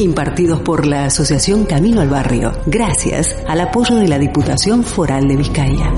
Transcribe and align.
Impartidos 0.00 0.60
por 0.62 0.86
la 0.86 1.04
Asociación 1.04 1.66
Camino 1.66 2.00
al 2.00 2.08
Barrio, 2.08 2.52
gracias 2.64 3.36
al 3.46 3.60
apoyo 3.60 3.96
de 3.96 4.08
la 4.08 4.18
Diputación 4.18 4.82
Foral 4.82 5.28
de 5.28 5.36
Vizcaya. 5.36 5.92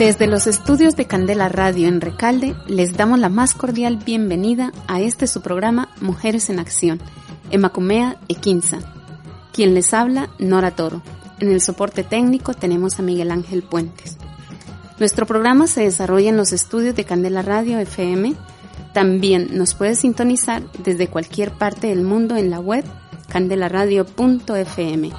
Desde 0.00 0.26
los 0.26 0.48
estudios 0.48 0.96
de 0.96 1.04
Candela 1.04 1.48
Radio 1.48 1.86
en 1.86 2.00
Recalde, 2.00 2.56
les 2.66 2.96
damos 2.96 3.20
la 3.20 3.28
más 3.28 3.54
cordial 3.54 3.98
bienvenida 4.04 4.72
a 4.88 5.00
este 5.00 5.28
su 5.28 5.40
programa 5.40 5.88
Mujeres 6.00 6.50
en 6.50 6.58
Acción, 6.58 7.00
Emacumea 7.52 8.16
Equinza. 8.26 8.95
Quien 9.56 9.74
les 9.74 9.94
habla, 9.94 10.28
Nora 10.38 10.70
Toro. 10.72 11.02
En 11.40 11.50
el 11.50 11.62
soporte 11.62 12.04
técnico 12.04 12.54
tenemos 12.54 12.98
a 12.98 13.02
Miguel 13.02 13.30
Ángel 13.30 13.62
Puentes. 13.62 14.18
Nuestro 14.98 15.26
programa 15.26 15.66
se 15.66 15.80
desarrolla 15.80 16.28
en 16.28 16.36
los 16.36 16.52
estudios 16.52 16.94
de 16.94 17.04
Candela 17.04 17.40
Radio 17.40 17.78
FM. 17.78 18.34
También 18.92 19.56
nos 19.56 19.74
puede 19.74 19.94
sintonizar 19.94 20.62
desde 20.84 21.08
cualquier 21.08 21.52
parte 21.52 21.88
del 21.88 22.02
mundo 22.02 22.36
en 22.36 22.50
la 22.50 22.60
web 22.60 22.84
candelaradio.fm. 23.30 25.10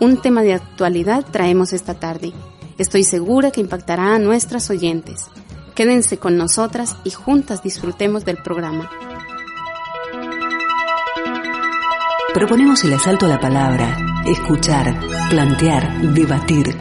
Un 0.00 0.20
tema 0.20 0.42
de 0.42 0.54
actualidad 0.54 1.24
traemos 1.30 1.72
esta 1.72 1.94
tarde 1.94 2.32
Estoy 2.78 3.04
segura 3.04 3.52
que 3.52 3.60
impactará 3.60 4.14
a 4.14 4.18
nuestras 4.18 4.68
oyentes. 4.68 5.28
Quédense 5.76 6.18
con 6.18 6.36
nosotras 6.36 6.96
y 7.04 7.10
juntas 7.10 7.62
disfrutemos 7.62 8.24
del 8.24 8.38
programa. 8.38 8.90
Proponemos 12.34 12.82
el 12.84 12.94
asalto 12.94 13.26
a 13.26 13.28
la 13.28 13.38
palabra, 13.38 13.94
escuchar, 14.24 14.98
plantear, 15.28 16.14
debatir. 16.14 16.74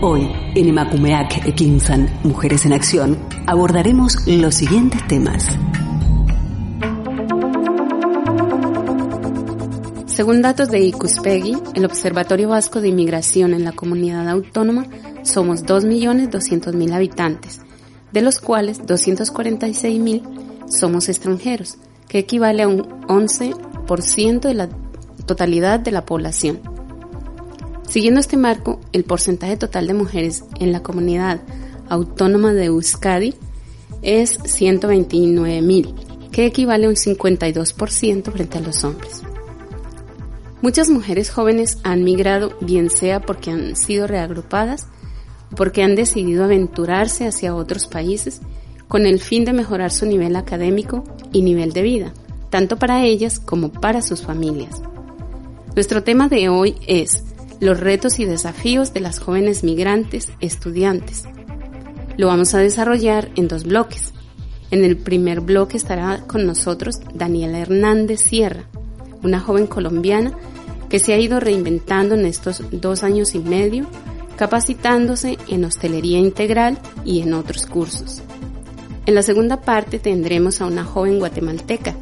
Hoy, 0.00 0.30
en 0.54 0.68
Emakumeak 0.68 1.44
Ekinsan, 1.44 2.20
Mujeres 2.22 2.66
en 2.66 2.72
Acción, 2.72 3.18
abordaremos 3.48 4.16
los 4.26 4.54
siguientes 4.54 5.04
temas. 5.08 5.58
Según 10.06 10.40
datos 10.40 10.70
de 10.70 10.78
ICUSPEGI, 10.78 11.56
el 11.74 11.84
Observatorio 11.84 12.50
Vasco 12.50 12.80
de 12.80 12.88
Inmigración 12.88 13.54
en 13.54 13.64
la 13.64 13.72
Comunidad 13.72 14.28
Autónoma 14.28 14.86
somos 15.24 15.64
2.200.000 15.64 16.92
habitantes, 16.92 17.60
de 18.12 18.22
los 18.22 18.38
cuales 18.38 18.80
246.000 18.82 20.68
somos 20.68 21.08
extranjeros, 21.08 21.78
que 22.08 22.20
equivale 22.20 22.62
a 22.62 22.68
un 22.68 22.82
11% 23.08 24.40
de 24.40 24.54
la 24.54 24.68
totalidad 25.26 25.80
de 25.80 25.92
la 25.92 26.04
población. 26.04 26.60
Siguiendo 27.88 28.20
este 28.20 28.36
marco, 28.36 28.80
el 28.92 29.04
porcentaje 29.04 29.56
total 29.56 29.86
de 29.86 29.94
mujeres 29.94 30.44
en 30.60 30.72
la 30.72 30.82
comunidad 30.82 31.42
autónoma 31.88 32.54
de 32.54 32.66
Euskadi 32.66 33.34
es 34.00 34.40
129.000, 34.40 36.30
que 36.30 36.46
equivale 36.46 36.86
a 36.86 36.88
un 36.88 36.96
52% 36.96 38.32
frente 38.32 38.58
a 38.58 38.60
los 38.62 38.82
hombres. 38.84 39.22
Muchas 40.62 40.88
mujeres 40.90 41.30
jóvenes 41.30 41.78
han 41.82 42.04
migrado 42.04 42.56
bien 42.60 42.88
sea 42.88 43.20
porque 43.20 43.50
han 43.50 43.76
sido 43.76 44.06
reagrupadas 44.06 44.86
porque 45.56 45.82
han 45.82 45.96
decidido 45.96 46.44
aventurarse 46.44 47.26
hacia 47.26 47.54
otros 47.54 47.86
países 47.86 48.40
con 48.88 49.06
el 49.06 49.20
fin 49.20 49.44
de 49.44 49.52
mejorar 49.52 49.90
su 49.90 50.06
nivel 50.06 50.36
académico 50.36 51.04
y 51.32 51.42
nivel 51.42 51.72
de 51.72 51.82
vida, 51.82 52.14
tanto 52.50 52.78
para 52.78 53.04
ellas 53.04 53.40
como 53.40 53.70
para 53.70 54.02
sus 54.02 54.22
familias. 54.22 54.82
Nuestro 55.74 56.02
tema 56.02 56.28
de 56.28 56.50
hoy 56.50 56.76
es 56.86 57.24
los 57.58 57.80
retos 57.80 58.18
y 58.18 58.26
desafíos 58.26 58.92
de 58.92 59.00
las 59.00 59.18
jóvenes 59.18 59.64
migrantes 59.64 60.30
estudiantes. 60.40 61.24
Lo 62.18 62.26
vamos 62.26 62.54
a 62.54 62.58
desarrollar 62.58 63.30
en 63.36 63.48
dos 63.48 63.64
bloques. 63.64 64.12
En 64.70 64.84
el 64.84 64.98
primer 64.98 65.40
bloque 65.40 65.78
estará 65.78 66.24
con 66.26 66.44
nosotros 66.44 66.96
Daniela 67.14 67.58
Hernández 67.58 68.20
Sierra, 68.20 68.64
una 69.22 69.40
joven 69.40 69.66
colombiana 69.66 70.36
que 70.90 70.98
se 70.98 71.14
ha 71.14 71.18
ido 71.18 71.40
reinventando 71.40 72.16
en 72.16 72.26
estos 72.26 72.62
dos 72.70 73.02
años 73.02 73.34
y 73.34 73.38
medio 73.38 73.86
capacitándose 74.36 75.38
en 75.48 75.64
hostelería 75.64 76.18
integral 76.18 76.78
y 77.02 77.22
en 77.22 77.32
otros 77.32 77.64
cursos. 77.64 78.20
En 79.06 79.14
la 79.14 79.22
segunda 79.22 79.62
parte 79.62 79.98
tendremos 79.98 80.60
a 80.60 80.66
una 80.66 80.84
joven 80.84 81.18
guatemalteca, 81.18 81.96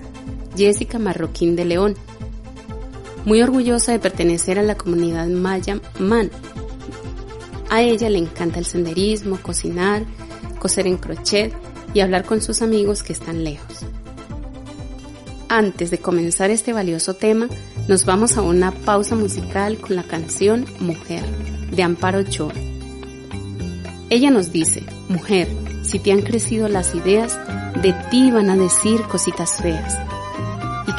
Jessica 0.56 0.98
Marroquín 0.98 1.54
de 1.54 1.64
León, 1.66 1.94
muy 3.24 3.42
orgullosa 3.42 3.92
de 3.92 3.98
pertenecer 3.98 4.58
a 4.58 4.62
la 4.62 4.76
comunidad 4.76 5.26
maya 5.28 5.80
Man. 5.98 6.30
A 7.68 7.82
ella 7.82 8.10
le 8.10 8.18
encanta 8.18 8.58
el 8.58 8.64
senderismo, 8.64 9.38
cocinar, 9.40 10.04
coser 10.58 10.86
en 10.86 10.96
crochet 10.96 11.54
y 11.94 12.00
hablar 12.00 12.24
con 12.24 12.40
sus 12.40 12.62
amigos 12.62 13.02
que 13.02 13.12
están 13.12 13.44
lejos. 13.44 13.78
Antes 15.48 15.90
de 15.90 15.98
comenzar 15.98 16.50
este 16.50 16.72
valioso 16.72 17.14
tema, 17.14 17.48
nos 17.88 18.04
vamos 18.04 18.36
a 18.36 18.42
una 18.42 18.70
pausa 18.70 19.16
musical 19.16 19.78
con 19.78 19.96
la 19.96 20.04
canción 20.04 20.64
Mujer 20.78 21.24
de 21.72 21.82
Amparo 21.82 22.20
Ochoa. 22.20 22.52
Ella 24.10 24.30
nos 24.30 24.52
dice, 24.52 24.84
mujer, 25.08 25.48
si 25.82 25.98
te 25.98 26.12
han 26.12 26.22
crecido 26.22 26.68
las 26.68 26.94
ideas, 26.94 27.38
de 27.82 27.92
ti 28.10 28.30
van 28.30 28.50
a 28.50 28.56
decir 28.56 29.02
cositas 29.02 29.56
feas. 29.60 29.96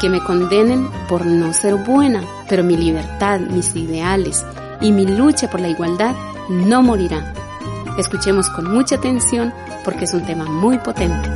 Que 0.02 0.10
me 0.10 0.20
condenen 0.20 0.90
por 1.08 1.24
no 1.24 1.52
ser 1.52 1.76
buena, 1.76 2.24
pero 2.48 2.64
mi 2.64 2.76
libertad, 2.76 3.38
mis 3.38 3.76
ideales 3.76 4.44
y 4.80 4.90
mi 4.90 5.06
lucha 5.06 5.48
por 5.48 5.60
la 5.60 5.68
igualdad 5.68 6.16
no 6.48 6.82
morirán. 6.82 7.32
Escuchemos 7.96 8.50
con 8.50 8.68
mucha 8.74 8.96
atención 8.96 9.54
porque 9.84 10.06
es 10.06 10.12
un 10.12 10.26
tema 10.26 10.44
muy 10.44 10.76
potente. 10.78 11.28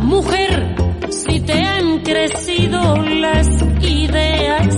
Mujer, 0.00 0.74
si 1.10 1.38
te 1.42 1.52
han 1.52 2.00
crecido 2.00 2.96
las 2.96 3.46
ideas, 3.82 4.76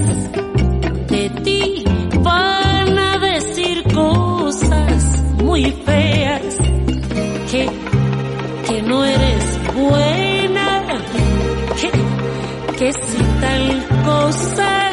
de 1.09 1.31
ti 1.44 1.84
van 2.20 2.98
a 2.98 3.19
decir 3.19 3.84
cosas 3.94 5.25
muy 5.42 5.72
feas, 5.72 6.59
que, 7.50 7.70
que 8.69 8.82
no 8.82 9.03
eres 9.03 9.75
buena, 9.75 10.06
que 12.78 12.92
si 12.92 13.22
tal 13.41 13.87
cosa, 14.04 14.92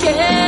que 0.00 0.43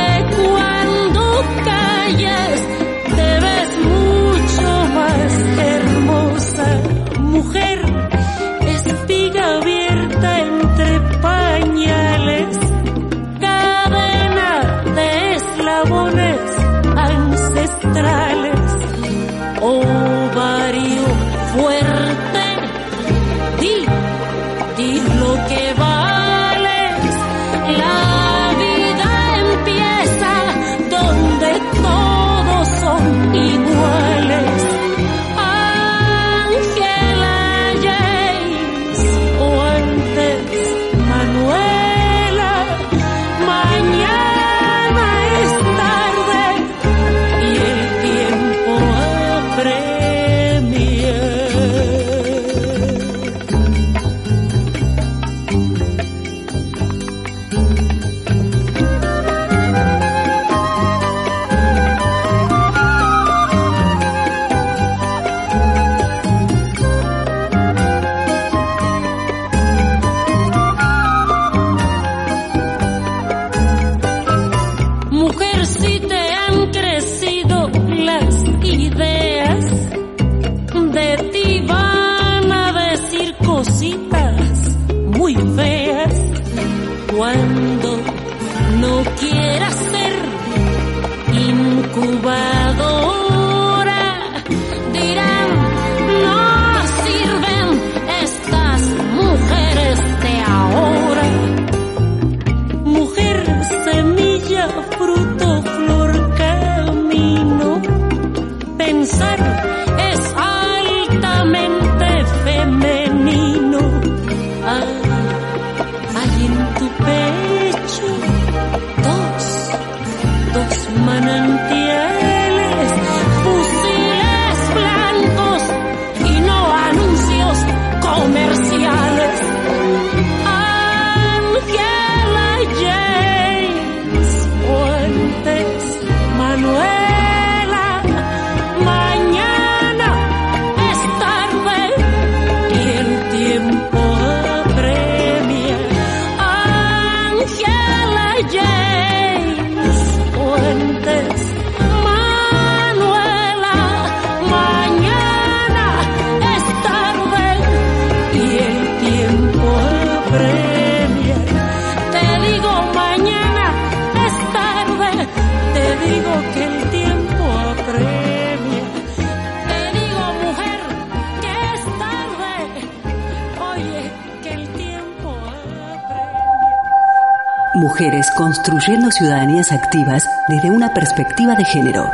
Mujeres 177.97 178.29
construyendo 178.37 179.09
ciudadanías 179.09 179.71
activas 179.71 180.29
desde 180.49 180.69
una 180.69 180.93
perspectiva 180.93 181.55
de 181.55 181.65
género. 181.65 182.05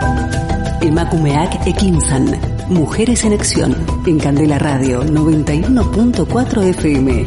Emakumeak 0.80 1.68
Ekinsan. 1.68 2.39
Mujeres 2.69 3.25
en 3.25 3.33
Acción. 3.33 3.75
En 4.06 4.18
Candela 4.18 4.59
Radio 4.59 5.03
91.4 5.03 6.63
FM. 6.69 7.25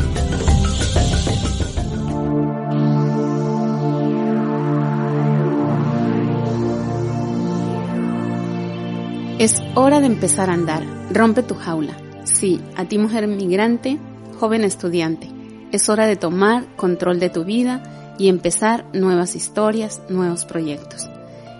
Es 9.38 9.62
hora 9.74 10.00
de 10.00 10.06
empezar 10.06 10.48
a 10.48 10.54
andar. 10.54 10.82
Rompe 11.12 11.42
tu 11.42 11.56
jaula. 11.56 11.94
Sí, 12.24 12.62
a 12.74 12.86
ti 12.86 12.96
mujer 12.96 13.28
migrante, 13.28 13.98
joven 14.40 14.64
estudiante. 14.64 15.28
Es 15.72 15.90
hora 15.90 16.06
de 16.06 16.16
tomar 16.16 16.64
control 16.76 17.20
de 17.20 17.28
tu 17.28 17.44
vida 17.44 17.92
y 18.18 18.28
empezar 18.28 18.84
nuevas 18.92 19.36
historias, 19.36 20.02
nuevos 20.08 20.44
proyectos. 20.44 21.08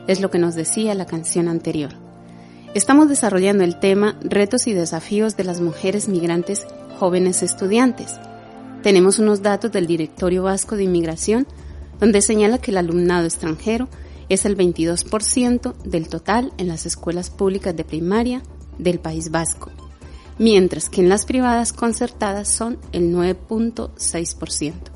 Es 0.07 0.21
lo 0.21 0.31
que 0.31 0.39
nos 0.39 0.55
decía 0.55 0.95
la 0.95 1.07
canción 1.07 1.49
anterior. 1.49 1.91
Estamos 2.75 3.09
desarrollando 3.09 3.65
el 3.65 3.79
tema 3.79 4.19
Retos 4.21 4.67
y 4.67 4.73
desafíos 4.73 5.37
de 5.37 5.45
las 5.45 5.61
mujeres 5.61 6.09
migrantes 6.09 6.67
jóvenes 6.99 7.43
estudiantes. 7.43 8.21
Tenemos 8.83 9.19
unos 9.19 9.43
datos 9.43 9.73
del 9.73 9.87
Directorio 9.87 10.43
Vasco 10.43 10.77
de 10.77 10.85
Inmigración 10.85 11.47
donde 11.99 12.21
señala 12.21 12.59
que 12.59 12.71
el 12.71 12.77
alumnado 12.77 13.25
extranjero 13.25 13.89
es 14.29 14.45
el 14.45 14.57
22% 14.57 15.75
del 15.85 16.09
total 16.09 16.53
en 16.59 16.69
las 16.69 16.87
escuelas 16.87 17.31
públicas 17.31 17.75
de 17.77 17.85
primaria 17.85 18.43
del 18.79 18.99
País 18.99 19.31
Vasco, 19.31 19.71
mientras 20.39 20.91
que 20.91 21.01
en 21.01 21.09
las 21.09 21.25
privadas 21.25 21.73
concertadas 21.73 22.49
son 22.49 22.79
el 22.93 23.15
9.6%. 23.15 24.96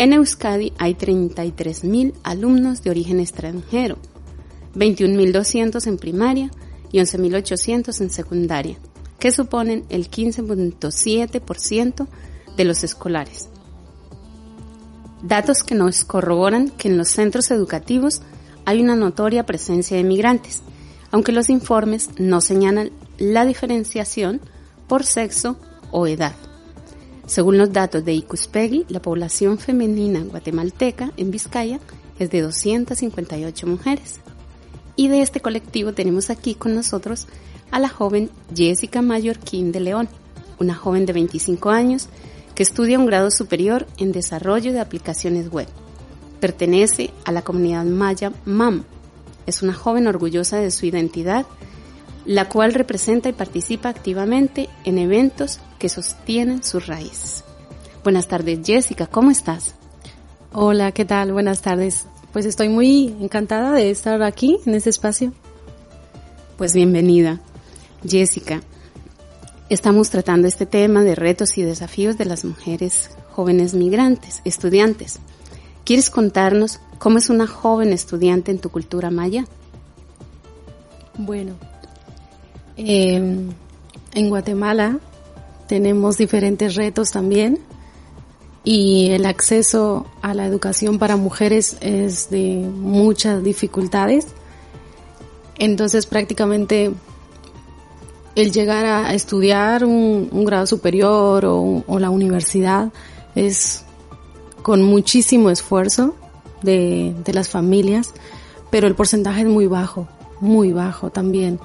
En 0.00 0.14
Euskadi 0.14 0.72
hay 0.78 0.94
33.000 0.94 2.14
alumnos 2.22 2.82
de 2.82 2.88
origen 2.88 3.20
extranjero, 3.20 3.98
21.200 4.74 5.86
en 5.86 5.98
primaria 5.98 6.50
y 6.90 6.98
11.800 6.98 8.00
en 8.00 8.10
secundaria, 8.10 8.78
que 9.18 9.30
suponen 9.30 9.84
el 9.90 10.10
15.7% 10.10 12.08
de 12.56 12.64
los 12.64 12.82
escolares 12.82 13.50
datos 15.22 15.62
que 15.62 15.74
nos 15.74 16.04
corroboran 16.04 16.70
que 16.70 16.88
en 16.88 16.98
los 16.98 17.08
centros 17.08 17.50
educativos 17.50 18.22
hay 18.64 18.80
una 18.80 18.96
notoria 18.96 19.46
presencia 19.46 19.96
de 19.96 20.04
migrantes, 20.04 20.62
aunque 21.10 21.32
los 21.32 21.50
informes 21.50 22.10
no 22.18 22.40
señalan 22.40 22.90
la 23.18 23.44
diferenciación 23.44 24.40
por 24.88 25.04
sexo 25.04 25.56
o 25.90 26.06
edad. 26.06 26.34
Según 27.30 27.58
los 27.58 27.72
datos 27.72 28.04
de 28.04 28.12
Icuspegui, 28.12 28.86
la 28.88 29.00
población 29.00 29.56
femenina 29.56 30.18
guatemalteca 30.18 31.12
en 31.16 31.30
Vizcaya 31.30 31.78
es 32.18 32.28
de 32.28 32.40
258 32.40 33.68
mujeres. 33.68 34.18
Y 34.96 35.06
de 35.06 35.22
este 35.22 35.38
colectivo 35.38 35.92
tenemos 35.92 36.28
aquí 36.28 36.56
con 36.56 36.74
nosotros 36.74 37.28
a 37.70 37.78
la 37.78 37.88
joven 37.88 38.30
Jessica 38.52 39.00
Mallorquín 39.00 39.70
de 39.70 39.78
León, 39.78 40.08
una 40.58 40.74
joven 40.74 41.06
de 41.06 41.12
25 41.12 41.70
años 41.70 42.08
que 42.56 42.64
estudia 42.64 42.98
un 42.98 43.06
grado 43.06 43.30
superior 43.30 43.86
en 43.96 44.10
desarrollo 44.10 44.72
de 44.72 44.80
aplicaciones 44.80 45.52
web. 45.52 45.68
Pertenece 46.40 47.12
a 47.24 47.30
la 47.30 47.42
comunidad 47.42 47.84
maya 47.84 48.32
MAM. 48.44 48.82
Es 49.46 49.62
una 49.62 49.74
joven 49.74 50.08
orgullosa 50.08 50.56
de 50.56 50.72
su 50.72 50.84
identidad, 50.84 51.46
la 52.24 52.48
cual 52.48 52.74
representa 52.74 53.28
y 53.28 53.34
participa 53.34 53.88
activamente 53.88 54.68
en 54.82 54.98
eventos 54.98 55.60
que 55.80 55.88
sostienen 55.88 56.62
sus 56.62 56.86
raíces. 56.86 57.42
Buenas 58.04 58.28
tardes, 58.28 58.60
Jessica, 58.64 59.08
¿cómo 59.08 59.32
estás? 59.32 59.74
Hola, 60.52 60.92
¿qué 60.92 61.04
tal? 61.04 61.32
Buenas 61.32 61.62
tardes. 61.62 62.06
Pues 62.32 62.44
estoy 62.44 62.68
muy 62.68 63.16
encantada 63.20 63.72
de 63.72 63.90
estar 63.90 64.22
aquí 64.22 64.58
en 64.66 64.74
este 64.74 64.90
espacio. 64.90 65.32
Pues 66.58 66.74
bienvenida, 66.74 67.40
Jessica. 68.06 68.60
Estamos 69.70 70.10
tratando 70.10 70.46
este 70.46 70.66
tema 70.66 71.02
de 71.02 71.14
retos 71.14 71.56
y 71.56 71.62
desafíos 71.62 72.18
de 72.18 72.26
las 72.26 72.44
mujeres 72.44 73.10
jóvenes 73.32 73.72
migrantes, 73.74 74.42
estudiantes. 74.44 75.18
¿Quieres 75.84 76.10
contarnos 76.10 76.80
cómo 76.98 77.16
es 77.16 77.30
una 77.30 77.46
joven 77.46 77.92
estudiante 77.94 78.50
en 78.50 78.58
tu 78.58 78.68
cultura 78.68 79.10
maya? 79.10 79.46
Bueno, 81.16 81.54
em, 82.76 83.48
en 84.12 84.28
Guatemala 84.28 84.98
tenemos 85.70 86.18
diferentes 86.18 86.74
retos 86.74 87.12
también 87.12 87.60
y 88.64 89.10
el 89.10 89.24
acceso 89.24 90.04
a 90.20 90.34
la 90.34 90.44
educación 90.44 90.98
para 90.98 91.14
mujeres 91.14 91.76
es 91.80 92.28
de 92.28 92.68
muchas 92.74 93.44
dificultades. 93.44 94.26
Entonces 95.58 96.06
prácticamente 96.06 96.90
el 98.34 98.50
llegar 98.50 98.84
a 98.84 99.14
estudiar 99.14 99.84
un, 99.84 100.44
grado 100.44 100.66
superior 100.66 101.44
o, 101.46 101.98
la 102.00 102.10
universidad 102.10 102.92
es 103.36 103.84
con 104.62 104.82
muchísimo 104.82 105.50
esfuerzo 105.50 106.16
de, 106.62 107.14
las 107.32 107.48
familias, 107.48 108.12
pero 108.72 108.88
el 108.88 108.96
porcentaje 108.96 109.42
es 109.42 109.46
muy 109.46 109.68
bajo, 109.68 110.08
muy 110.40 110.72
bajo 110.72 111.10
también. 111.10 111.60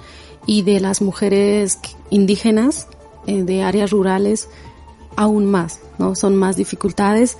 Y 0.45 0.61
de 0.61 0.79
las 0.79 1.01
mujeres 1.01 1.79
indígenas 2.11 2.87
de 3.25 3.63
áreas 3.63 3.91
rurales, 3.91 4.49
aún 5.15 5.45
más, 5.45 5.79
¿no? 5.97 6.15
Son 6.15 6.35
más 6.35 6.55
dificultades. 6.55 7.37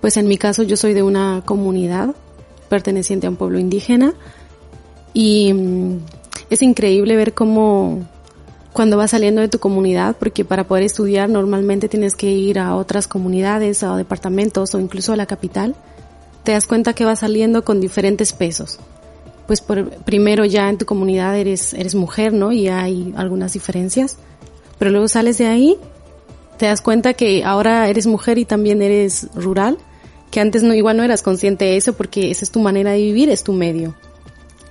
Pues 0.00 0.16
en 0.16 0.28
mi 0.28 0.38
caso 0.38 0.62
yo 0.62 0.76
soy 0.76 0.94
de 0.94 1.02
una 1.02 1.42
comunidad 1.44 2.14
perteneciente 2.68 3.26
a 3.26 3.30
un 3.30 3.36
pueblo 3.36 3.58
indígena 3.58 4.14
y 5.12 5.52
mm, 5.52 5.98
es 6.50 6.62
increíble 6.62 7.16
ver 7.16 7.32
cómo 7.32 8.06
cuando 8.72 8.98
vas 8.98 9.12
saliendo 9.12 9.40
de 9.40 9.48
tu 9.48 9.58
comunidad, 9.58 10.16
porque 10.18 10.44
para 10.44 10.64
poder 10.64 10.84
estudiar 10.84 11.30
normalmente 11.30 11.88
tienes 11.88 12.14
que 12.14 12.30
ir 12.30 12.58
a 12.58 12.76
otras 12.76 13.08
comunidades 13.08 13.82
o 13.82 13.96
departamentos 13.96 14.74
o 14.74 14.78
incluso 14.80 15.14
a 15.14 15.16
la 15.16 15.24
capital, 15.24 15.74
te 16.44 16.52
das 16.52 16.66
cuenta 16.66 16.92
que 16.92 17.06
vas 17.06 17.20
saliendo 17.20 17.64
con 17.64 17.80
diferentes 17.80 18.34
pesos. 18.34 18.78
Pues 19.46 19.62
por, 19.62 19.88
primero 20.04 20.44
ya 20.44 20.68
en 20.68 20.76
tu 20.76 20.84
comunidad 20.84 21.38
eres, 21.38 21.72
eres 21.72 21.94
mujer, 21.94 22.34
¿no? 22.34 22.52
Y 22.52 22.68
hay 22.68 23.14
algunas 23.16 23.54
diferencias. 23.54 24.18
Pero 24.78 24.90
luego 24.90 25.08
sales 25.08 25.38
de 25.38 25.46
ahí, 25.46 25.76
te 26.58 26.66
das 26.66 26.80
cuenta 26.82 27.14
que 27.14 27.44
ahora 27.44 27.88
eres 27.88 28.06
mujer 28.06 28.38
y 28.38 28.44
también 28.44 28.82
eres 28.82 29.28
rural, 29.34 29.78
que 30.30 30.40
antes 30.40 30.62
no, 30.62 30.74
igual 30.74 30.96
no 30.96 31.02
eras 31.02 31.22
consciente 31.22 31.64
de 31.64 31.76
eso 31.76 31.94
porque 31.94 32.30
esa 32.30 32.44
es 32.44 32.50
tu 32.50 32.60
manera 32.60 32.92
de 32.92 32.98
vivir, 32.98 33.30
es 33.30 33.42
tu 33.42 33.52
medio. 33.52 33.94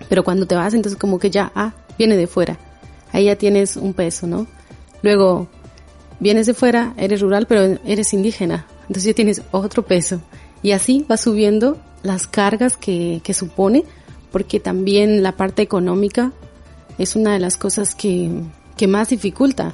Pero 0.09 0.24
cuando 0.24 0.45
te 0.45 0.55
vas, 0.55 0.74
entonces 0.74 1.00
como 1.00 1.19
que 1.19 1.29
ya, 1.29 1.51
ah, 1.55 1.74
viene 1.97 2.17
de 2.17 2.27
fuera 2.27 2.59
ahí 3.15 3.25
ya 3.25 3.35
tienes 3.38 3.77
un 3.77 3.93
peso, 3.93 4.27
¿no? 4.27 4.45
Luego, 5.01 5.47
vienes 6.19 6.47
de 6.47 6.53
fuera, 6.53 6.93
eres 6.97 7.21
rural, 7.21 7.45
pero 7.47 7.79
eres 7.85 8.13
indígena, 8.13 8.67
entonces 8.81 9.05
ya 9.05 9.13
tienes 9.13 9.41
otro 9.51 9.83
peso. 9.83 10.21
Y 10.62 10.71
así 10.71 11.05
va 11.09 11.17
subiendo 11.17 11.77
las 12.03 12.27
cargas 12.27 12.75
que, 12.75 13.21
que 13.24 13.33
supone, 13.33 13.83
porque 14.31 14.59
también 14.59 15.24
la 15.24 15.31
parte 15.33 15.62
económica 15.62 16.33
es 16.97 17.15
una 17.15 17.33
de 17.33 17.39
las 17.39 17.57
cosas 17.57 17.95
que, 17.95 18.31
que 18.75 18.88
más 18.88 19.09
dificulta, 19.09 19.74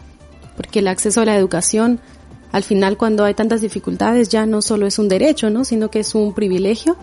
porque 0.62 0.78
el 0.78 0.88
acceso 0.88 1.22
a 1.22 1.26
la 1.26 1.36
educación, 1.36 2.00
al 2.52 2.62
final 2.62 2.96
cuando 2.96 3.24
hay 3.24 3.34
tantas 3.34 3.62
dificultades 3.62 4.30
ya 4.30 4.46
no 4.46 4.62
solo 4.62 4.86
es 4.86 5.00
un 5.00 5.10
derecho, 5.10 5.50
¿no? 5.50 5.66
sino 5.66 5.90
que 5.90 6.02
es 6.02 6.14
un 6.14 6.36
privilegio 6.36 6.98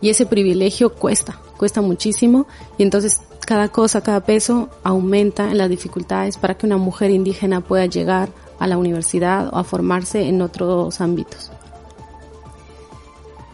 y 0.00 0.10
ese 0.10 0.26
privilegio 0.26 0.94
cuesta, 0.94 1.40
cuesta 1.56 1.80
muchísimo 1.80 2.46
y 2.78 2.84
entonces 2.84 3.20
cada 3.44 3.66
cosa, 3.66 4.00
cada 4.00 4.20
peso 4.20 4.68
aumenta 4.84 5.50
en 5.50 5.58
las 5.58 5.68
dificultades 5.68 6.36
para 6.36 6.54
que 6.54 6.66
una 6.66 6.76
mujer 6.76 7.10
indígena 7.10 7.62
pueda 7.62 7.86
llegar 7.86 8.28
a 8.60 8.68
la 8.68 8.78
universidad 8.78 9.52
o 9.52 9.56
a 9.56 9.64
formarse 9.64 10.28
en 10.28 10.40
otros 10.40 11.00
ámbitos. 11.00 11.50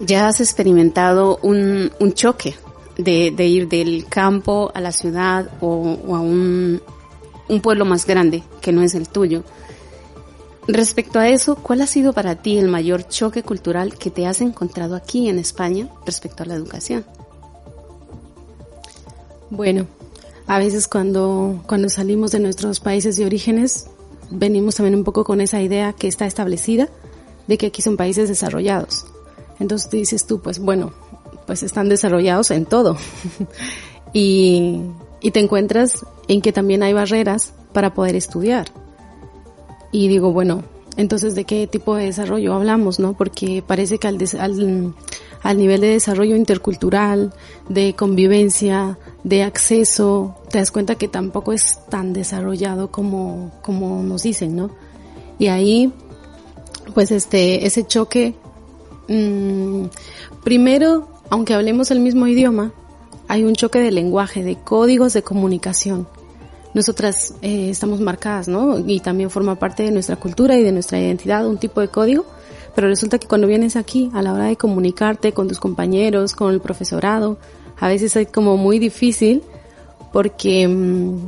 Ya 0.01 0.29
has 0.29 0.41
experimentado 0.41 1.39
un, 1.43 1.91
choque 2.13 2.57
de, 2.99 3.47
ir 3.47 3.69
del 3.69 4.05
campo 4.07 4.71
a 4.75 4.83
la 4.83 4.93
ciudad 4.93 5.49
o, 5.63 5.97
a 6.15 6.21
un, 6.21 6.83
un 7.51 7.61
pueblo 7.61 7.85
más 7.85 8.07
grande 8.07 8.43
que 8.61 8.73
no 8.73 8.83
es 8.83 8.95
el 8.95 9.09
tuyo. 9.09 9.43
Respecto 10.69 11.19
a 11.19 11.29
eso, 11.29 11.57
¿cuál 11.57 11.81
ha 11.81 11.87
sido 11.87 12.13
para 12.13 12.37
ti 12.37 12.57
el 12.57 12.69
mayor 12.69 13.09
choque 13.09 13.43
cultural 13.43 13.99
que 13.99 14.11
te 14.11 14.27
has 14.27 14.41
encontrado 14.41 14.95
aquí 14.95 15.29
en 15.29 15.39
España 15.39 15.89
respecto 16.07 16.43
a 16.43 16.47
la 16.47 16.55
educación? 16.55 17.05
Bueno, 19.51 19.87
a 20.47 20.59
veces 20.59 20.87
cuando, 20.87 21.63
cuando 21.67 21.89
salimos 21.89 22.31
de 22.31 22.39
nuestros 22.39 22.79
países 22.79 23.17
de 23.17 23.27
orígenes, 23.27 23.87
venimos 24.31 24.77
también 24.77 24.95
un 24.95 25.05
poco 25.05 25.25
con 25.25 25.41
esa 25.41 25.61
idea 25.61 25.93
que 25.93 26.07
está 26.07 26.27
establecida 26.27 26.89
de 27.49 27.59
que 27.59 27.67
aquí 27.67 27.83
son 27.83 27.97
países 27.97 28.29
desarrollados. 28.29 29.07
Entonces 29.59 29.91
dices 29.91 30.27
tú, 30.27 30.41
pues 30.41 30.61
bueno, 30.61 30.93
pues 31.47 31.65
están 31.65 31.89
desarrollados 31.89 32.53
en 32.53 32.65
todo. 32.65 32.97
y, 34.13 34.83
y 35.21 35.31
te 35.31 35.41
encuentras 35.41 36.05
en 36.29 36.41
que 36.41 36.53
también 36.53 36.83
hay 36.83 36.93
barreras 36.93 37.53
para 37.73 37.95
poder 37.95 38.17
estudiar. 38.17 38.69
Y 39.93 40.09
digo, 40.09 40.33
bueno, 40.33 40.63
entonces, 40.97 41.35
¿de 41.35 41.45
qué 41.45 41.67
tipo 41.67 41.95
de 41.97 42.07
desarrollo 42.07 42.55
hablamos, 42.55 42.99
no? 42.99 43.15
Porque 43.15 43.63
parece 43.67 43.99
que 43.99 44.09
al, 44.09 44.19
al, 44.39 44.95
al, 45.43 45.59
nivel 45.59 45.81
de 45.81 45.89
desarrollo 45.89 46.37
intercultural, 46.37 47.33
de 47.69 47.95
convivencia, 47.95 48.99
de 49.25 49.43
acceso, 49.43 50.37
te 50.51 50.59
das 50.59 50.71
cuenta 50.71 50.97
que 50.97 51.09
tampoco 51.09 51.53
es 51.53 51.79
tan 51.89 52.13
desarrollado 52.13 52.91
como, 52.91 53.53
como 53.63 54.03
nos 54.03 54.25
dicen, 54.25 54.57
¿no? 54.57 54.71
Y 55.39 55.49
ahí, 55.49 55.93
pues 56.95 57.11
este, 57.11 57.67
ese 57.67 57.87
choque, 57.87 58.35
mmm, 59.09 59.85
primero, 60.45 61.09
aunque 61.31 61.55
hablemos 61.55 61.91
el 61.91 62.01
mismo 62.01 62.27
idioma, 62.27 62.73
hay 63.31 63.45
un 63.45 63.55
choque 63.55 63.79
de 63.79 63.93
lenguaje, 63.93 64.43
de 64.43 64.57
códigos 64.57 65.13
de 65.13 65.23
comunicación. 65.23 66.09
Nosotras 66.75 67.35
eh, 67.43 67.71
estamos 67.71 68.01
marcadas, 68.01 68.49
¿no? 68.49 68.81
Y 68.81 68.99
también 68.99 69.31
forma 69.31 69.55
parte 69.55 69.85
de 69.85 69.93
nuestra 69.93 70.17
cultura 70.17 70.57
y 70.57 70.65
de 70.65 70.73
nuestra 70.73 70.99
identidad 70.99 71.47
un 71.47 71.57
tipo 71.57 71.81
de 71.81 71.87
código, 71.87 72.27
pero 72.75 72.89
resulta 72.89 73.21
que 73.21 73.29
cuando 73.29 73.47
vienes 73.47 73.77
aquí, 73.77 74.11
a 74.15 74.23
la 74.23 74.33
hora 74.33 74.47
de 74.47 74.57
comunicarte 74.57 75.31
con 75.31 75.47
tus 75.47 75.61
compañeros, 75.61 76.35
con 76.35 76.53
el 76.53 76.61
profesorado, 76.61 77.39
a 77.79 77.87
veces 77.87 78.17
es 78.17 78.27
como 78.27 78.57
muy 78.57 78.81
difícil 78.81 79.45
porque 80.13 80.67
mm, 80.67 81.21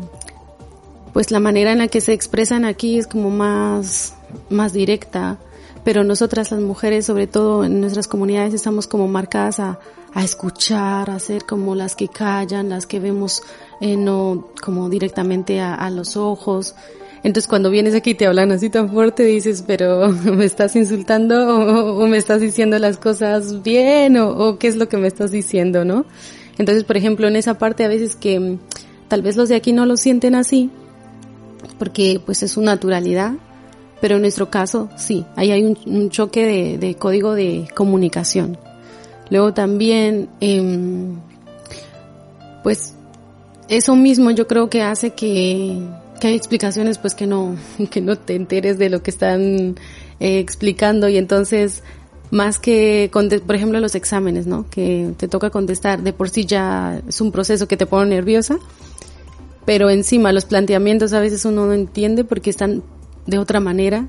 pues 1.13 1.31
la 1.31 1.39
manera 1.39 1.71
en 1.71 1.79
la 1.79 1.87
que 1.87 2.01
se 2.01 2.13
expresan 2.13 2.65
aquí 2.65 2.99
es 2.99 3.07
como 3.07 3.31
más, 3.31 4.17
más 4.51 4.73
directa, 4.73 5.39
pero 5.85 6.03
nosotras 6.03 6.51
las 6.51 6.61
mujeres, 6.61 7.07
sobre 7.07 7.29
todo 7.29 7.63
en 7.63 7.81
nuestras 7.81 8.09
comunidades, 8.09 8.55
estamos 8.55 8.89
como 8.89 9.07
marcadas 9.07 9.61
a, 9.61 9.79
a 10.15 10.25
escuchar, 10.25 11.11
a 11.11 11.19
ser 11.19 11.45
como 11.45 11.75
las 11.75 11.97
que 11.97 12.09
callan, 12.09 12.69
las 12.69 12.87
que 12.87 13.01
vemos 13.01 13.43
eh, 13.81 13.97
no 13.97 14.49
como 14.63 14.89
directamente 14.89 15.61
a, 15.61 15.89
los 15.91 16.17
ojos. 16.17 16.75
Entonces 17.23 17.49
cuando 17.49 17.71
vienes 17.71 17.95
aquí 17.95 18.11
y 18.11 18.15
te 18.15 18.27
hablan 18.27 18.53
así 18.53 18.69
tan 18.69 18.91
fuerte 18.91 19.25
dices, 19.25 19.65
pero 19.67 20.09
me 20.25 20.45
estás 20.45 20.77
insultando 20.77 21.97
o, 21.97 22.07
me 22.07 22.17
estás 22.17 22.41
diciendo 22.41 22.79
las 22.79 22.99
cosas 22.99 23.63
bien 23.63 24.17
o, 24.19 24.59
qué 24.59 24.69
es 24.69 24.77
lo 24.77 24.89
que 24.89 24.97
me 24.97 25.09
estás 25.09 25.31
diciendo, 25.31 25.85
¿no? 25.85 26.05
Entonces, 26.59 26.85
por 26.85 26.97
ejemplo, 26.97 27.27
en 27.29 27.37
esa 27.37 27.59
parte 27.59 27.85
a 27.85 27.89
veces 27.89 28.15
que 28.17 28.39
mm, 28.39 28.59
tal 29.09 29.23
vez 29.23 29.37
los 29.37 29.49
de 29.49 29.57
aquí 29.57 29.73
no 29.73 29.87
lo 29.87 29.97
sienten 29.97 30.35
así, 30.35 30.71
porque 31.79 32.21
pues 32.25 32.43
es 32.43 32.53
su 32.53 32.61
naturalidad, 32.61 33.33
pero 34.01 34.17
en 34.17 34.23
nuestro 34.23 34.51
caso 34.51 34.91
sí, 34.97 35.25
ahí 35.37 35.53
hay 35.53 35.65
un, 35.65 36.11
choque 36.11 36.45
de, 36.45 36.79
de, 36.79 36.97
código 36.97 37.35
de 37.35 37.69
comunicación. 37.75 38.59
Luego 39.31 39.55
también, 39.55 40.29
eh, 40.41 41.15
pues 42.63 42.95
eso 43.69 43.97
mismo 43.97 44.31
yo 44.31 44.47
creo 44.47 44.69
que 44.69 44.83
hace 44.83 45.11
que, 45.11 45.79
que 46.21 46.29
hay 46.29 46.35
explicaciones 46.35 46.99
pues 46.99 47.15
que 47.15 47.27
no, 47.27 47.57
que 47.91 48.01
no 48.01 48.17
te 48.17 48.35
enteres 48.35 48.79
de 48.79 48.91
lo 48.91 49.03
que 49.03 49.11
están 49.11 49.77
eh, 50.21 50.39
explicando 50.39 51.09
y 51.09 51.17
entonces 51.17 51.83
más 52.31 52.59
que, 52.59 53.11
por 53.13 53.55
ejemplo, 53.55 53.79
los 53.79 53.95
exámenes, 53.95 54.47
¿no? 54.47 54.67
Que 54.71 55.13
te 55.19 55.29
toca 55.29 55.51
contestar, 55.51 56.03
de 56.03 56.15
por 56.15 56.31
sí 56.31 56.47
ya 56.47 57.03
es 57.07 57.21
un 57.21 57.31
proceso 57.31 57.69
que 57.69 57.77
te 57.77 57.85
pone 57.85 58.15
nerviosa, 58.15 58.59
pero 59.67 59.91
encima 59.91 60.33
los 60.33 60.47
planteamientos 60.47 61.13
a 61.13 61.21
veces 61.21 61.45
uno 61.45 61.67
no 61.67 61.75
entiende 61.75 62.25
porque 62.25 62.49
están 62.49 62.83
de 63.27 63.39
otra 63.39 63.61
manera 63.61 64.09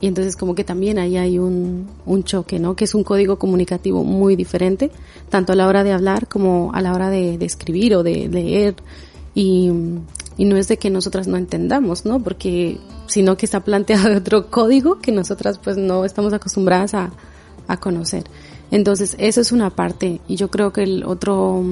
y 0.00 0.08
entonces 0.08 0.36
como 0.36 0.54
que 0.54 0.64
también 0.64 0.98
ahí 0.98 1.16
hay 1.16 1.38
un, 1.38 1.88
un 2.04 2.24
choque, 2.24 2.58
¿no? 2.58 2.76
Que 2.76 2.84
es 2.84 2.94
un 2.94 3.02
código 3.02 3.38
comunicativo 3.38 4.04
muy 4.04 4.36
diferente, 4.36 4.90
tanto 5.30 5.52
a 5.52 5.56
la 5.56 5.66
hora 5.66 5.84
de 5.84 5.92
hablar 5.92 6.28
como 6.28 6.70
a 6.74 6.82
la 6.82 6.92
hora 6.92 7.08
de, 7.08 7.38
de 7.38 7.46
escribir 7.46 7.94
o 7.94 8.02
de 8.02 8.28
leer. 8.28 8.74
Y, 9.34 9.70
y, 10.36 10.44
no 10.44 10.56
es 10.56 10.68
de 10.68 10.78
que 10.78 10.90
nosotras 10.90 11.28
no 11.28 11.36
entendamos, 11.36 12.04
¿no? 12.04 12.22
Porque, 12.22 12.78
sino 13.06 13.36
que 13.36 13.46
está 13.46 13.60
planteado 13.60 14.14
otro 14.16 14.50
código 14.50 14.98
que 14.98 15.12
nosotras 15.12 15.58
pues 15.58 15.78
no 15.78 16.04
estamos 16.04 16.32
acostumbradas 16.32 16.94
a, 16.94 17.12
a 17.66 17.76
conocer. 17.78 18.24
Entonces, 18.70 19.16
eso 19.18 19.40
es 19.40 19.52
una 19.52 19.70
parte. 19.70 20.20
Y 20.28 20.36
yo 20.36 20.50
creo 20.50 20.72
que 20.72 20.82
el 20.82 21.04
otro, 21.04 21.62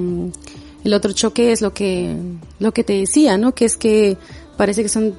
el 0.83 0.95
otro 0.95 1.12
choque 1.12 1.52
es 1.52 1.61
lo 1.61 1.75
que, 1.75 2.16
lo 2.59 2.73
que 2.73 2.85
te 2.85 2.95
decía, 2.95 3.37
¿no? 3.37 3.54
Que 3.54 3.66
es 3.66 3.76
que 3.76 4.16
parece 4.57 4.83
que 4.83 4.88
son 4.88 5.14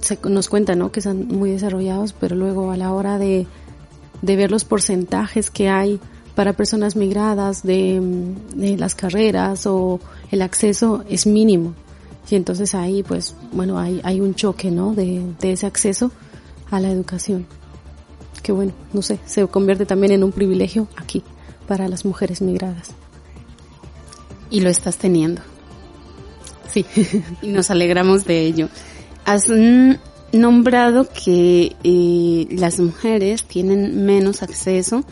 se 0.00 0.18
nos 0.24 0.48
cuenta, 0.48 0.74
¿no? 0.74 0.92
Que 0.92 1.00
están 1.00 1.28
muy 1.28 1.50
desarrollados, 1.50 2.12
pero 2.12 2.36
luego 2.36 2.70
a 2.70 2.76
la 2.76 2.92
hora 2.92 3.18
de, 3.18 3.46
de 4.22 4.36
ver 4.36 4.50
los 4.50 4.64
porcentajes 4.64 5.50
que 5.50 5.68
hay 5.68 6.00
para 6.34 6.52
personas 6.52 6.96
migradas 6.96 7.62
de, 7.62 8.00
de, 8.54 8.76
las 8.76 8.94
carreras 8.94 9.66
o 9.66 10.00
el 10.30 10.42
acceso 10.42 11.04
es 11.08 11.26
mínimo. 11.26 11.74
Y 12.28 12.34
entonces 12.34 12.74
ahí, 12.74 13.02
pues, 13.02 13.34
bueno, 13.52 13.78
hay, 13.78 14.00
hay 14.04 14.20
un 14.20 14.34
choque, 14.34 14.70
¿no? 14.70 14.94
De, 14.94 15.22
de 15.40 15.52
ese 15.52 15.66
acceso 15.66 16.10
a 16.70 16.80
la 16.80 16.90
educación. 16.90 17.46
Que 18.42 18.52
bueno, 18.52 18.72
no 18.92 19.02
sé, 19.02 19.18
se 19.24 19.46
convierte 19.46 19.86
también 19.86 20.12
en 20.12 20.24
un 20.24 20.32
privilegio 20.32 20.88
aquí 20.96 21.22
para 21.66 21.88
las 21.88 22.04
mujeres 22.04 22.42
migradas. 22.42 22.90
Y 24.50 24.60
lo 24.60 24.68
estás 24.68 24.98
teniendo. 24.98 25.40
Sí. 26.70 26.84
y 27.42 27.48
nos 27.48 27.70
alegramos 27.70 28.24
de 28.24 28.42
ello. 28.42 28.68
Has 29.26 29.48
nombrado 30.30 31.08
que 31.08 31.74
eh, 31.82 32.46
las 32.52 32.78
mujeres 32.78 33.42
tienen 33.42 34.06
menos 34.06 34.44
acceso 34.44 35.02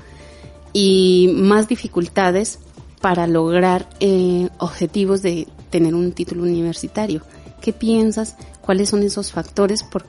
y 0.73 1.35
más 1.35 1.66
dificultades 1.66 2.61
para 3.00 3.26
lograr 3.26 3.88
eh, 3.99 4.49
objetivos 4.59 5.21
de 5.21 5.49
tener 5.68 5.97
un 5.97 6.12
título 6.12 6.44
universitario. 6.44 7.23
¿Qué 7.61 7.73
piensas? 7.73 8.37
¿Cuáles 8.61 8.88
son 8.88 9.02
esos 9.02 9.33
factores 9.33 9.83
por, 9.83 10.04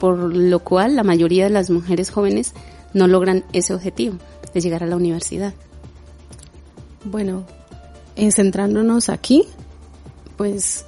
por 0.00 0.18
lo 0.34 0.58
cual 0.58 0.96
la 0.96 1.04
mayoría 1.04 1.44
de 1.44 1.50
las 1.50 1.70
mujeres 1.70 2.10
jóvenes 2.10 2.52
no 2.94 3.06
logran 3.06 3.44
ese 3.52 3.74
objetivo 3.74 4.16
de 4.52 4.60
llegar 4.60 4.82
a 4.82 4.86
la 4.86 4.96
universidad? 4.96 5.54
Bueno, 7.04 7.44
en 8.16 8.32
centrándonos 8.32 9.08
aquí, 9.08 9.44
pues 10.36 10.84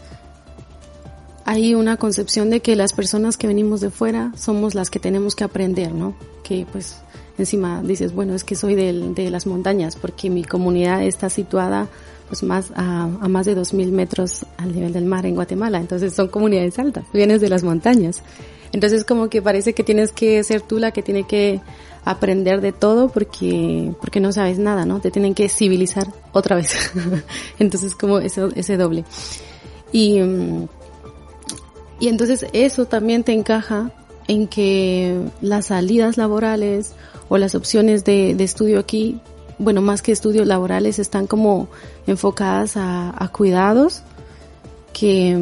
hay 1.47 1.77
una 1.77 1.97
concepción 1.97 2.51
de 2.51 2.61
que 2.61 2.75
las 2.75 2.93
personas 2.93 3.37
que 3.37 3.47
venimos 3.47 3.81
de 3.81 3.91
fuera 3.91 4.33
somos 4.37 4.75
las 4.75 4.91
que 4.91 4.99
tenemos 4.99 5.37
que 5.37 5.45
aprender, 5.45 5.95
¿no? 5.95 6.15
Que 6.43 6.67
pues 6.71 6.99
encima 7.39 7.83
dices, 7.85 8.13
bueno, 8.13 8.35
es 8.35 8.43
que 8.43 8.57
soy 8.57 8.75
de 8.75 9.31
las 9.31 9.47
montañas 9.47 9.95
porque 9.95 10.29
mi 10.29 10.43
comunidad 10.43 11.05
está 11.05 11.31
situada 11.31 11.89
pues 12.29 12.43
más 12.43 12.73
a, 12.75 13.05
a 13.05 13.29
más 13.29 13.47
de 13.47 13.57
2.000 13.57 13.93
metros 13.93 14.45
al 14.57 14.75
nivel 14.75 14.93
del 14.93 15.05
mar 15.05 15.25
en 15.25 15.37
Guatemala, 15.37 15.79
entonces 15.79 16.13
son 16.13 16.27
comunidades 16.27 16.81
altas, 16.81 17.05
vienes 17.13 17.41
de 17.41 17.49
las 17.49 17.63
montañas. 17.63 18.23
Entonces 18.73 19.05
como 19.05 19.31
que 19.31 19.41
parece 19.41 19.73
que 19.73 19.85
tienes 19.85 20.11
que 20.11 20.43
ser 20.43 20.63
tú 20.63 20.81
la 20.81 20.91
que 20.91 21.05
tiene 21.05 21.29
que 21.29 21.61
aprender 22.05 22.61
de 22.61 22.73
todo 22.73 23.09
porque, 23.09 23.93
porque 24.01 24.19
no 24.19 24.33
sabes 24.33 24.59
nada, 24.59 24.85
¿no? 24.85 25.01
Te 25.01 25.13
tienen 25.13 25.35
que 25.35 25.49
civilizar 25.49 26.09
otra 26.33 26.57
vez. 26.57 26.91
entonces 27.61 27.95
como 27.95 28.19
eso, 28.19 28.49
ese 28.57 28.77
doble. 28.77 29.05
Y, 29.93 30.21
mm, 30.21 30.67
y 31.99 32.09
entonces 32.09 32.47
eso 32.53 32.87
también 32.87 33.25
te 33.25 33.33
encaja 33.33 33.91
en 34.29 34.49
que 34.49 35.21
las 35.41 35.67
salidas 35.67 36.17
laborales 36.17 36.93
o 37.29 37.39
las 37.39 37.55
opciones 37.55 38.05
de, 38.05 38.31
estudio 38.43 38.79
aquí, 38.79 39.21
bueno, 39.59 39.81
más 39.83 40.03
que 40.03 40.13
estudios 40.13 40.47
laborales, 40.47 40.99
están 40.99 41.27
como 41.27 41.69
enfocadas 42.07 42.73
a, 42.77 43.31
cuidados, 43.33 44.03
que, 44.93 45.39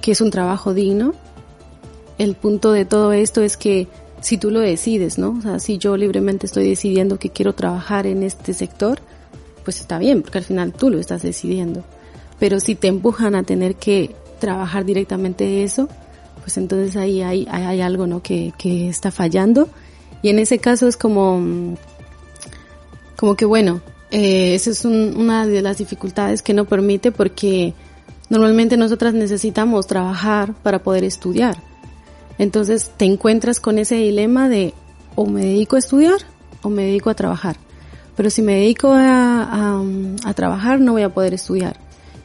que 0.00 0.12
es 0.12 0.20
un 0.20 0.30
trabajo 0.30 0.74
digno. 0.74 1.14
El 2.18 2.34
punto 2.34 2.72
de 2.72 2.84
todo 2.84 3.12
esto 3.12 3.42
es 3.42 3.56
que 3.56 3.88
si 4.20 4.36
tú 4.36 4.50
lo 4.50 4.60
decides, 4.60 5.18
¿no? 5.18 5.36
O 5.38 5.40
sea, 5.40 5.58
si 5.58 5.78
yo 5.78 5.96
libremente 5.96 6.46
estoy 6.46 6.68
decidiendo 6.68 7.18
que 7.18 7.30
quiero 7.30 7.54
trabajar 7.54 8.06
en 8.06 8.22
este 8.22 8.52
sector, 8.52 9.00
pues 9.64 9.80
está 9.80 9.98
bien, 9.98 10.22
porque 10.22 10.38
al 10.38 10.44
final 10.44 10.72
tú 10.72 10.90
lo 10.90 10.98
estás 10.98 11.22
decidiendo. 11.22 11.82
Pero 12.38 12.60
si 12.60 12.74
te 12.74 12.88
empujan 12.88 13.34
a 13.34 13.42
tener 13.42 13.76
que 13.76 14.14
trabajar 14.40 14.84
directamente 14.84 15.62
eso, 15.62 15.88
pues 16.40 16.56
entonces 16.56 16.96
ahí 16.96 17.22
hay, 17.22 17.46
hay, 17.48 17.80
algo, 17.80 18.08
¿no? 18.08 18.22
Que, 18.22 18.52
que 18.58 18.88
está 18.88 19.12
fallando. 19.12 19.68
Y 20.22 20.30
en 20.30 20.38
ese 20.38 20.58
caso 20.58 20.88
es 20.88 20.96
como, 20.96 21.76
como 23.16 23.36
que 23.36 23.44
bueno, 23.44 23.80
eh, 24.10 24.54
esa 24.54 24.70
es 24.70 24.84
una 24.84 25.46
de 25.46 25.62
las 25.62 25.78
dificultades 25.78 26.42
que 26.42 26.54
no 26.54 26.64
permite 26.64 27.12
porque 27.12 27.74
normalmente 28.28 28.76
nosotras 28.76 29.14
necesitamos 29.14 29.86
trabajar 29.86 30.54
para 30.54 30.82
poder 30.82 31.04
estudiar. 31.04 31.58
Entonces 32.38 32.90
te 32.96 33.04
encuentras 33.04 33.60
con 33.60 33.78
ese 33.78 33.96
dilema 33.96 34.48
de 34.48 34.74
o 35.14 35.26
me 35.26 35.44
dedico 35.44 35.76
a 35.76 35.78
estudiar 35.78 36.18
o 36.62 36.68
me 36.68 36.84
dedico 36.84 37.10
a 37.10 37.14
trabajar. 37.14 37.56
Pero 38.16 38.30
si 38.30 38.42
me 38.42 38.54
dedico 38.54 38.92
a, 38.92 39.42
a, 39.42 39.82
a 40.24 40.34
trabajar 40.34 40.80
no 40.80 40.92
voy 40.92 41.02
a 41.02 41.14
poder 41.14 41.34
estudiar. 41.34 41.76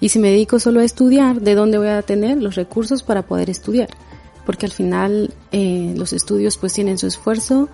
Y 0.05 0.09
si 0.09 0.19
me 0.19 0.29
dedico 0.29 0.59
solo 0.59 0.81
a 0.81 0.83
estudiar, 0.83 1.41
¿de 1.41 1.55
dónde 1.55 1.79
voy 1.79 1.87
a 1.87 2.03
tener 2.03 2.37
los 2.37 2.53
recursos 2.53 3.01
para 3.01 3.23
poder 3.23 3.49
estudiar? 3.49 3.89
Porque 4.45 4.67
al 4.67 4.71
final 4.71 5.33
eh, 5.51 5.95
los 5.97 6.13
estudios 6.13 6.57
pues 6.57 6.73
tienen 6.73 6.99
su 6.99 7.07
esfuerzo, 7.07 7.69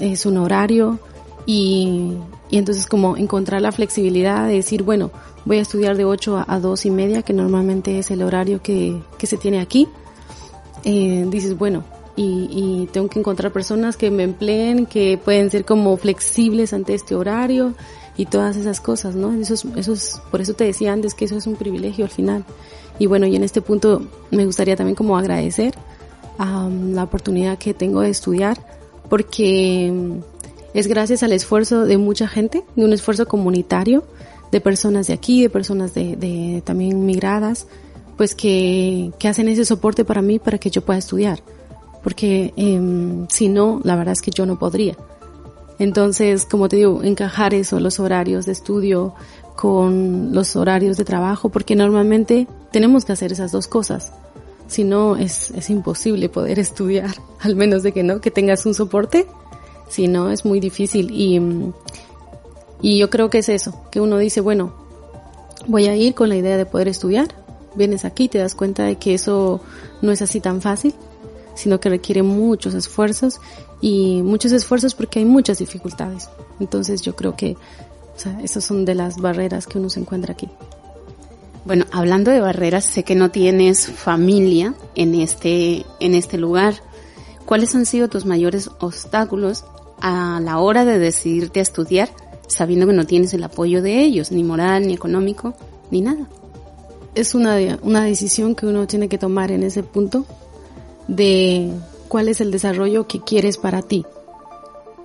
es 0.00 0.26
un 0.26 0.38
horario 0.38 0.98
y, 1.46 2.14
y, 2.50 2.58
entonces 2.58 2.86
como 2.86 3.16
encontrar 3.16 3.62
la 3.62 3.70
flexibilidad 3.70 4.48
de 4.48 4.54
decir, 4.54 4.82
bueno, 4.82 5.12
voy 5.44 5.58
a 5.58 5.62
estudiar 5.62 5.96
de 5.96 6.04
8 6.04 6.44
a, 6.48 6.58
2 6.58 6.86
y 6.86 6.90
media, 6.90 7.22
que 7.22 7.34
normalmente 7.34 8.00
es 8.00 8.10
el 8.10 8.24
horario 8.24 8.60
que, 8.60 9.00
que 9.16 9.28
se 9.28 9.36
tiene 9.36 9.60
aquí. 9.60 9.86
Eh, 10.82 11.24
dices, 11.28 11.56
bueno, 11.56 11.84
y, 12.16 12.88
tengo 12.92 13.08
que 13.08 13.20
encontrar 13.20 13.52
personas 13.52 13.96
que 13.96 14.10
me 14.10 14.24
empleen, 14.24 14.86
que 14.86 15.20
pueden 15.24 15.50
ser 15.50 15.64
como 15.64 15.96
flexibles 15.96 16.72
ante 16.72 16.94
este 16.94 17.14
horario 17.14 17.74
y 18.20 18.26
todas 18.26 18.56
esas 18.56 18.80
cosas, 18.80 19.14
¿no? 19.14 19.32
Eso 19.32 19.54
es, 19.54 19.64
eso 19.76 19.94
es, 19.94 20.20
por 20.30 20.42
eso 20.42 20.52
te 20.52 20.64
decía 20.64 20.92
antes 20.92 21.14
que 21.14 21.24
eso 21.24 21.38
es 21.38 21.46
un 21.46 21.56
privilegio 21.56 22.04
al 22.04 22.10
final. 22.10 22.44
Y 22.98 23.06
bueno, 23.06 23.26
y 23.26 23.34
en 23.34 23.42
este 23.42 23.62
punto 23.62 24.02
me 24.30 24.44
gustaría 24.44 24.76
también 24.76 24.94
como 24.94 25.16
agradecer 25.16 25.74
um, 26.38 26.92
la 26.92 27.04
oportunidad 27.04 27.56
que 27.56 27.72
tengo 27.72 28.02
de 28.02 28.10
estudiar, 28.10 28.58
porque 29.08 29.88
um, 29.90 30.20
es 30.74 30.86
gracias 30.86 31.22
al 31.22 31.32
esfuerzo 31.32 31.86
de 31.86 31.96
mucha 31.96 32.28
gente, 32.28 32.62
de 32.76 32.84
un 32.84 32.92
esfuerzo 32.92 33.26
comunitario, 33.26 34.04
de 34.52 34.60
personas 34.60 35.06
de 35.06 35.14
aquí, 35.14 35.40
de 35.40 35.48
personas 35.48 35.94
de, 35.94 36.16
de 36.16 36.62
también 36.62 37.06
migradas, 37.06 37.66
pues 38.18 38.34
que, 38.34 39.12
que 39.18 39.28
hacen 39.28 39.48
ese 39.48 39.64
soporte 39.64 40.04
para 40.04 40.20
mí 40.20 40.38
para 40.38 40.58
que 40.58 40.68
yo 40.68 40.82
pueda 40.82 40.98
estudiar 40.98 41.42
porque 42.02 42.52
eh, 42.56 43.26
si 43.28 43.48
no, 43.48 43.80
la 43.84 43.96
verdad 43.96 44.12
es 44.12 44.22
que 44.22 44.30
yo 44.30 44.46
no 44.46 44.58
podría. 44.58 44.96
Entonces, 45.80 46.44
como 46.44 46.68
te 46.68 46.76
digo, 46.76 47.02
encajar 47.02 47.54
eso, 47.54 47.80
los 47.80 48.00
horarios 48.00 48.44
de 48.44 48.52
estudio 48.52 49.14
con 49.56 50.34
los 50.34 50.54
horarios 50.54 50.98
de 50.98 51.06
trabajo, 51.06 51.48
porque 51.48 51.74
normalmente 51.74 52.46
tenemos 52.70 53.06
que 53.06 53.12
hacer 53.12 53.32
esas 53.32 53.50
dos 53.50 53.66
cosas. 53.66 54.12
Si 54.66 54.84
no, 54.84 55.16
es, 55.16 55.50
es 55.52 55.70
imposible 55.70 56.28
poder 56.28 56.58
estudiar, 56.68 57.14
al 57.40 57.56
menos 57.56 57.82
de 57.82 57.92
que 57.92 58.02
no, 58.02 58.20
que 58.20 58.30
tengas 58.30 58.66
un 58.66 58.74
soporte. 58.74 59.26
Si 59.88 60.06
no, 60.06 60.30
es 60.30 60.44
muy 60.44 60.60
difícil. 60.60 61.10
Y, 61.12 61.40
y 62.82 62.98
yo 62.98 63.08
creo 63.08 63.30
que 63.30 63.38
es 63.38 63.48
eso, 63.48 63.82
que 63.90 64.02
uno 64.02 64.18
dice, 64.18 64.42
bueno, 64.42 64.74
voy 65.66 65.86
a 65.86 65.96
ir 65.96 66.14
con 66.14 66.28
la 66.28 66.36
idea 66.36 66.58
de 66.58 66.66
poder 66.66 66.88
estudiar. 66.88 67.28
Vienes 67.74 68.04
aquí, 68.04 68.28
te 68.28 68.36
das 68.36 68.54
cuenta 68.54 68.84
de 68.84 68.96
que 68.96 69.14
eso 69.14 69.62
no 70.02 70.12
es 70.12 70.20
así 70.20 70.40
tan 70.40 70.60
fácil 70.60 70.94
sino 71.54 71.80
que 71.80 71.88
requiere 71.88 72.22
muchos 72.22 72.74
esfuerzos 72.74 73.40
y 73.80 74.22
muchos 74.22 74.52
esfuerzos 74.52 74.94
porque 74.94 75.20
hay 75.20 75.24
muchas 75.24 75.58
dificultades. 75.58 76.28
Entonces 76.58 77.02
yo 77.02 77.16
creo 77.16 77.36
que 77.36 77.56
o 78.20 78.22
sea, 78.22 78.38
esas 78.42 78.64
son 78.64 78.84
de 78.84 78.94
las 78.94 79.16
barreras 79.16 79.66
que 79.66 79.78
uno 79.78 79.88
se 79.88 79.98
encuentra 79.98 80.34
aquí. 80.34 80.48
Bueno, 81.64 81.86
hablando 81.90 82.30
de 82.30 82.40
barreras, 82.40 82.84
sé 82.84 83.02
que 83.02 83.14
no 83.14 83.30
tienes 83.30 83.86
familia 83.86 84.74
en 84.94 85.14
este, 85.14 85.86
en 86.00 86.14
este 86.14 86.36
lugar. 86.36 86.74
¿Cuáles 87.46 87.74
han 87.74 87.86
sido 87.86 88.08
tus 88.08 88.26
mayores 88.26 88.70
obstáculos 88.80 89.64
a 90.02 90.38
la 90.42 90.58
hora 90.58 90.84
de 90.84 90.98
decidirte 90.98 91.60
a 91.60 91.62
estudiar 91.62 92.10
sabiendo 92.46 92.86
que 92.86 92.92
no 92.92 93.06
tienes 93.06 93.32
el 93.32 93.44
apoyo 93.44 93.80
de 93.80 94.00
ellos, 94.00 94.32
ni 94.32 94.44
moral, 94.44 94.86
ni 94.86 94.92
económico, 94.92 95.54
ni 95.90 96.02
nada? 96.02 96.28
Es 97.14 97.34
una, 97.34 97.56
una 97.82 98.04
decisión 98.04 98.54
que 98.54 98.66
uno 98.66 98.86
tiene 98.86 99.08
que 99.08 99.16
tomar 99.16 99.50
en 99.50 99.62
ese 99.62 99.82
punto 99.82 100.26
de 101.10 101.72
cuál 102.08 102.28
es 102.28 102.40
el 102.40 102.50
desarrollo 102.50 103.06
que 103.06 103.20
quieres 103.20 103.58
para 103.58 103.82
ti. 103.82 104.06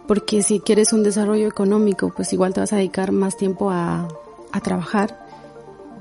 Porque 0.08 0.44
si 0.44 0.60
quieres 0.60 0.94
un 0.94 1.04
desarrollo 1.04 1.48
económico, 1.48 2.14
pues 2.16 2.32
igual 2.32 2.54
te 2.54 2.60
vas 2.60 2.72
a 2.74 2.78
dedicar 2.78 3.12
más 3.12 3.36
tiempo 3.38 3.72
a, 3.72 4.08
a 4.52 4.62
trabajar 4.62 5.26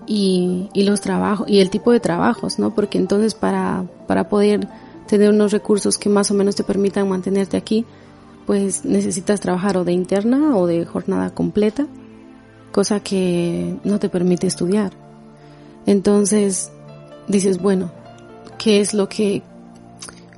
y, 0.06 0.68
y, 0.74 0.82
los 0.82 1.00
trabajos 1.00 1.48
y 1.48 1.60
el 1.60 1.70
tipo 1.70 1.90
de 1.90 2.00
trabajos, 2.00 2.58
¿no? 2.58 2.74
Porque 2.74 2.98
entonces 2.98 3.34
para, 3.34 3.86
para 4.06 4.28
poder 4.28 4.68
tener 5.06 5.30
unos 5.30 5.52
recursos 5.52 5.96
que 5.96 6.10
más 6.10 6.30
o 6.30 6.34
menos 6.34 6.54
te 6.54 6.64
permitan 6.64 7.08
mantenerte 7.08 7.56
aquí, 7.56 7.86
pues 8.44 8.84
necesitas 8.84 9.40
trabajar 9.40 9.78
o 9.78 9.84
de 9.84 9.92
interna 9.92 10.54
o 10.54 10.66
de 10.66 10.84
jornada 10.84 11.30
completa, 11.30 11.86
cosa 12.72 13.00
que 13.00 13.78
no 13.84 13.98
te 13.98 14.10
permite 14.10 14.46
estudiar. 14.46 14.92
Entonces 15.86 16.70
dices, 17.26 17.56
bueno, 17.56 17.90
¿qué 18.58 18.80
es 18.80 18.92
lo 18.92 19.08
que 19.08 19.42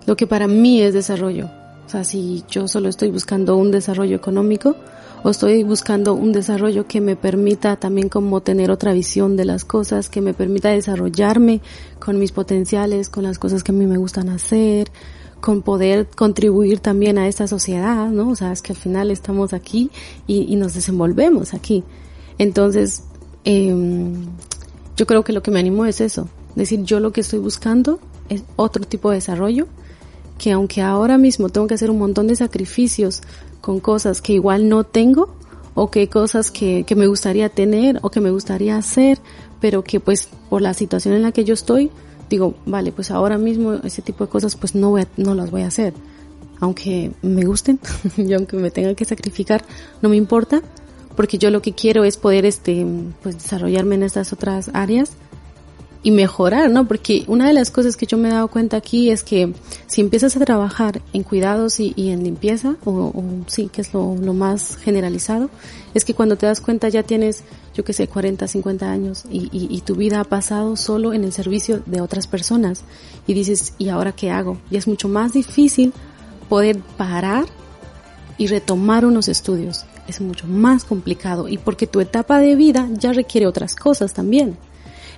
lo 0.07 0.17
que 0.17 0.27
para 0.27 0.47
mí 0.47 0.81
es 0.81 0.95
desarrollo. 0.95 1.51
O 1.87 1.89
sea, 1.89 2.05
si 2.05 2.45
yo 2.49 2.67
solo 2.69 2.89
estoy 2.89 3.11
buscando 3.11 3.57
un 3.57 3.71
desarrollo 3.71 4.17
económico 4.17 4.77
o 5.23 5.31
estoy 5.31 5.63
buscando 5.63 6.15
un 6.15 6.33
desarrollo 6.33 6.87
que 6.87 7.01
me 7.01 7.17
permita 7.17 7.77
también 7.77 8.09
como 8.09 8.41
tener 8.41 8.71
otra 8.71 8.93
visión 8.93 9.37
de 9.37 9.45
las 9.45 9.65
cosas, 9.65 10.09
que 10.09 10.21
me 10.21 10.35
permita 10.35 10.71
desarrollarme 10.71 11.61
con 11.99 12.19
mis 12.19 12.33
potenciales, 12.33 13.09
con 13.09 13.25
las 13.25 13.39
cosas 13.39 13.63
que 13.63 13.73
a 13.73 13.75
mí 13.75 13.87
me 13.87 13.99
gustan 13.99 14.29
hacer, 14.29 14.91
con 15.41 15.63
poder 15.63 16.09
contribuir 16.09 16.81
también 16.81 17.19
a 17.19 17.29
esta 17.29 17.47
sociedad, 17.47 18.09
¿no? 18.09 18.31
O 18.31 18.37
sea, 18.37 18.53
es 18.53 18.63
que 18.63 18.73
al 18.73 18.79
final 18.79 19.11
estamos 19.11 19.53
aquí 19.53 19.91
y, 20.27 20.55
nos 20.57 20.75
desenvolvemos 20.75 21.55
aquí. 21.55 21.85
Entonces, 22.39 23.05
eh, 23.45 23.75
yo 24.97 25.07
creo 25.07 25.25
que 25.25 25.33
lo 25.33 25.43
que 25.43 25.51
me 25.51 25.61
animo 25.61 25.87
es 25.87 26.01
eso, 26.01 26.29
decir, 26.55 26.83
yo 26.83 27.01
lo 27.01 27.13
que 27.13 27.21
estoy 27.21 27.39
buscando 27.39 28.01
es 28.29 28.43
otro 28.57 28.85
tipo 28.85 29.11
de 29.11 29.17
desarrollo 29.17 29.69
que 30.39 30.53
aunque 30.53 30.83
ahora 30.83 31.19
mismo 31.19 31.49
tengo 31.49 31.67
que 31.67 31.75
hacer 31.75 31.91
un 31.91 31.99
montón 31.99 32.27
de 32.27 32.37
sacrificios 32.37 33.23
con 33.61 33.81
cosas 33.81 34.21
que 34.21 34.35
igual 34.35 34.69
no 34.69 34.85
tengo, 34.85 35.37
o 35.77 35.91
que 35.91 36.09
cosas 36.09 36.51
que, 36.51 36.85
que 36.85 36.97
me 36.97 37.07
gustaría 37.07 37.51
tener 37.51 38.01
o 38.03 38.11
que 38.11 38.21
me 38.21 38.31
gustaría 38.31 38.77
hacer, 38.79 39.19
pero 39.61 39.85
que 39.85 40.01
pues 40.01 40.29
por 40.49 40.63
la 40.63 40.73
situación 40.73 41.15
en 41.15 41.23
la 41.23 41.33
que 41.33 41.45
yo 41.45 41.53
estoy, 41.53 41.91
digo, 42.31 42.55
vale, 42.65 42.93
pues 42.93 43.11
ahora 43.11 43.37
mismo 43.37 43.75
ese 43.75 44.01
tipo 44.01 44.25
de 44.25 44.31
cosas 44.31 44.57
pues 44.57 44.75
no, 44.75 44.91
voy 44.91 45.07
no 45.19 45.35
las 45.35 45.51
voy 45.51 45.63
a 45.63 45.67
hacer. 45.67 45.93
Aunque 46.61 47.13
me 47.21 47.45
gusten 47.45 47.79
y 48.17 48.33
aunque 48.33 48.57
me 48.57 48.71
tenga 48.71 48.95
que 48.95 49.05
sacrificar, 49.05 49.65
no 50.01 50.09
me 50.09 50.17
importa, 50.17 50.63
porque 51.15 51.37
yo 51.37 51.51
lo 51.51 51.61
que 51.61 51.75
quiero 51.75 52.05
es 52.05 52.17
poder 52.17 52.47
este, 52.47 52.87
pues 53.23 53.37
desarrollarme 53.37 53.97
en 53.97 54.03
estas 54.03 54.33
otras 54.33 54.71
áreas 54.73 55.11
y 56.03 56.11
mejorar, 56.11 56.71
¿no? 56.71 56.87
Porque 56.87 57.25
una 57.27 57.49
de 57.49 57.53
las 57.53 57.71
cosas 57.71 57.97
que 57.97 58.07
yo 58.07 58.17
me 58.17 58.29
he 58.29 58.33
dado 58.33 58.49
cuenta 58.49 58.77
aquí 58.77 59.11
es 59.11 59.23
que 59.23 59.53
si 59.87 60.01
empiezas 60.01 60.37
a 60.37 60.45
trabajar 60.45 61.03
en 61.13 61.23
cuidados 61.23 61.81
y, 61.81 61.93
en 61.97 62.23
limpieza, 62.23 62.77
o, 62.85 63.13
sí, 63.47 63.69
que 63.73 63.81
es 63.81 63.93
lo, 63.93 64.15
más 64.33 64.77
generalizado, 64.77 65.51
es 65.95 66.05
que 66.05 66.15
cuando 66.15 66.37
te 66.37 66.47
das 66.47 66.61
cuenta 66.61 66.89
ya 66.89 67.03
tienes, 67.03 67.43
yo 67.75 67.85
que 67.85 67.93
sé, 67.93 68.07
40, 68.09 68.47
50 68.47 68.91
años 68.91 69.25
y, 69.31 69.49
y, 69.53 69.81
tu 69.81 69.97
vida 69.97 70.21
ha 70.21 70.25
pasado 70.25 70.77
solo 70.77 71.13
en 71.13 71.25
el 71.25 71.33
servicio 71.33 71.83
de 71.87 72.01
otras 72.01 72.27
personas 72.27 72.83
y 73.27 73.35
dices, 73.35 73.75
¿y 73.79 73.89
ahora 73.89 74.13
qué 74.13 74.31
hago? 74.31 74.59
Y 74.71 74.77
es 74.77 74.87
mucho 74.87 75.09
más 75.09 75.33
difícil 75.33 75.93
poder 76.49 76.79
parar 76.97 77.47
y 78.39 78.47
retomar 78.47 79.05
unos 79.05 79.29
estudios. 79.29 79.87
Es 80.09 80.21
mucho 80.21 80.47
más 80.47 80.85
complicado 80.85 81.49
y 81.49 81.59
porque 81.59 81.87
tu 81.87 82.01
etapa 82.01 82.39
de 82.39 82.55
vida 82.55 82.89
ya 82.93 83.13
requiere 83.13 83.47
otras 83.47 83.75
cosas 83.75 84.15
también. 84.15 84.57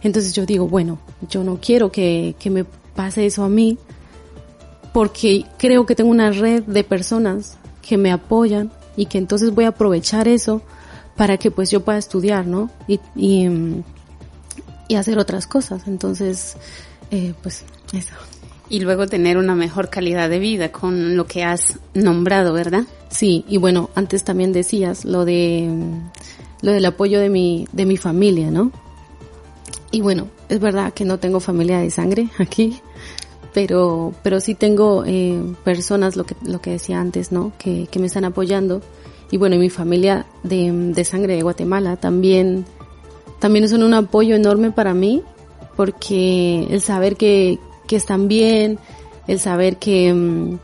Entonces 0.03 0.35
yo 0.35 0.47
digo, 0.47 0.69
bueno, 0.69 0.99
yo 1.29 1.45
no 1.45 1.59
quiero 1.61 1.91
que, 1.91 2.35
que 2.39 2.51
me 2.51 2.65
pase 2.65 3.27
eso 3.27 3.45
a 3.45 3.49
mí 3.49 3.79
porque 4.93 5.45
creo 5.59 5.87
que 5.87 5.95
tengo 5.95 6.11
una 6.11 6.31
red 6.31 6.63
de 6.65 6.85
personas 6.85 7.59
que 7.83 7.97
me 7.97 8.11
apoyan 8.11 8.71
y 8.97 9.07
que 9.07 9.19
entonces 9.19 9.55
voy 9.55 9.65
a 9.65 9.69
aprovechar 9.69 10.29
eso 10.29 10.63
para 11.17 11.37
que 11.37 11.51
pues 11.51 11.71
yo 11.71 11.85
pueda 11.85 11.99
estudiar, 11.99 12.47
¿no? 12.47 12.71
Y, 12.87 13.01
y, 13.17 13.49
y 14.89 14.95
hacer 14.95 15.19
otras 15.19 15.47
cosas. 15.47 15.87
Entonces, 15.87 16.57
eh, 17.11 17.35
pues 17.43 17.65
eso. 17.93 18.15
Y 18.71 18.81
luego 18.81 19.07
tener 19.07 19.39
una 19.39 19.55
mejor 19.55 19.89
calidad 19.89 20.29
de 20.29 20.39
vida 20.39 20.71
con 20.71 21.17
lo 21.17 21.27
que 21.27 21.43
has 21.43 21.79
nombrado, 21.95 22.53
¿verdad? 22.53 22.85
Sí, 23.09 23.45
y 23.49 23.57
bueno, 23.57 23.91
antes 23.95 24.25
también 24.25 24.53
decías 24.53 25.05
lo 25.05 25.25
de 25.25 25.71
lo 26.61 26.73
del 26.73 26.85
apoyo 26.85 27.21
de 27.21 27.31
mi 27.31 27.67
de 27.73 27.87
mi 27.87 27.97
familia, 27.97 28.51
¿no? 28.51 28.71
Y 29.90 30.00
bueno, 30.00 30.28
es 30.48 30.61
verdad 30.61 30.92
que 30.92 31.04
no 31.04 31.18
tengo 31.18 31.40
familia 31.40 31.78
de 31.78 31.90
sangre 31.90 32.28
aquí, 32.38 32.81
pero, 33.52 34.12
pero 34.22 34.40
sí 34.40 34.54
tengo 34.54 35.04
eh, 35.07 35.40
personas, 35.64 36.16
lo 36.16 36.24
que, 36.24 36.37
lo 36.44 36.61
que 36.61 36.72
decía 36.72 37.00
antes, 37.00 37.33
¿no? 37.33 37.52
Que, 37.59 37.87
que 37.90 37.98
me 37.98 38.07
están 38.07 38.24
apoyando. 38.24 38.83
Y 39.31 39.37
bueno, 39.37 39.57
y 39.57 39.59
mi 39.59 39.70
familia 39.70 40.26
de, 40.42 40.72
de 40.72 41.04
sangre 41.04 41.37
de 41.37 41.42
Guatemala 41.42 41.96
también, 41.96 42.64
también 43.38 43.70
un 43.83 43.94
apoyo 43.94 44.35
enorme 44.37 44.70
para 44.70 44.94
mí, 44.94 45.22
porque 45.76 46.66
el 46.70 46.81
saber 46.81 47.16
que, 47.16 47.59
que 47.87 47.96
están 47.96 48.26
bien, 48.26 48.78
el 49.26 49.38
saber 49.38 49.76
que, 49.76 50.12
mm, 50.12 50.59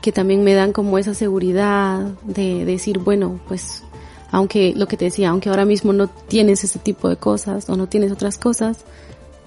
que 0.00 0.12
también 0.12 0.42
me 0.42 0.54
dan 0.54 0.72
como 0.72 0.98
esa 0.98 1.14
seguridad 1.14 2.06
de 2.22 2.64
decir, 2.64 2.98
bueno, 2.98 3.40
pues 3.48 3.82
aunque 4.36 4.74
lo 4.76 4.86
que 4.86 4.98
te 4.98 5.06
decía, 5.06 5.30
aunque 5.30 5.48
ahora 5.48 5.64
mismo 5.64 5.94
no 5.94 6.08
tienes 6.08 6.62
ese 6.62 6.78
tipo 6.78 7.08
de 7.08 7.16
cosas 7.16 7.70
o 7.70 7.76
no 7.76 7.86
tienes 7.86 8.12
otras 8.12 8.36
cosas, 8.36 8.84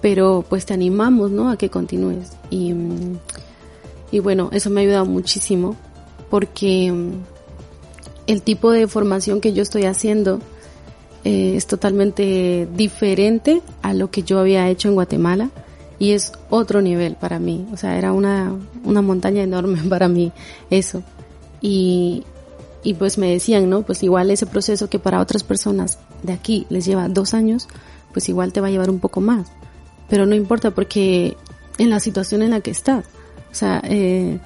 pero 0.01 0.43
pues 0.49 0.65
te 0.65 0.73
animamos, 0.73 1.29
¿no? 1.29 1.51
A 1.51 1.57
que 1.57 1.69
continúes. 1.69 2.31
Y, 2.49 2.73
y 4.09 4.17
bueno, 4.17 4.49
eso 4.51 4.71
me 4.71 4.81
ha 4.81 4.83
ayudado 4.85 5.05
muchísimo 5.05 5.75
porque 6.31 6.91
mm, 6.91 7.11
el 8.25 8.41
tipo 8.41 8.71
de 8.71 8.87
formación 8.87 9.41
que 9.41 9.53
yo 9.53 9.61
estoy 9.61 9.83
haciendo 9.83 10.39
eh, 11.23 11.53
es 11.55 11.67
totalmente 11.67 12.67
diferente 12.75 13.61
a 13.83 13.93
lo 13.93 14.09
que 14.09 14.23
yo 14.23 14.39
había 14.39 14.67
hecho 14.69 14.87
en 14.87 14.95
Guatemala 14.95 15.51
y 15.99 16.13
es 16.13 16.31
otro 16.49 16.81
nivel 16.81 17.13
para 17.13 17.37
mí. 17.37 17.67
O 17.71 17.77
sea, 17.77 17.95
era 17.95 18.11
una, 18.11 18.55
una 18.83 19.03
montaña 19.03 19.43
enorme 19.43 19.83
para 19.87 20.07
mí 20.07 20.31
eso. 20.71 21.03
Y, 21.61 22.23
y 22.83 22.93
pues 22.93 23.17
me 23.17 23.31
decían, 23.31 23.69
¿no? 23.69 23.81
Pues 23.81 24.03
igual 24.03 24.31
ese 24.31 24.45
proceso 24.45 24.89
que 24.89 24.99
para 24.99 25.19
otras 25.19 25.43
personas 25.43 25.99
de 26.23 26.33
aquí 26.33 26.65
les 26.69 26.85
lleva 26.85 27.09
dos 27.09 27.33
años, 27.33 27.67
pues 28.13 28.29
igual 28.29 28.53
te 28.53 28.61
va 28.61 28.67
a 28.67 28.71
llevar 28.71 28.89
un 28.89 28.99
poco 28.99 29.21
más. 29.21 29.47
Pero 30.09 30.25
no 30.25 30.35
importa 30.35 30.71
porque 30.71 31.35
en 31.77 31.89
la 31.89 31.99
situación 31.99 32.41
en 32.41 32.51
la 32.51 32.61
que 32.61 32.71
estás, 32.71 33.05
O 33.51 33.55
sea, 33.55 33.81
eh, 33.83 34.39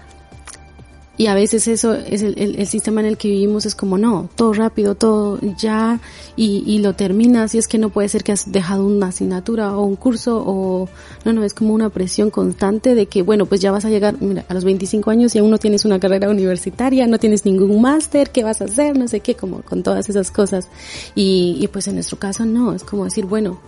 y 1.15 1.27
a 1.27 1.35
veces 1.35 1.67
eso 1.67 1.93
es 1.93 2.23
el, 2.23 2.55
el, 2.57 2.65
sistema 2.65 3.01
en 3.01 3.05
el 3.05 3.17
que 3.17 3.27
vivimos 3.27 3.67
es 3.67 3.75
como 3.75 3.99
no, 3.99 4.29
todo 4.35 4.51
rápido, 4.53 4.95
todo 4.95 5.39
ya 5.57 5.99
y, 6.35 6.63
y, 6.65 6.79
lo 6.79 6.95
terminas 6.95 7.53
y 7.53 7.59
es 7.59 7.67
que 7.67 7.77
no 7.77 7.89
puede 7.89 8.09
ser 8.09 8.23
que 8.23 8.31
has 8.31 8.51
dejado 8.51 8.83
una 8.83 9.07
asignatura 9.07 9.77
o 9.77 9.83
un 9.83 9.95
curso 9.95 10.43
o 10.43 10.89
no, 11.23 11.33
no, 11.33 11.43
es 11.43 11.53
como 11.53 11.75
una 11.75 11.89
presión 11.89 12.31
constante 12.31 12.95
de 12.95 13.05
que 13.05 13.21
bueno, 13.21 13.45
pues 13.45 13.61
ya 13.61 13.71
vas 13.71 13.85
a 13.85 13.89
llegar, 13.89 14.15
mira, 14.21 14.43
a 14.49 14.53
los 14.55 14.63
25 14.63 15.11
años 15.11 15.35
y 15.35 15.39
aún 15.39 15.51
no 15.51 15.59
tienes 15.59 15.85
una 15.85 15.99
carrera 15.99 16.31
universitaria, 16.31 17.05
no 17.05 17.19
tienes 17.19 17.45
ningún 17.45 17.79
máster, 17.79 18.31
¿qué 18.31 18.43
vas 18.43 18.61
a 18.61 18.65
hacer? 18.65 18.97
No 18.97 19.07
sé 19.07 19.19
qué, 19.19 19.35
como 19.35 19.61
con 19.61 19.83
todas 19.83 20.09
esas 20.09 20.31
cosas. 20.31 20.67
Y, 21.13 21.57
y 21.59 21.67
pues 21.67 21.87
en 21.87 21.95
nuestro 21.95 22.17
caso 22.17 22.43
no, 22.45 22.73
es 22.73 22.83
como 22.83 23.05
decir, 23.05 23.25
bueno, 23.25 23.59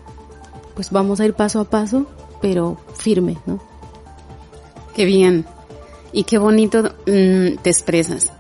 pues 0.73 0.89
vamos 0.89 1.19
a 1.19 1.25
ir 1.25 1.35
paso 1.35 1.59
a 1.59 1.65
paso, 1.65 2.07
pero 2.41 2.77
firme, 2.97 3.37
¿no? 3.45 3.59
Qué 4.95 5.05
bien. 5.05 5.45
Y 6.15 6.23
qué 6.23 6.37
bonito 6.37 6.81
mm, 6.81 7.57
te 7.61 7.69
expresas. 7.69 8.31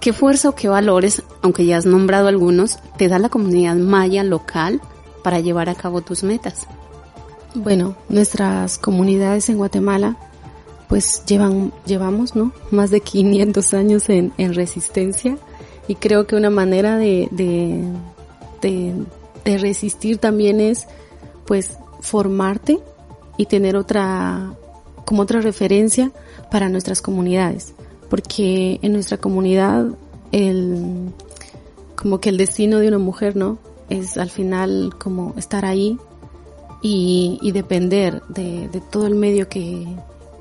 ¿Qué 0.00 0.12
fuerza 0.12 0.48
o 0.48 0.56
qué 0.56 0.68
valores, 0.68 1.22
aunque 1.42 1.64
ya 1.64 1.76
has 1.76 1.86
nombrado 1.86 2.26
algunos, 2.26 2.80
te 2.98 3.06
da 3.06 3.20
la 3.20 3.28
comunidad 3.28 3.76
maya 3.76 4.24
local 4.24 4.80
para 5.22 5.38
llevar 5.38 5.68
a 5.68 5.76
cabo 5.76 6.00
tus 6.00 6.24
metas? 6.24 6.66
Bueno, 7.54 7.94
nuestras 8.08 8.78
comunidades 8.78 9.48
en 9.48 9.58
Guatemala 9.58 10.16
pues 10.88 11.22
llevan, 11.24 11.72
llevamos, 11.86 12.34
¿no? 12.34 12.50
Más 12.72 12.90
de 12.90 13.00
500 13.00 13.74
años 13.74 14.08
en, 14.08 14.32
en 14.36 14.52
resistencia 14.52 15.38
y 15.86 15.94
creo 15.94 16.26
que 16.26 16.34
una 16.34 16.50
manera 16.50 16.96
de, 16.96 17.28
de, 17.30 18.92
de 19.44 19.58
resistir 19.58 20.18
también 20.18 20.60
es 20.60 20.88
pues 21.46 21.78
formarte 22.00 22.80
y 23.36 23.46
tener 23.46 23.76
otra, 23.76 24.52
como 25.04 25.22
otra 25.22 25.40
referencia 25.40 26.10
para 26.50 26.68
nuestras 26.68 27.02
comunidades, 27.02 27.74
porque 28.08 28.78
en 28.82 28.92
nuestra 28.92 29.18
comunidad 29.18 29.86
el 30.32 31.12
como 32.00 32.18
que 32.18 32.30
el 32.30 32.38
destino 32.38 32.78
de 32.78 32.88
una 32.88 32.98
mujer, 32.98 33.36
¿no? 33.36 33.58
Es 33.90 34.16
al 34.16 34.30
final 34.30 34.94
como 34.98 35.34
estar 35.36 35.66
ahí 35.66 35.98
y, 36.80 37.38
y 37.42 37.52
depender 37.52 38.22
de, 38.28 38.68
de, 38.68 38.80
todo 38.80 39.06
el 39.06 39.14
medio 39.14 39.48
que, 39.48 39.86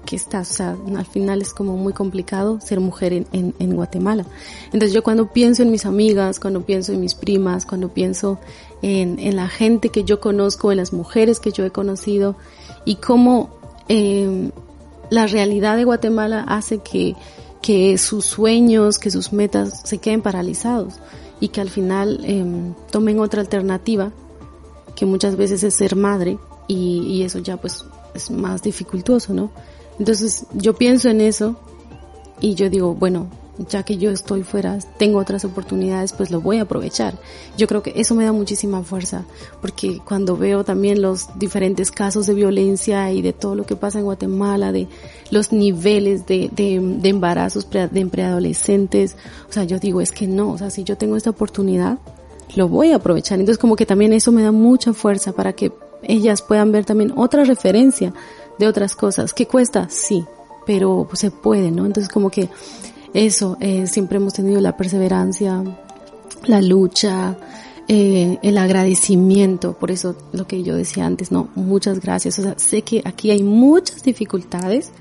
que 0.06 0.15
estás. 0.15 0.52
O 0.52 0.54
sea, 0.54 0.78
al 0.95 1.06
final 1.06 1.41
es 1.41 1.54
como 1.54 1.76
muy 1.76 1.91
complicado 1.91 2.62
ser 2.62 2.80
mujer 2.80 3.12
en, 3.12 3.28
en, 3.34 3.54
en, 3.60 3.76
Guatemala. 3.76 4.26
Entonces 4.67 4.93
yo 4.93 5.04
cuando 5.04 5.34
pienso 5.34 5.63
en 5.63 5.72
mis 5.72 5.86
amigas, 5.86 6.39
cuando 6.39 6.62
pienso 6.65 6.93
en 6.93 7.02
mis 7.02 7.13
primas, 7.13 7.65
cuando 7.65 7.89
pienso 7.89 8.39
en, 8.82 9.19
en 9.19 9.36
la 9.36 9.50
gente 9.50 9.89
que 9.89 10.06
yo 10.06 10.22
conozco, 10.22 10.72
en 10.72 10.78
las 10.78 10.93
mujeres 10.93 11.41
que 11.41 11.52
yo 11.52 11.65
he 11.65 11.72
conocido 11.72 12.38
y 12.86 12.95
cómo 12.95 13.50
eh, 13.89 14.50
la 15.10 15.28
realidad 15.28 15.78
de 15.78 15.86
Guatemala 15.86 16.45
hace 16.48 16.80
que, 16.80 17.15
que 17.62 17.98
sus 17.98 18.26
sueños, 18.26 19.00
que 19.00 19.12
sus 19.12 19.34
metas 19.34 19.82
se 19.84 19.98
queden 19.98 20.22
paralizados 20.22 21.00
y 21.39 21.50
que 21.50 21.62
al 21.62 21.69
final 21.69 22.22
eh, 22.24 22.45
tomen 22.91 23.19
otra 23.19 23.41
alternativa, 23.41 24.12
que 24.95 25.06
muchas 25.06 25.36
veces 25.36 25.63
es 25.63 25.76
ser 25.76 25.95
madre 25.95 26.38
y, 26.67 27.02
y 27.08 27.24
eso 27.24 27.39
ya 27.39 27.58
pues 27.58 27.86
es 28.13 28.30
más 28.32 28.62
dificultoso, 28.62 29.34
¿no? 29.34 29.52
Entonces 29.98 30.45
yo 30.54 30.76
pienso 30.76 31.10
en 31.10 31.22
eso 31.22 31.60
y 32.41 32.56
yo 32.56 32.69
digo, 32.69 32.93
bueno, 32.93 33.28
ya 33.67 33.84
que 33.84 33.98
yo 33.98 34.12
estoy 34.12 34.43
fuera, 34.43 34.80
tengo 34.98 35.19
otras 35.19 35.43
oportunidades, 35.45 36.13
pues 36.13 36.32
lo 36.32 36.41
voy 36.41 36.58
a 36.58 36.63
aprovechar. 36.63 37.19
Yo 37.58 37.67
creo 37.67 37.84
que 37.84 37.93
eso 37.95 38.15
me 38.15 38.24
da 38.24 38.32
muchísima 38.32 38.84
fuerza, 38.84 39.26
porque 39.62 40.00
cuando 40.06 40.38
veo 40.38 40.63
también 40.63 41.02
los 41.02 41.28
diferentes 41.38 41.91
casos 41.91 42.26
de 42.28 42.34
violencia 42.34 43.12
y 43.12 43.22
de 43.22 43.34
todo 43.34 43.56
lo 43.56 43.65
que 43.65 43.76
pasa 43.76 44.00
en 44.00 44.06
Guatemala, 44.06 44.72
de 44.72 44.88
los 45.32 45.52
niveles 45.52 46.26
de, 46.26 46.50
de, 46.54 47.10
embarazos 47.10 47.67
de 47.69 48.06
preadolescentes, 48.06 49.17
o 49.50 49.54
sea, 49.54 49.63
yo 49.65 49.80
digo, 49.80 50.02
es 50.02 50.12
que 50.12 50.28
no, 50.28 50.52
o 50.52 50.58
sea, 50.58 50.69
si 50.69 50.84
yo 50.84 50.98
tengo 50.98 51.17
esta 51.17 51.30
oportunidad, 51.30 52.00
lo 52.56 52.67
voy 52.67 52.91
a 52.91 52.98
aprovechar. 52.98 53.39
Entonces 53.39 53.60
como 53.60 53.76
que 53.76 53.86
también 53.86 54.13
eso 54.13 54.32
me 54.32 54.43
da 54.43 54.52
mucha 54.52 54.93
fuerza 54.93 55.34
para 55.34 55.54
que 55.54 55.72
ellas 56.04 56.41
puedan 56.41 56.72
ver 56.72 56.86
también 56.86 57.13
otra 57.15 57.43
referencia 57.43 58.13
de 58.58 58.67
otras 58.67 58.95
cosas. 58.95 59.34
¿Qué 59.34 59.45
cuesta? 59.45 59.88
Sí, 59.89 60.26
pero 60.65 61.08
se 61.13 61.32
puede, 61.32 61.72
¿no? 61.72 61.86
Entonces 61.86 62.12
como 62.12 62.30
que 62.30 62.50
eso, 63.13 63.58
eh, 63.60 63.88
siempre 63.88 64.17
hemos 64.17 64.34
tenido 64.34 64.62
la 64.62 64.78
perseverancia, 64.78 65.63
la 66.45 66.62
lucha, 66.62 67.38
eh, 67.88 68.38
el 68.43 68.58
agradecimiento, 68.58 69.74
por 69.74 69.89
eso 69.89 70.15
lo 70.32 70.45
que 70.45 70.62
yo 70.62 70.76
decía 70.76 71.08
antes, 71.08 71.32
no, 71.32 71.50
muchas 71.56 72.00
gracias. 72.00 72.38
O 72.38 72.43
sea, 72.43 72.54
sé 72.58 72.84
que 72.84 73.02
aquí 73.04 73.32
hay 73.32 73.41
muchas 73.41 74.04
dificultades, 74.04 74.91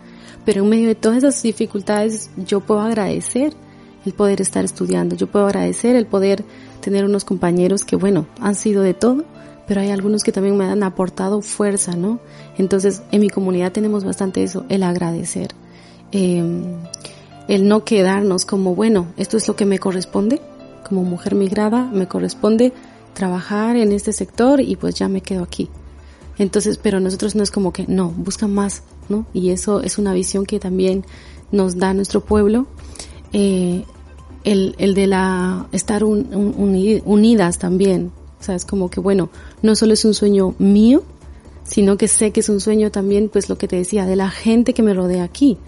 pero 0.45 0.63
en 0.63 0.71
medio 0.71 0.89
de 0.89 0.95
todas 0.95 1.19
esas 1.19 1.43
dificultades 1.43 2.31
yo 2.37 2.61
puedo 2.61 2.81
agradecer 2.81 3.53
el 4.07 4.15
poder 4.15 4.41
estar 4.41 4.65
estudiando, 4.65 5.17
yo 5.17 5.27
puedo 5.27 5.45
agradecer 5.45 5.97
el 5.97 6.07
poder 6.07 6.45
tener 6.81 7.05
unos 7.05 7.27
compañeros 7.27 7.85
que, 7.85 7.97
bueno, 7.97 8.27
han 8.41 8.55
sido 8.55 8.83
de 8.83 8.95
todo, 8.95 9.25
pero 9.67 9.83
hay 9.83 9.91
algunos 9.91 10.23
que 10.23 10.33
también 10.33 10.57
me 10.57 10.65
han 10.65 10.83
aportado 10.83 11.43
fuerza, 11.43 11.95
¿no? 11.95 12.21
Entonces, 12.57 13.03
en 13.13 13.21
mi 13.21 13.29
comunidad 13.29 13.73
tenemos 13.73 14.03
bastante 14.03 14.43
eso, 14.43 14.65
el 14.71 14.83
agradecer. 14.83 15.51
Eh, 16.11 16.43
el 17.49 17.67
no 17.67 17.85
quedarnos 17.85 18.45
como, 18.45 18.75
bueno, 18.75 19.07
esto 19.17 19.37
es 19.37 19.49
lo 19.49 19.57
que 19.57 19.65
me 19.65 19.79
corresponde, 19.79 20.41
como 20.87 21.03
mujer 21.03 21.35
migrada, 21.35 21.85
me 21.93 22.07
corresponde 22.07 22.73
trabajar 23.15 23.77
en 23.77 23.93
este 23.93 24.13
sector 24.13 24.61
y 24.61 24.77
pues 24.77 24.95
ya 24.95 25.09
me 25.09 25.23
quedo 25.23 25.43
aquí. 25.43 25.69
Entonces, 26.39 26.79
pero 26.79 27.01
nosotros 27.01 27.35
no 27.35 27.43
es 27.43 27.51
como 27.51 27.73
que, 27.73 27.87
no, 27.89 28.11
busca 28.11 28.47
más, 28.47 28.83
¿no? 29.09 29.27
Y 29.33 29.51
eso 29.51 29.81
es 29.81 29.99
una 29.99 30.13
visión 30.13 30.47
que 30.47 30.61
también 30.61 31.05
nos 31.51 31.79
da 31.79 31.95
nuestro 31.95 32.21
pueblo, 32.21 32.67
eh, 33.33 33.85
el, 34.45 34.77
el 34.79 34.95
de 34.95 35.07
la, 35.07 35.67
estar 35.73 36.05
un, 36.05 36.33
un, 36.35 37.03
unidas 37.05 37.59
también. 37.59 38.13
O 38.41 38.43
sea, 38.43 38.55
es 38.55 38.65
como 38.65 38.89
que, 38.89 39.01
bueno, 39.01 39.31
no 39.63 39.75
solo 39.75 39.95
es 39.95 40.05
un 40.05 40.15
sueño 40.15 40.55
mío, 40.59 41.03
sino 41.65 41.97
que 41.97 42.09
sé 42.09 42.31
que 42.31 42.41
es 42.41 42.49
un 42.49 42.61
sueño 42.61 42.91
también, 42.91 43.29
pues 43.29 43.49
lo 43.49 43.59
que 43.59 43.67
te 43.67 43.77
decía, 43.77 44.07
de 44.07 44.17
la 44.17 44.31
gente 44.31 44.75
que 44.75 44.83
me 44.83 44.95
rodea 44.95 45.25
aquí. 45.25 45.59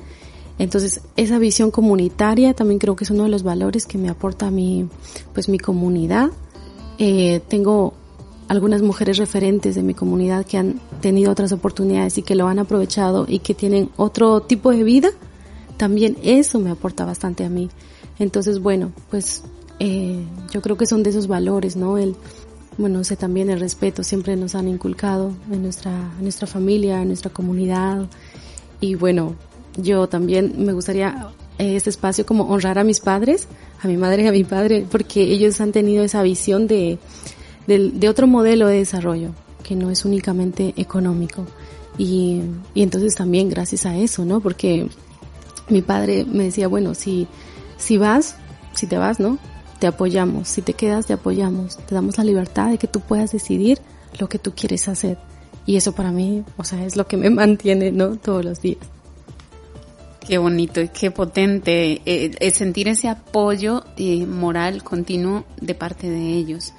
Entonces, 0.61 1.01
esa 1.17 1.39
visión 1.39 1.71
comunitaria 1.71 2.53
también 2.53 2.79
creo 2.79 2.95
que 2.95 3.05
es 3.05 3.11
uno 3.11 3.23
de 3.23 3.31
los 3.31 3.43
valores 3.43 3.87
que 3.87 3.97
me 3.97 4.11
aporta 4.11 4.51
mi, 4.51 4.87
pues 5.33 5.49
mi 5.49 5.59
comunidad. 5.59 6.33
Eh, 6.99 7.41
tengo 7.49 7.95
algunas 8.47 8.83
mujeres 8.83 9.17
referentes 9.17 9.75
de 9.75 9.83
mi 9.83 9.95
comunidad 9.95 10.45
que 10.45 10.59
han 10.59 10.79
tenido 11.01 11.33
otras 11.33 11.53
oportunidades 11.53 12.19
y 12.19 12.23
que 12.23 12.35
lo 12.35 12.47
han 12.47 12.59
aprovechado 12.59 13.25
y 13.27 13.39
que 13.39 13.55
tienen 13.55 13.89
otro 13.97 14.43
tipo 14.43 14.71
de 14.71 14.85
vida. 14.85 15.09
También 15.79 16.19
eso 16.23 16.59
me 16.59 16.69
aporta 16.69 17.07
bastante 17.07 17.43
a 17.47 17.49
mí. 17.49 17.71
Entonces, 18.19 18.61
bueno, 18.61 18.93
pues 19.09 19.43
eh, 19.79 20.23
yo 20.53 20.61
creo 20.61 20.77
que 20.77 20.85
son 20.85 21.03
de 21.03 21.09
esos 21.09 21.27
valores, 21.27 21.75
¿no? 21.75 21.97
El, 21.97 22.17
bueno, 22.77 23.03
sé 23.03 23.17
también 23.17 23.49
el 23.49 23.61
respeto 23.61 24.03
siempre 24.03 24.37
nos 24.37 24.55
han 24.55 24.69
inculcado 24.69 25.33
en 25.51 25.63
nuestra, 25.63 26.13
en 26.19 26.23
nuestra 26.23 26.47
familia, 26.47 27.01
en 27.01 27.09
nuestra 27.09 27.31
comunidad. 27.31 28.11
Y 28.79 28.95
bueno, 28.95 29.37
yo 29.77 30.09
también 30.09 30.55
me 30.59 30.73
gustaría 30.73 31.29
eh, 31.59 31.77
este 31.77 31.91
espacio 31.91 32.25
como 32.25 32.45
honrar 32.45 32.79
a 32.79 32.85
mis 32.85 33.01
padres, 33.01 33.47
a 33.83 33.89
mi 33.89 33.97
madre 33.97 34.25
y 34.25 34.27
a 34.27 34.33
mi 34.33 34.45
padre, 34.45 34.87
porque 34.91 35.23
ellos 35.23 35.61
han 35.61 35.73
tenido 35.73 36.03
esa 36.05 36.23
visión 36.23 36.67
de, 36.67 36.99
de, 37.67 38.09
otro 38.09 38.27
modelo 38.27 38.67
de 38.67 38.79
desarrollo, 38.79 39.31
que 39.63 39.77
no 39.77 39.91
es 39.91 40.05
únicamente 40.05 40.73
económico. 40.77 41.47
Y, 41.99 42.41
y 42.75 42.83
entonces 42.83 43.15
también 43.15 43.49
gracias 43.51 43.85
a 43.85 43.97
eso, 43.97 44.25
¿no? 44.25 44.41
Porque 44.41 44.89
mi 45.69 45.83
padre 45.83 46.25
me 46.25 46.45
decía, 46.45 46.69
bueno, 46.69 46.95
si, 46.95 47.27
si 47.77 47.99
vas, 47.99 48.37
si 48.75 48.87
te 48.87 48.97
vas, 48.97 49.21
¿no? 49.21 49.39
Te 49.79 49.87
apoyamos, 49.87 50.49
si 50.49 50.63
te 50.63 50.73
quedas, 50.73 51.07
te 51.07 51.13
apoyamos, 51.13 51.77
te 51.77 51.95
damos 51.95 52.19
la 52.19 52.25
libertad 52.25 52.71
de 52.71 52.79
que 52.79 52.87
tú 52.87 53.01
puedas 53.01 53.33
decidir 53.33 53.81
lo 54.19 54.29
que 54.29 54.39
tú 54.39 54.53
quieres 54.55 54.89
hacer. 54.89 55.19
Y 55.67 55.77
eso 55.77 55.93
para 55.93 56.11
mí, 56.11 56.43
o 56.57 56.65
sea, 56.65 56.85
es 56.85 56.97
lo 56.97 57.07
que 57.07 57.17
me 57.17 57.31
mantiene, 57.31 57.93
¿no? 57.93 58.17
Todos 58.17 58.45
los 58.45 58.61
días. 58.61 58.79
Qué 60.31 60.39
bonito 60.39 60.81
y 60.81 60.87
qué 60.87 61.11
potente 61.11 62.03
eh, 62.05 62.51
sentir 62.53 62.87
ese 62.87 63.09
apoyo 63.09 63.83
eh, 63.97 64.27
moral 64.27 64.85
continuo 64.85 65.45
de 65.61 65.75
parte 65.75 66.09
de 66.09 66.35
ellos. 66.35 66.73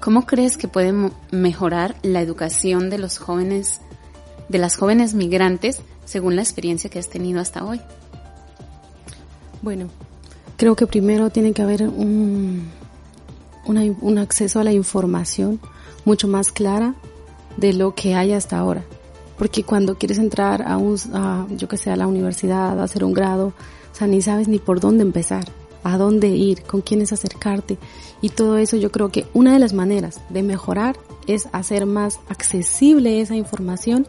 ¿Cómo 0.00 0.26
crees 0.26 0.56
que 0.56 0.66
puede 0.66 0.92
mejorar 1.30 1.94
la 2.02 2.20
educación 2.20 2.90
de 2.90 2.98
los 2.98 3.18
jóvenes, 3.18 3.80
de 4.48 4.58
las 4.58 4.76
jóvenes 4.76 5.14
migrantes, 5.14 5.82
según 6.04 6.34
la 6.34 6.42
experiencia 6.42 6.90
que 6.90 6.98
has 6.98 7.08
tenido 7.08 7.40
hasta 7.40 7.64
hoy? 7.64 7.80
Bueno, 9.62 9.86
creo 10.56 10.74
que 10.74 10.88
primero 10.88 11.30
tiene 11.30 11.52
que 11.52 11.62
haber 11.62 11.84
un, 11.84 12.72
un 13.66 14.18
acceso 14.18 14.58
a 14.58 14.64
la 14.64 14.72
información 14.72 15.60
mucho 16.04 16.26
más 16.26 16.50
clara 16.50 16.96
de 17.56 17.72
lo 17.72 17.94
que 17.94 18.16
hay 18.16 18.32
hasta 18.32 18.58
ahora 18.58 18.82
porque 19.36 19.64
cuando 19.64 19.96
quieres 19.96 20.18
entrar 20.18 20.62
a 20.62 20.76
un, 20.76 20.98
a, 21.12 21.46
yo 21.50 21.68
que 21.68 21.76
sé, 21.76 21.90
a 21.90 21.96
la 21.96 22.06
universidad, 22.06 22.78
a 22.78 22.84
hacer 22.84 23.04
un 23.04 23.12
grado, 23.12 23.48
o 23.92 23.96
sea, 23.96 24.06
ni 24.06 24.22
sabes 24.22 24.48
ni 24.48 24.58
por 24.58 24.80
dónde 24.80 25.02
empezar, 25.02 25.44
a 25.82 25.98
dónde 25.98 26.28
ir, 26.28 26.62
con 26.62 26.80
quiénes 26.80 27.12
acercarte. 27.12 27.78
Y 28.20 28.30
todo 28.30 28.56
eso 28.58 28.76
yo 28.76 28.90
creo 28.90 29.10
que 29.10 29.26
una 29.34 29.52
de 29.52 29.58
las 29.58 29.72
maneras 29.72 30.20
de 30.30 30.42
mejorar 30.42 30.96
es 31.26 31.48
hacer 31.52 31.86
más 31.86 32.20
accesible 32.28 33.20
esa 33.20 33.36
información. 33.36 34.06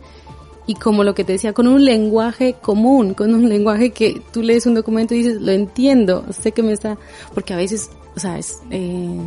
Y 0.68 0.76
como 0.76 1.04
lo 1.04 1.14
que 1.14 1.24
te 1.24 1.34
decía, 1.34 1.54
con 1.54 1.68
un 1.68 1.86
lenguaje 1.86 2.56
común, 2.60 3.14
con 3.14 3.34
un 3.34 3.48
lenguaje 3.48 3.92
que 3.92 4.22
tú 4.32 4.42
lees 4.42 4.66
un 4.66 4.74
documento 4.74 5.14
y 5.14 5.20
dices, 5.20 5.40
lo 5.42 5.52
entiendo, 5.52 6.26
sé 6.32 6.54
que 6.54 6.64
me 6.64 6.74
está, 6.74 6.98
porque 7.36 7.54
a 7.54 7.58
veces, 7.58 7.92
o 8.16 8.20
sea, 8.20 8.40
es, 8.40 8.60
eh, 8.72 9.20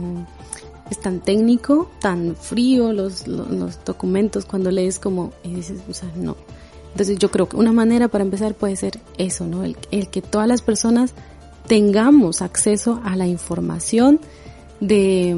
es 0.91 1.01
tan 1.01 1.21
técnico, 1.21 1.91
tan 2.01 2.35
frío 2.37 2.93
los, 2.93 3.27
los, 3.27 3.85
documentos 3.85 4.45
cuando 4.45 4.71
lees 4.71 4.99
como, 4.99 5.33
y 5.45 5.55
dices, 5.55 5.81
o 5.89 5.95
sea, 5.95 6.11
no. 6.17 6.37
Entonces 6.93 7.19
yo 7.19 7.31
creo 7.31 7.49
que 7.49 7.57
una 7.57 7.73
manera 7.73 8.09
para 8.09 8.25
empezar 8.25 8.55
puede 8.55 8.77
ser 8.77 8.99
eso, 9.19 9.47
¿no? 9.47 9.63
El, 9.65 9.77
que 10.09 10.23
todas 10.23 10.49
las 10.49 10.63
personas 10.63 11.13
tengamos 11.67 12.41
acceso 12.41 13.01
a 13.05 13.17
la 13.17 13.27
información 13.27 14.21
de, 14.81 15.37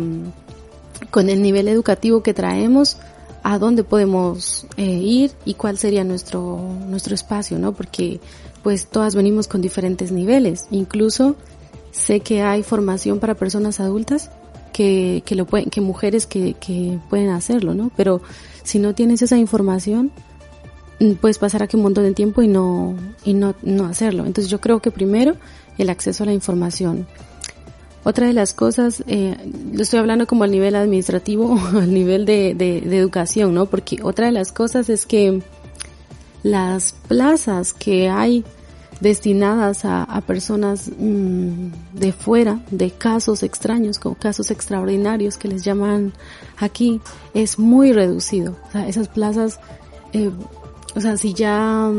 con 1.10 1.28
el 1.28 1.42
nivel 1.42 1.68
educativo 1.68 2.22
que 2.22 2.34
traemos, 2.34 2.98
a 3.42 3.58
dónde 3.58 3.84
podemos 3.84 4.66
eh, 4.76 4.84
ir 4.84 5.32
y 5.44 5.54
cuál 5.54 5.78
sería 5.78 6.04
nuestro, 6.04 6.60
nuestro 6.86 7.14
espacio, 7.14 7.58
¿no? 7.58 7.72
Porque 7.72 8.20
pues 8.62 8.86
todas 8.86 9.14
venimos 9.14 9.48
con 9.48 9.62
diferentes 9.62 10.12
niveles. 10.12 10.66
Incluso 10.70 11.36
sé 11.90 12.20
que 12.20 12.42
hay 12.42 12.62
formación 12.62 13.18
para 13.18 13.34
personas 13.34 13.80
adultas 13.80 14.30
que, 14.70 15.22
que 15.24 15.35
lo 15.35 15.46
pueden, 15.46 15.70
que 15.70 15.80
mujeres 15.80 16.26
que, 16.26 16.54
que 16.54 16.98
pueden 17.09 17.30
hacerlo, 17.30 17.74
¿no? 17.74 17.90
Pero 17.96 18.20
si 18.62 18.78
no 18.78 18.94
tienes 18.94 19.22
esa 19.22 19.37
información, 19.37 20.11
mm, 21.00 21.12
puedes 21.14 21.38
pasar 21.38 21.62
aquí 21.62 21.76
un 21.76 21.83
montón 21.83 22.04
de 22.04 22.12
tiempo 22.12 22.42
y 22.42 22.48
no, 22.48 22.94
y 23.24 23.35
no, 23.35 23.54
no 23.62 23.87
hacerlo. 23.87 24.26
Entonces 24.26 24.50
yo 24.50 24.61
creo 24.61 24.80
que 24.80 24.90
primero 24.90 25.37
el 25.78 25.90
acceso 25.90 26.22
a 26.22 26.26
la 26.26 26.33
información. 26.33 27.06
Otra 28.02 28.26
de 28.26 28.33
las 28.33 28.54
cosas, 28.54 29.04
eh, 29.06 29.37
estoy 29.78 29.98
hablando 29.98 30.26
como 30.26 30.44
al 30.44 30.50
nivel 30.50 30.74
administrativo 30.74 31.59
o 31.74 31.78
al 31.78 31.92
nivel 31.92 32.24
de, 32.24 32.54
de, 32.54 32.78
educación, 32.96 33.54
¿no? 33.54 33.66
Porque 33.66 33.98
otra 34.02 34.26
de 34.26 34.33
las 34.33 34.52
cosas 34.52 34.88
es 34.88 35.06
que 35.06 35.42
las 36.42 36.94
plazas 37.09 37.74
que 37.74 38.09
hay 38.09 38.44
destinadas 39.00 39.84
a, 39.84 40.04
a 40.04 40.20
personas 40.20 40.90
mmm, 40.98 41.68
de 41.92 42.12
fuera, 42.12 42.60
de 42.70 42.90
casos 42.90 43.42
extraños, 43.42 43.98
como 43.98 44.14
casos 44.14 44.50
extraordinarios 44.50 45.36
que 45.36 45.48
les 45.48 45.64
llaman 45.64 46.12
aquí, 46.58 47.00
es 47.34 47.58
muy 47.58 47.92
reducido. 47.92 48.56
O 48.68 48.72
sea, 48.72 48.88
esas 48.88 49.08
plazas, 49.08 49.60
eh, 50.12 50.30
o 50.94 51.00
sea, 51.00 51.16
si 51.16 51.34
ya 51.34 51.90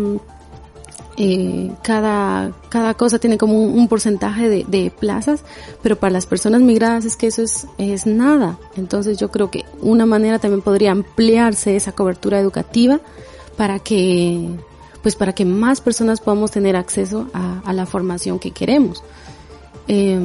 eh, 1.17 1.71
cada, 1.83 2.51
cada 2.69 2.93
cosa 2.93 3.19
tiene 3.19 3.37
como 3.37 3.61
un, 3.61 3.87
porcentaje 3.87 4.49
de, 4.49 4.65
de, 4.67 4.91
plazas, 4.91 5.43
pero 5.81 5.97
para 5.97 6.13
las 6.13 6.25
personas 6.25 6.61
migradas 6.61 7.05
es 7.05 7.15
que 7.15 7.27
eso 7.27 7.41
es, 7.41 7.67
es 7.77 8.05
nada. 8.05 8.57
Entonces 8.77 9.17
yo 9.17 9.29
creo 9.29 9.51
que 9.51 9.65
una 9.81 10.05
manera 10.05 10.39
también 10.39 10.61
podría 10.61 10.91
ampliarse 10.91 11.75
esa 11.75 11.91
cobertura 11.91 12.39
educativa 12.39 13.01
para 13.57 13.79
que, 13.79 14.49
pues 15.01 15.15
para 15.15 15.33
que 15.33 15.45
más 15.45 15.81
personas 15.81 16.19
podamos 16.19 16.51
tener 16.51 16.75
acceso 16.75 17.27
a, 17.33 17.73
la 17.73 17.85
formación 17.85 18.39
que 18.39 18.51
queremos. 18.51 19.03
Eh, 19.87 20.19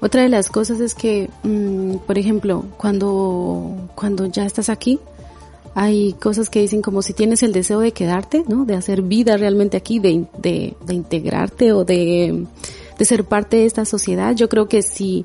otra 0.00 0.22
de 0.22 0.28
las 0.28 0.48
cosas 0.48 0.80
es 0.80 0.94
que, 0.94 1.30
mmm, 1.44 1.98
por 2.06 2.18
ejemplo, 2.18 2.64
cuando, 2.76 3.88
cuando 3.94 4.26
ya 4.26 4.44
estás 4.44 4.68
aquí, 4.68 4.98
hay 5.74 6.12
cosas 6.14 6.50
que 6.50 6.60
dicen 6.60 6.82
como 6.82 7.02
si 7.02 7.12
tienes 7.14 7.42
el 7.44 7.52
deseo 7.52 7.80
de 7.80 7.92
quedarte, 7.92 8.44
¿no? 8.48 8.64
De 8.64 8.74
hacer 8.74 9.02
vida 9.02 9.36
realmente 9.36 9.76
aquí, 9.76 10.00
de, 10.00 10.26
de, 10.38 10.74
de 10.84 10.94
integrarte 10.94 11.72
o 11.72 11.84
de, 11.84 12.46
de 12.98 13.04
ser 13.04 13.24
parte 13.24 13.58
de 13.58 13.66
esta 13.66 13.84
sociedad. 13.84 14.34
Yo 14.34 14.48
creo 14.48 14.68
que 14.68 14.82
sí, 14.82 15.24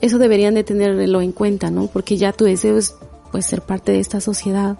eso 0.00 0.18
deberían 0.18 0.54
de 0.54 0.64
tenerlo 0.64 1.20
en 1.20 1.32
cuenta, 1.32 1.70
¿no? 1.70 1.86
Porque 1.86 2.16
ya 2.16 2.32
tu 2.32 2.44
deseo 2.44 2.76
es, 2.76 2.94
pues, 3.32 3.46
ser 3.46 3.62
parte 3.62 3.92
de 3.92 4.00
esta 4.00 4.20
sociedad. 4.20 4.76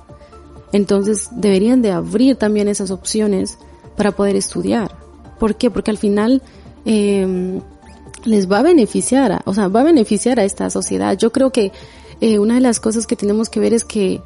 Entonces, 0.73 1.29
deberían 1.33 1.83
de 1.83 1.93
abrir 1.93 2.37
también 2.37 2.69
esas 2.69 2.91
opciones 2.91 3.59
para 3.97 4.13
poder 4.13 4.37
estudiar. 4.37 4.97
¿Por 5.39 5.57
qué? 5.57 5.71
Porque 5.71 5.91
al 5.91 5.99
final, 5.99 6.43
eh, 6.85 7.61
les 8.27 8.51
va 8.51 8.59
a 8.59 8.63
beneficiar, 8.63 9.33
a, 9.33 9.43
o 9.45 9.55
sea, 9.55 9.69
va 9.69 9.81
a 9.81 9.85
beneficiar 9.85 10.39
a 10.41 10.45
esta 10.45 10.69
sociedad. 10.71 11.17
Yo 11.17 11.33
creo 11.33 11.51
que 11.51 11.73
eh, 12.21 12.39
una 12.39 12.55
de 12.55 12.61
las 12.61 12.81
cosas 12.81 13.07
que 13.07 13.17
tenemos 13.17 13.49
que 13.49 13.61
ver 13.61 13.73
es 13.73 13.85
que 13.85 14.21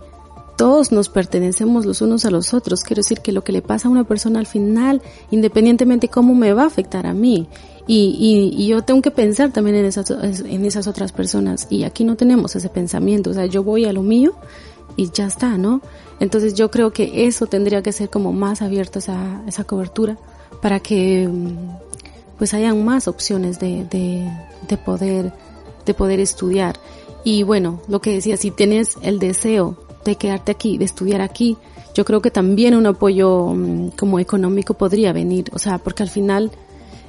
todos 0.56 0.92
nos 0.92 1.08
pertenecemos 1.08 1.86
los 1.86 2.02
unos 2.02 2.24
a 2.24 2.30
los 2.30 2.52
otros. 2.52 2.82
Quiero 2.82 3.00
decir 3.00 3.20
que 3.20 3.32
lo 3.32 3.42
que 3.42 3.52
le 3.52 3.62
pasa 3.62 3.88
a 3.88 3.90
una 3.90 4.04
persona 4.04 4.40
al 4.40 4.46
final, 4.46 5.00
independientemente 5.30 6.08
cómo 6.08 6.34
me 6.34 6.52
va 6.52 6.64
a 6.64 6.66
afectar 6.66 7.06
a 7.06 7.14
mí. 7.14 7.48
Y, 7.86 8.52
y, 8.54 8.62
y, 8.62 8.68
yo 8.68 8.82
tengo 8.82 9.02
que 9.02 9.10
pensar 9.10 9.52
también 9.52 9.76
en 9.76 9.84
esas, 9.84 10.10
en 10.10 10.64
esas 10.64 10.86
otras 10.86 11.12
personas. 11.12 11.66
Y 11.70 11.84
aquí 11.84 12.04
no 12.04 12.16
tenemos 12.16 12.54
ese 12.54 12.68
pensamiento. 12.68 13.30
O 13.30 13.34
sea, 13.34 13.46
yo 13.46 13.64
voy 13.64 13.86
a 13.86 13.92
lo 13.92 14.02
mío 14.02 14.34
y 14.96 15.10
ya 15.10 15.26
está, 15.26 15.56
¿no? 15.56 15.80
Entonces 16.18 16.54
yo 16.54 16.70
creo 16.70 16.92
que 16.92 17.26
eso 17.26 17.46
tendría 17.46 17.82
que 17.82 17.92
ser 17.92 18.10
como 18.10 18.32
más 18.32 18.62
abierto 18.62 18.98
esa, 18.98 19.42
esa 19.46 19.64
cobertura 19.64 20.18
para 20.60 20.80
que 20.80 21.28
pues 22.38 22.54
hayan 22.54 22.84
más 22.84 23.08
opciones 23.08 23.58
de, 23.58 23.84
de, 23.84 24.30
de 24.68 24.76
poder, 24.76 25.32
de 25.84 25.94
poder 25.94 26.20
estudiar. 26.20 26.78
Y 27.24 27.42
bueno, 27.42 27.80
lo 27.88 28.00
que 28.00 28.12
decía, 28.14 28.36
si 28.36 28.50
tienes 28.50 28.96
el 29.02 29.18
deseo 29.18 29.76
de 30.04 30.16
quedarte 30.16 30.52
aquí, 30.52 30.78
de 30.78 30.86
estudiar 30.86 31.20
aquí, 31.20 31.56
yo 31.94 32.04
creo 32.04 32.22
que 32.22 32.30
también 32.30 32.74
un 32.74 32.86
apoyo 32.86 33.44
um, 33.44 33.90
como 33.90 34.18
económico 34.18 34.74
podría 34.74 35.12
venir, 35.12 35.50
o 35.52 35.58
sea, 35.58 35.78
porque 35.78 36.02
al 36.02 36.08
final 36.08 36.50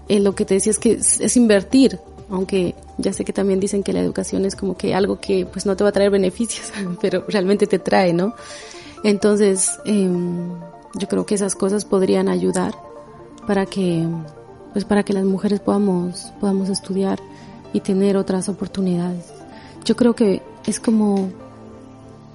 eh, 0.10 0.20
lo 0.20 0.36
que 0.36 0.46
te 0.46 0.56
decía 0.56 0.72
es 0.72 0.80
que 0.80 0.94
es, 0.94 1.22
es, 1.22 1.38
invertir, 1.38 2.00
aunque 2.32 2.76
ya 2.98 3.14
sé 3.14 3.26
que 3.26 3.34
también 3.34 3.60
dicen 3.60 3.84
que 3.84 3.94
la 3.94 4.00
educación 4.00 4.46
es 4.46 4.56
como 4.56 4.78
que 4.78 4.96
algo 4.96 5.20
que 5.20 5.46
pues 5.46 5.66
no 5.66 5.76
te 5.76 5.84
va 5.84 5.90
a 5.90 5.94
traer 5.94 6.10
beneficios, 6.10 6.72
pero 7.02 7.26
realmente 7.28 7.68
te 7.68 7.80
trae, 7.80 8.14
¿no? 8.14 8.34
Entonces, 9.04 9.80
eh, 9.86 10.10
yo 10.96 11.08
creo 11.08 11.26
que 11.26 11.36
esas 11.36 11.56
cosas 11.56 11.86
podrían 11.86 12.30
ayudar 12.30 12.74
para 13.48 13.66
que 13.66 14.08
pues 14.74 14.86
para 14.86 15.04
que 15.04 15.14
las 15.14 15.26
mujeres 15.26 15.60
podamos 15.60 16.32
podamos 16.40 16.70
estudiar 16.70 17.20
y 17.74 17.82
tener 17.82 18.18
otras 18.18 18.50
oportunidades. 18.50 19.32
Yo 19.84 19.96
creo 19.96 20.14
que 20.14 20.42
es 20.66 20.80
como 20.80 21.30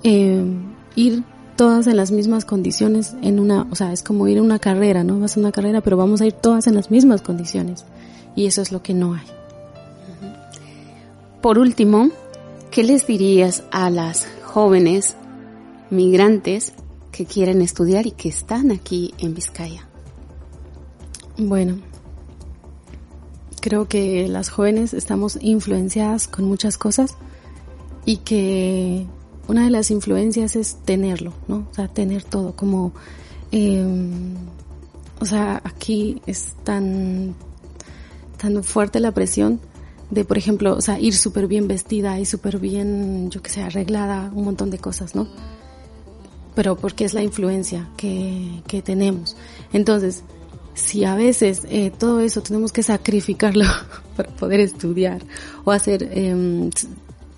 eh, 0.03 0.45
ir 0.95 1.25
todas 1.57 1.87
en 1.87 1.97
las 1.97 2.11
mismas 2.11 2.45
condiciones 2.45 3.15
en 3.23 3.41
una, 3.41 3.67
o 3.71 3.75
sea, 3.75 3.93
es 3.93 4.03
como 4.03 4.29
ir 4.29 4.39
en 4.39 4.45
una 4.45 4.59
carrera, 4.59 5.05
¿no? 5.05 5.19
Vas 5.19 5.37
a 5.37 5.41
una 5.41 5.53
carrera, 5.53 5.81
pero 5.81 5.97
vamos 5.97 6.21
a 6.21 6.27
ir 6.27 6.33
todas 6.33 6.67
en 6.67 6.75
las 6.75 6.91
mismas 6.91 7.23
condiciones. 7.23 7.85
Y 8.35 8.47
eso 8.47 8.61
es 8.61 8.73
lo 8.73 8.83
que 8.83 8.93
no 8.93 9.15
hay. 9.15 9.27
Por 11.41 11.59
último, 11.59 12.11
¿qué 12.71 12.83
les 12.83 13.07
dirías 13.07 13.63
a 13.71 13.91
las 13.91 14.27
jóvenes 14.45 15.17
migrantes 15.91 16.73
que 17.13 17.27
quieren 17.27 17.63
estudiar 17.63 18.07
y 18.07 18.13
que 18.13 18.29
están 18.29 18.71
aquí 18.71 19.15
en 19.19 19.35
Vizcaya? 19.35 19.87
Bueno, 21.39 21.79
creo 23.61 23.87
que 23.87 24.27
las 24.29 24.49
jóvenes 24.49 24.95
estamos 24.95 25.39
influenciadas 25.41 26.27
con 26.27 26.47
muchas 26.47 26.79
cosas 26.79 27.15
y 28.05 28.19
que 28.19 29.07
una 29.47 29.65
de 29.65 29.71
las 29.71 29.91
influencias 29.91 30.57
es 30.57 30.77
tenerlo, 30.85 31.33
¿no? 31.47 31.69
O 31.71 31.75
sea, 31.75 31.87
tener 31.89 32.25
todo, 32.25 32.57
como, 32.57 32.93
eh, 33.53 33.85
o 35.21 35.25
sea, 35.27 35.61
aquí 35.65 36.23
es 36.27 36.55
tan, 36.65 37.35
tan 38.39 38.65
fuerte 38.65 38.99
la 39.01 39.13
presión 39.13 39.61
de, 40.11 40.25
por 40.25 40.39
ejemplo, 40.39 40.77
o 40.77 40.81
sea, 40.81 40.99
ir 41.01 41.15
súper 41.15 41.47
bien 41.47 41.69
vestida 41.69 42.19
y 42.21 42.25
súper 42.25 42.59
bien, 42.59 43.31
yo 43.31 43.43
que 43.43 43.51
sé, 43.51 43.63
arreglada, 43.63 44.31
un 44.35 44.45
montón 44.45 44.71
de 44.71 44.79
cosas, 44.79 45.15
¿no? 45.15 45.27
Pero 46.55 46.77
porque 46.77 47.05
es 47.05 47.13
la 47.13 47.23
influencia 47.23 47.89
que, 47.97 48.63
que 48.67 48.83
tenemos. 48.83 49.37
Entonces, 49.73 50.23
si 50.75 51.05
a 51.05 51.15
veces 51.15 51.63
eh, 51.69 51.91
todo 51.91 52.21
eso 52.21 52.43
tenemos 52.43 52.73
que 52.73 52.83
sacrificarlo 52.83 53.65
para 54.17 54.31
poder 54.31 54.61
estudiar 54.61 55.23
o 55.65 55.73
hacer, 55.73 56.09
eh, 56.13 56.71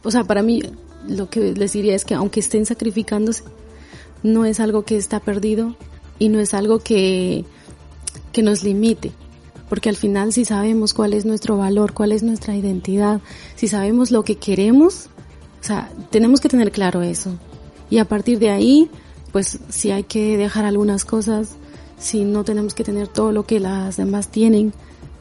o 0.02 0.10
sea, 0.10 0.24
para 0.24 0.42
mí 0.42 0.62
lo 1.06 1.30
que 1.30 1.52
les 1.52 1.72
diría 1.72 1.94
es 1.94 2.04
que 2.04 2.14
aunque 2.14 2.40
estén 2.40 2.66
sacrificándose, 2.66 3.44
no 4.22 4.44
es 4.44 4.60
algo 4.60 4.84
que 4.84 4.96
está 4.96 5.20
perdido 5.20 5.76
y 6.18 6.28
no 6.28 6.40
es 6.40 6.52
algo 6.52 6.80
que, 6.80 7.44
que 8.32 8.42
nos 8.42 8.62
limite. 8.62 9.12
Porque 9.68 9.88
al 9.88 9.96
final 9.96 10.32
si 10.32 10.44
sabemos 10.44 10.94
cuál 10.94 11.12
es 11.12 11.24
nuestro 11.24 11.56
valor, 11.56 11.92
cuál 11.92 12.12
es 12.12 12.22
nuestra 12.22 12.56
identidad, 12.56 13.20
si 13.56 13.68
sabemos 13.68 14.10
lo 14.10 14.24
que 14.24 14.36
queremos, 14.36 15.08
o 15.60 15.64
sea, 15.64 15.90
tenemos 16.10 16.40
que 16.40 16.48
tener 16.48 16.70
claro 16.72 17.02
eso. 17.02 17.34
Y 17.90 17.98
a 17.98 18.04
partir 18.04 18.38
de 18.38 18.50
ahí, 18.50 18.90
pues 19.32 19.58
si 19.68 19.90
hay 19.90 20.04
que 20.04 20.36
dejar 20.36 20.64
algunas 20.64 21.04
cosas, 21.04 21.56
si 21.98 22.24
no 22.24 22.44
tenemos 22.44 22.74
que 22.74 22.84
tener 22.84 23.08
todo 23.08 23.32
lo 23.32 23.44
que 23.44 23.60
las 23.60 23.96
demás 23.96 24.28
tienen, 24.28 24.72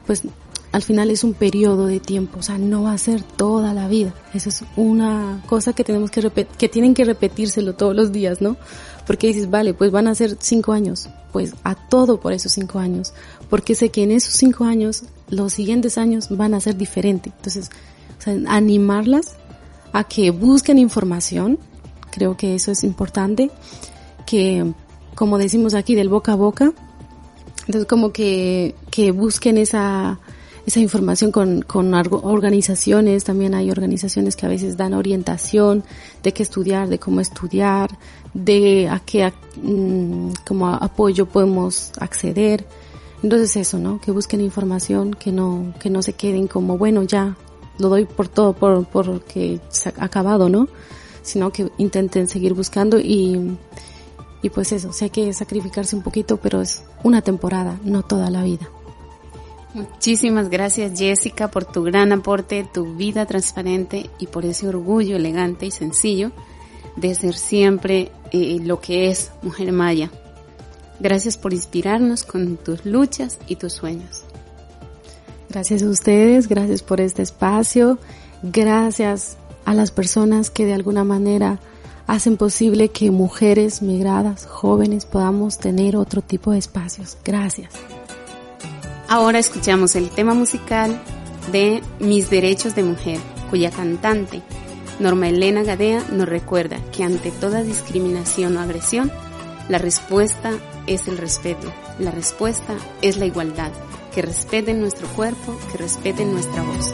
pues 0.05 0.23
al 0.71 0.81
final 0.83 1.09
es 1.09 1.23
un 1.23 1.33
periodo 1.33 1.87
de 1.87 1.99
tiempo, 1.99 2.39
o 2.39 2.43
sea, 2.43 2.57
no 2.57 2.83
va 2.83 2.93
a 2.93 2.97
ser 2.97 3.23
toda 3.23 3.73
la 3.73 3.87
vida. 3.87 4.13
Eso 4.33 4.49
es 4.49 4.63
una 4.75 5.41
cosa 5.47 5.73
que 5.73 5.83
tenemos 5.83 6.11
que 6.11 6.29
que 6.57 6.69
tienen 6.69 6.93
que 6.93 7.05
repetírselo 7.05 7.73
todos 7.73 7.95
los 7.95 8.11
días, 8.11 8.41
¿no? 8.41 8.57
Porque 9.05 9.27
dices, 9.27 9.49
vale, 9.49 9.73
pues 9.73 9.91
van 9.91 10.07
a 10.07 10.15
ser 10.15 10.37
cinco 10.39 10.73
años, 10.73 11.09
pues 11.31 11.53
a 11.63 11.75
todo 11.75 12.19
por 12.19 12.33
esos 12.33 12.51
cinco 12.51 12.79
años, 12.79 13.13
porque 13.49 13.75
sé 13.75 13.89
que 13.89 14.03
en 14.03 14.11
esos 14.11 14.33
cinco 14.33 14.63
años, 14.63 15.03
los 15.29 15.53
siguientes 15.53 15.97
años 15.97 16.27
van 16.29 16.53
a 16.53 16.59
ser 16.59 16.77
diferentes. 16.77 17.33
Entonces, 17.35 17.69
animarlas 18.47 19.35
a 19.93 20.03
que 20.03 20.31
busquen 20.31 20.77
información, 20.79 21.59
creo 22.11 22.35
que 22.35 22.55
eso 22.55 22.71
es 22.71 22.83
importante, 22.83 23.51
que 24.25 24.73
como 25.17 25.39
decimos 25.39 25.73
aquí, 25.73 25.95
del 25.95 26.09
boca 26.09 26.33
a 26.33 26.35
boca. 26.35 26.73
Entonces 27.61 27.85
como 27.85 28.13
que, 28.13 28.75
que 28.91 29.11
busquen 29.11 29.57
esa, 29.57 30.19
esa 30.65 30.79
información 30.79 31.31
con, 31.31 31.63
con 31.63 31.93
organizaciones, 31.93 33.23
también 33.23 33.55
hay 33.55 33.71
organizaciones 33.71 34.35
que 34.35 34.45
a 34.45 34.49
veces 34.49 34.77
dan 34.77 34.93
orientación 34.93 35.83
de 36.23 36.33
qué 36.33 36.43
estudiar, 36.43 36.87
de 36.87 36.99
cómo 36.99 37.19
estudiar, 37.19 37.97
de 38.33 38.87
a 38.89 38.99
qué 38.99 39.33
mm, 39.61 40.29
como 40.45 40.67
apoyo 40.67 41.25
podemos 41.25 41.91
acceder. 41.99 42.65
Entonces 43.27 43.57
eso, 43.57 43.77
¿no? 43.77 43.99
Que 43.99 44.11
busquen 44.11 44.39
información, 44.39 45.13
que 45.13 45.33
no, 45.33 45.73
que 45.81 45.89
no 45.89 46.01
se 46.01 46.13
queden 46.13 46.47
como, 46.47 46.77
bueno, 46.77 47.03
ya, 47.03 47.35
lo 47.77 47.89
doy 47.89 48.05
por 48.05 48.29
todo, 48.29 48.53
por, 48.53 48.85
porque 48.85 49.59
se 49.67 49.89
ha 49.89 49.93
acabado, 49.97 50.47
¿no? 50.47 50.69
Sino 51.23 51.51
que 51.51 51.69
intenten 51.77 52.29
seguir 52.29 52.53
buscando 52.53 52.97
y, 53.01 53.57
y 54.41 54.49
pues 54.49 54.71
eso, 54.71 54.93
sé 54.93 55.09
que 55.09 55.33
sacrificarse 55.33 55.93
un 55.97 56.03
poquito, 56.03 56.37
pero 56.37 56.61
es 56.61 56.85
una 57.03 57.21
temporada, 57.21 57.77
no 57.83 58.01
toda 58.01 58.29
la 58.29 58.43
vida. 58.43 58.69
Muchísimas 59.73 60.49
gracias 60.49 60.97
Jessica 60.97 61.51
por 61.51 61.65
tu 61.65 61.83
gran 61.83 62.13
aporte, 62.13 62.65
tu 62.73 62.95
vida 62.95 63.25
transparente 63.25 64.09
y 64.19 64.27
por 64.27 64.45
ese 64.45 64.69
orgullo 64.69 65.17
elegante 65.17 65.65
y 65.65 65.71
sencillo 65.71 66.31
de 66.95 67.13
ser 67.13 67.35
siempre 67.35 68.09
eh, 68.31 68.59
lo 68.63 68.79
que 68.79 69.09
es 69.09 69.31
Mujer 69.41 69.73
Maya. 69.73 70.09
Gracias 70.99 71.37
por 71.37 71.53
inspirarnos 71.53 72.23
con 72.23 72.57
tus 72.57 72.85
luchas 72.85 73.37
y 73.47 73.55
tus 73.55 73.73
sueños. 73.73 74.23
Gracias 75.49 75.83
a 75.83 75.89
ustedes, 75.89 76.47
gracias 76.47 76.83
por 76.83 76.99
este 76.99 77.21
espacio, 77.21 77.99
gracias 78.43 79.37
a 79.65 79.73
las 79.73 79.91
personas 79.91 80.49
que 80.49 80.65
de 80.65 80.73
alguna 80.73 81.03
manera 81.03 81.59
hacen 82.05 82.37
posible 82.37 82.89
que 82.89 83.11
mujeres 83.11 83.81
migradas, 83.81 84.45
jóvenes, 84.45 85.05
podamos 85.05 85.57
tener 85.57 85.95
otro 85.95 86.21
tipo 86.21 86.51
de 86.51 86.57
espacios. 86.57 87.17
Gracias. 87.23 87.73
Ahora 89.07 89.39
escuchamos 89.39 89.95
el 89.95 90.09
tema 90.09 90.33
musical 90.33 91.01
de 91.51 91.81
Mis 91.99 92.29
Derechos 92.29 92.75
de 92.75 92.83
Mujer, 92.83 93.19
cuya 93.49 93.71
cantante, 93.71 94.41
Norma 94.99 95.29
Elena 95.29 95.63
Gadea, 95.63 96.03
nos 96.11 96.27
recuerda 96.27 96.79
que 96.91 97.03
ante 97.03 97.31
toda 97.31 97.63
discriminación 97.63 98.57
o 98.57 98.59
agresión, 98.59 99.11
la 99.69 99.77
respuesta 99.77 100.51
es 100.87 101.07
el 101.07 101.17
respeto, 101.17 101.71
la 101.99 102.11
respuesta 102.11 102.75
es 103.01 103.17
la 103.17 103.25
igualdad, 103.25 103.71
que 104.13 104.21
respeten 104.21 104.79
nuestro 104.79 105.07
cuerpo, 105.09 105.57
que 105.71 105.77
respeten 105.77 106.31
nuestra 106.31 106.63
voz. 106.63 106.93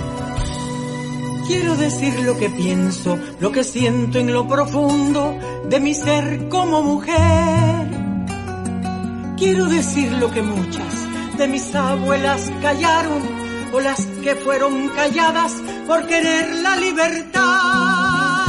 Quiero 1.48 1.76
decir 1.76 2.20
lo 2.22 2.38
que 2.38 2.50
pienso, 2.50 3.18
lo 3.40 3.52
que 3.52 3.64
siento 3.64 4.18
en 4.18 4.34
lo 4.34 4.48
profundo 4.48 5.38
de 5.70 5.80
mi 5.80 5.94
ser 5.94 6.50
como 6.50 6.82
mujer. 6.82 7.88
Quiero 9.38 9.66
decir 9.68 10.12
lo 10.14 10.32
que 10.32 10.42
muchas 10.42 11.38
de 11.38 11.48
mis 11.48 11.76
abuelas 11.76 12.52
callaron 12.62 13.22
o 13.74 13.80
las 13.80 14.06
que 14.24 14.36
fueron 14.36 14.90
calladas 14.90 15.54
por 15.88 16.08
querer 16.08 16.56
la 16.62 16.76
libertad. 16.78 18.46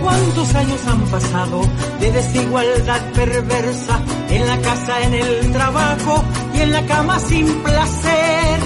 ¿Cuántos 0.00 0.54
años 0.54 0.86
han 0.86 1.00
pasado 1.10 1.60
de 2.00 2.12
desigualdad 2.12 3.12
perversa 3.12 4.00
en 4.36 4.46
la 4.46 4.58
casa, 4.60 5.00
en 5.02 5.14
el 5.14 5.52
trabajo 5.52 6.24
y 6.54 6.60
en 6.60 6.72
la 6.72 6.86
cama 6.86 7.18
sin 7.18 7.46
placer? 7.62 8.60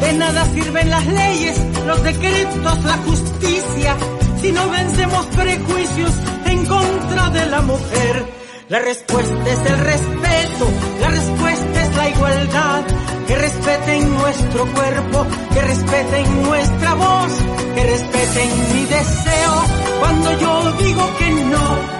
De 0.00 0.12
nada 0.12 0.44
sirven 0.54 0.90
las 0.90 1.06
leyes, 1.06 1.60
los 1.86 2.02
decretos, 2.02 2.84
la 2.84 2.96
justicia, 2.98 3.96
si 4.40 4.52
no 4.52 4.70
vencemos 4.70 5.26
prejuicios 5.26 6.12
en 6.46 6.66
contra 6.66 7.30
de 7.30 7.46
la 7.46 7.60
mujer. 7.62 8.26
La 8.68 8.80
respuesta 8.80 9.50
es 9.50 9.70
el 9.70 9.78
respeto, 9.78 10.66
la 11.00 11.08
respuesta 11.08 11.82
es 11.82 11.96
la 11.96 12.08
igualdad. 12.08 12.84
Que 13.26 13.36
respeten 13.36 14.14
nuestro 14.14 14.66
cuerpo, 14.72 15.26
que 15.52 15.60
respeten 15.60 16.42
nuestra 16.42 16.94
voz, 16.94 17.32
que 17.74 17.84
respeten 17.84 18.48
mi 18.74 18.84
deseo. 18.84 19.64
Cuando 20.00 20.38
yo 20.38 20.72
digo 20.72 21.16
que 21.18 21.30
no, 21.30 21.95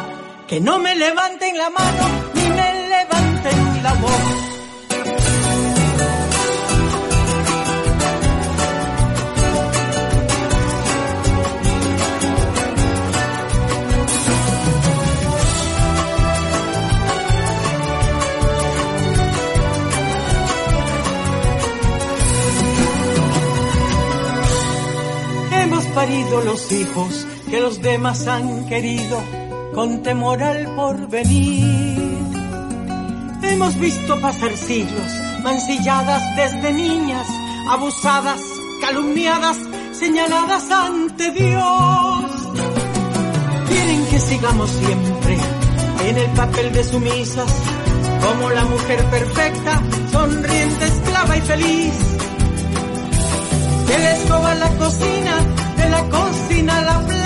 que 0.46 0.60
no 0.60 0.78
me 0.78 0.94
levanten 0.94 1.58
la 1.58 1.70
mano 1.70 2.04
ni 2.34 2.42
me 2.42 2.88
levanten 2.88 3.82
la 3.82 3.94
voz. 3.94 4.12
parido 25.94 26.42
los 26.42 26.72
hijos 26.72 27.26
que 27.50 27.58
los 27.58 27.80
demás 27.80 28.26
han 28.26 28.66
querido 28.66 29.45
con 29.76 30.02
temor 30.02 30.42
al 30.42 30.74
porvenir. 30.74 32.16
Hemos 33.42 33.78
visto 33.78 34.18
pasar 34.22 34.56
siglos, 34.56 35.12
mancilladas 35.42 36.22
desde 36.34 36.72
niñas, 36.72 37.26
abusadas, 37.68 38.40
calumniadas, 38.80 39.58
señaladas 39.92 40.70
ante 40.70 41.30
Dios. 41.30 42.30
Quieren 43.68 44.06
que 44.06 44.18
sigamos 44.18 44.70
siempre 44.70 45.36
en 46.08 46.16
el 46.16 46.30
papel 46.30 46.72
de 46.72 46.82
sumisas, 46.82 47.52
como 48.24 48.48
la 48.48 48.64
mujer 48.64 49.04
perfecta, 49.10 49.82
sonriente, 50.10 50.84
esclava 50.86 51.36
y 51.36 51.40
feliz. 51.42 51.94
Que 53.86 53.98
les 53.98 54.20
escoba 54.20 54.54
la 54.54 54.70
cocina 54.70 55.66
la 55.90 56.02
cocina, 56.08 56.80
la 56.82 56.98
plancha, 57.00 57.25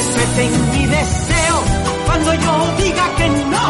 respeten 0.00 0.70
mi 0.72 0.86
deseo. 0.86 1.56
Cuando 2.06 2.34
yo 2.34 2.52
diga 2.78 3.04
que 3.16 3.28
no, 3.28 3.66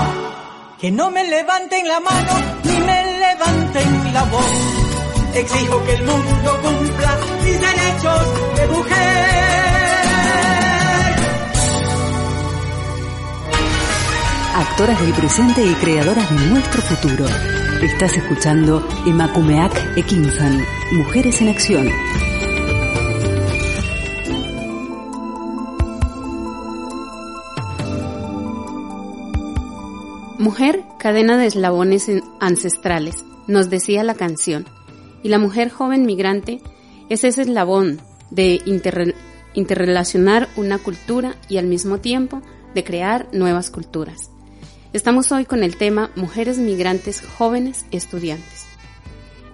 que 0.80 0.90
no 0.90 1.10
me 1.10 1.24
levanten 1.24 1.88
la 1.88 2.00
mano 2.00 2.32
ni 2.64 2.76
me 2.78 3.18
levanten 3.18 4.14
la 4.14 4.24
voz. 4.24 4.52
Exijo 5.34 5.84
que 5.84 5.94
el 5.94 6.04
mundo 6.04 6.60
cumpla 6.62 7.18
mis 7.44 7.60
derechos 7.60 8.22
de 8.56 8.66
mujer. 8.68 9.20
Actoras 14.56 15.00
del 15.00 15.12
presente 15.14 15.64
y 15.64 15.74
creadoras 15.74 16.28
de 16.30 16.46
nuestro 16.46 16.82
futuro. 16.82 17.24
Estás 17.82 18.16
escuchando 18.16 18.86
Emakumeak 19.06 19.96
Ekinfan, 19.96 20.64
Mujeres 20.92 21.40
en 21.40 21.48
Acción. 21.48 21.88
Mujer, 30.40 30.84
cadena 30.98 31.36
de 31.36 31.44
eslabones 31.44 32.06
ancestrales, 32.40 33.26
nos 33.46 33.68
decía 33.68 34.02
la 34.04 34.14
canción. 34.14 34.64
Y 35.22 35.28
la 35.28 35.38
mujer 35.38 35.68
joven 35.68 36.06
migrante 36.06 36.62
es 37.10 37.24
ese 37.24 37.42
eslabón 37.42 38.00
de 38.30 38.62
interrelacionar 39.52 40.48
una 40.56 40.78
cultura 40.78 41.36
y 41.50 41.58
al 41.58 41.66
mismo 41.66 41.98
tiempo 41.98 42.40
de 42.74 42.82
crear 42.84 43.28
nuevas 43.34 43.68
culturas. 43.70 44.30
Estamos 44.94 45.30
hoy 45.30 45.44
con 45.44 45.62
el 45.62 45.76
tema 45.76 46.10
Mujeres 46.16 46.56
migrantes 46.56 47.20
jóvenes 47.20 47.84
estudiantes. 47.90 48.64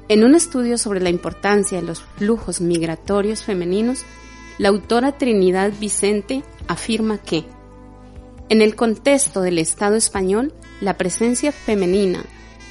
En 0.08 0.22
un 0.22 0.36
estudio 0.36 0.78
sobre 0.78 1.00
la 1.00 1.10
importancia 1.10 1.80
de 1.80 1.84
los 1.84 2.02
flujos 2.16 2.60
migratorios 2.60 3.42
femeninos, 3.42 4.04
la 4.58 4.68
autora 4.68 5.18
Trinidad 5.18 5.72
Vicente 5.80 6.44
afirma 6.68 7.18
que, 7.18 7.44
en 8.48 8.62
el 8.62 8.76
contexto 8.76 9.42
del 9.42 9.58
Estado 9.58 9.96
español, 9.96 10.54
la 10.80 10.96
presencia 10.98 11.52
femenina 11.52 12.24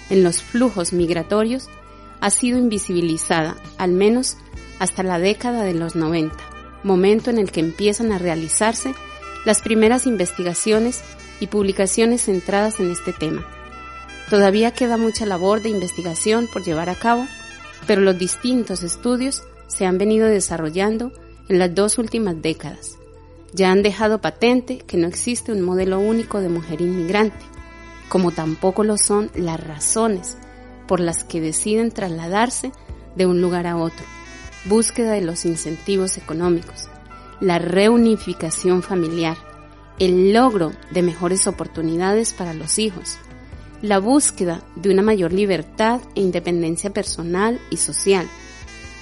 en 0.10 0.24
los 0.24 0.42
flujos 0.42 0.94
migratorios 0.94 1.68
ha 2.22 2.30
sido 2.30 2.58
invisibilizada, 2.58 3.56
al 3.78 3.92
menos 3.92 4.38
hasta 4.80 5.04
la 5.04 5.20
década 5.20 5.64
de 5.64 5.74
los 5.74 5.96
90, 5.96 6.36
momento 6.84 7.30
en 7.30 7.40
el 7.40 7.52
que 7.52 7.60
empiezan 7.60 8.12
a 8.12 8.18
realizarse 8.18 8.94
las 9.46 9.62
primeras 9.62 10.06
investigaciones 10.08 11.02
y 11.40 11.48
publicaciones 11.48 12.26
centradas 12.26 12.80
en 12.80 12.92
este 12.92 13.14
tema. 13.14 13.46
Todavía 14.30 14.72
queda 14.72 14.98
mucha 14.98 15.26
labor 15.26 15.62
de 15.62 15.70
investigación 15.70 16.48
por 16.52 16.64
llevar 16.64 16.90
a 16.90 16.96
cabo, 16.96 17.28
pero 17.86 18.02
los 18.02 18.18
distintos 18.18 18.82
estudios 18.82 19.44
se 19.68 19.86
han 19.86 19.98
venido 19.98 20.28
desarrollando 20.28 21.12
en 21.48 21.60
las 21.60 21.74
dos 21.76 21.98
últimas 21.98 22.42
décadas. 22.42 22.98
Ya 23.54 23.72
han 23.72 23.84
dejado 23.84 24.20
patente 24.20 24.80
que 24.80 24.98
no 24.98 25.08
existe 25.08 25.52
un 25.52 25.62
modelo 25.62 26.00
único 26.00 26.42
de 26.42 26.50
mujer 26.50 26.82
inmigrante, 26.82 27.38
como 28.10 28.32
tampoco 28.32 28.84
lo 28.84 28.98
son 28.98 29.32
las 29.36 29.60
razones 29.60 30.38
por 30.88 31.00
las 31.00 31.24
que 31.24 31.42
deciden 31.42 31.92
trasladarse 31.92 32.72
de 33.16 33.26
un 33.26 33.42
lugar 33.42 33.68
a 33.68 33.78
otro, 33.78 34.06
búsqueda 34.66 35.12
de 35.12 35.22
los 35.22 35.46
incentivos 35.46 36.18
económicos, 36.18 36.90
la 37.40 37.60
reunificación 37.60 38.84
familiar, 38.84 39.38
el 40.00 40.34
logro 40.34 40.74
de 40.92 41.02
mejores 41.02 41.48
oportunidades 41.48 42.34
para 42.34 42.54
los 42.54 42.78
hijos, 42.78 43.18
la 43.82 44.00
búsqueda 44.00 44.62
de 44.76 44.90
una 44.90 45.02
mayor 45.02 45.34
libertad 45.34 46.02
e 46.16 46.22
independencia 46.22 46.92
personal 46.92 47.60
y 47.70 47.78
social, 47.78 48.28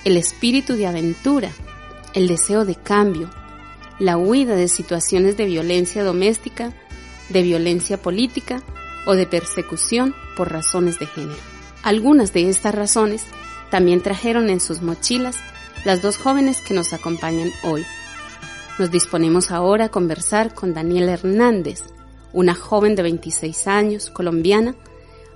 el 0.06 0.18
espíritu 0.18 0.74
de 0.74 0.88
aventura, 0.88 1.50
el 2.14 2.28
deseo 2.28 2.66
de 2.66 2.76
cambio, 2.76 3.30
la 4.00 4.18
huida 4.18 4.56
de 4.56 4.68
situaciones 4.68 5.38
de 5.38 5.46
violencia 5.46 6.04
doméstica, 6.04 6.74
de 7.30 7.42
violencia 7.42 8.02
política 8.02 8.62
o 9.06 9.16
de 9.16 9.26
persecución 9.26 10.16
por 10.36 10.52
razones 10.52 11.00
de 11.00 11.08
género. 11.08 11.40
Algunas 11.84 12.34
de 12.34 12.50
estas 12.50 12.74
razones 12.74 13.26
también 13.70 14.02
trajeron 14.02 14.50
en 14.50 14.60
sus 14.60 14.82
mochilas 14.82 15.38
las 15.84 16.02
dos 16.02 16.18
jóvenes 16.18 16.62
que 16.62 16.74
nos 16.74 16.94
acompañan 16.94 17.52
hoy. 17.64 17.86
Nos 18.80 18.90
disponemos 18.90 19.52
ahora 19.52 19.86
a 19.86 19.90
conversar 19.90 20.54
con 20.54 20.74
Daniela 20.74 21.14
Hernández, 21.14 21.84
una 22.32 22.56
joven 22.56 22.96
de 22.96 23.04
26 23.04 23.68
años, 23.68 24.10
colombiana, 24.10 24.76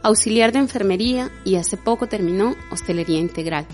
auxiliar 0.03 0.51
de 0.51 0.59
enfermería 0.59 1.30
y 1.43 1.55
hace 1.55 1.78
poco 1.78 2.07
terminó 2.07 2.55
hostelería 2.72 3.20
integral. 3.20 3.65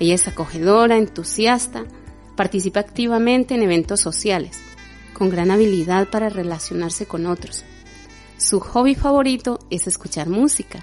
Ella 0.00 0.14
es 0.14 0.28
acogedora, 0.28 0.96
entusiasta, 0.96 1.84
participa 2.36 2.80
activamente 2.80 3.54
en 3.54 3.62
eventos 3.62 4.00
sociales, 4.00 4.60
con 5.12 5.30
gran 5.30 5.50
habilidad 5.50 6.08
para 6.08 6.28
relacionarse 6.28 7.06
con 7.06 7.26
otros. 7.26 7.64
Su 8.38 8.60
hobby 8.60 8.94
favorito 8.94 9.58
es 9.68 9.88
escuchar 9.88 10.28
música. 10.28 10.78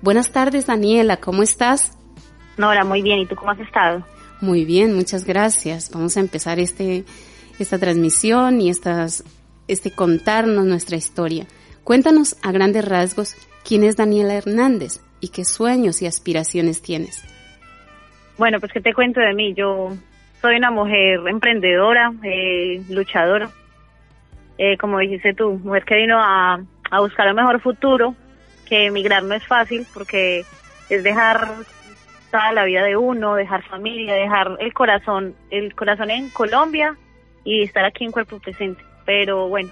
Buenas 0.00 0.32
tardes, 0.32 0.66
Daniela, 0.66 1.18
¿cómo 1.18 1.42
estás? 1.42 1.96
Nora, 2.56 2.84
muy 2.84 3.02
bien. 3.02 3.18
¿Y 3.18 3.26
tú 3.26 3.36
cómo 3.36 3.50
has 3.50 3.60
estado? 3.60 4.02
Muy 4.40 4.64
bien, 4.64 4.94
muchas 4.94 5.26
gracias. 5.26 5.90
Vamos 5.92 6.16
a 6.16 6.20
empezar 6.20 6.58
este, 6.58 7.04
esta 7.58 7.78
transmisión 7.78 8.62
y 8.62 8.70
estas 8.70 9.24
este 9.68 9.90
contarnos 9.90 10.64
nuestra 10.64 10.96
historia. 10.96 11.46
Cuéntanos 11.84 12.36
a 12.42 12.50
grandes 12.50 12.84
rasgos 12.86 13.36
quién 13.62 13.84
es 13.84 13.96
Daniela 13.96 14.34
Hernández 14.34 15.00
y 15.20 15.28
qué 15.28 15.44
sueños 15.44 16.00
y 16.00 16.06
aspiraciones 16.06 16.80
tienes. 16.80 17.22
Bueno, 18.38 18.58
pues 18.58 18.72
que 18.72 18.80
te 18.80 18.94
cuento 18.94 19.20
de 19.20 19.34
mí. 19.34 19.52
Yo 19.54 19.94
soy 20.40 20.56
una 20.56 20.70
mujer 20.70 21.20
emprendedora, 21.28 22.10
eh, 22.22 22.82
luchadora. 22.88 23.50
Eh, 24.58 24.78
como 24.78 24.98
dijiste 24.98 25.34
tú, 25.34 25.60
mujer 25.62 25.84
que 25.84 25.96
vino 25.96 26.18
a, 26.18 26.58
a 26.90 27.00
buscar 27.00 27.28
un 27.28 27.36
mejor 27.36 27.60
futuro, 27.60 28.14
que 28.66 28.86
emigrar 28.86 29.22
no 29.22 29.34
es 29.34 29.46
fácil 29.46 29.86
porque 29.94 30.44
es 30.88 31.02
dejar 31.02 31.48
toda 32.30 32.52
la 32.52 32.64
vida 32.64 32.82
de 32.82 32.96
uno, 32.96 33.34
dejar 33.34 33.62
familia, 33.62 34.14
dejar 34.14 34.56
el 34.60 34.72
corazón, 34.72 35.34
el 35.50 35.74
corazón 35.74 36.10
en 36.10 36.30
Colombia 36.30 36.96
y 37.44 37.62
estar 37.62 37.84
aquí 37.84 38.04
en 38.04 38.12
cuerpo 38.12 38.38
presente. 38.38 38.82
Pero 39.04 39.48
bueno, 39.48 39.70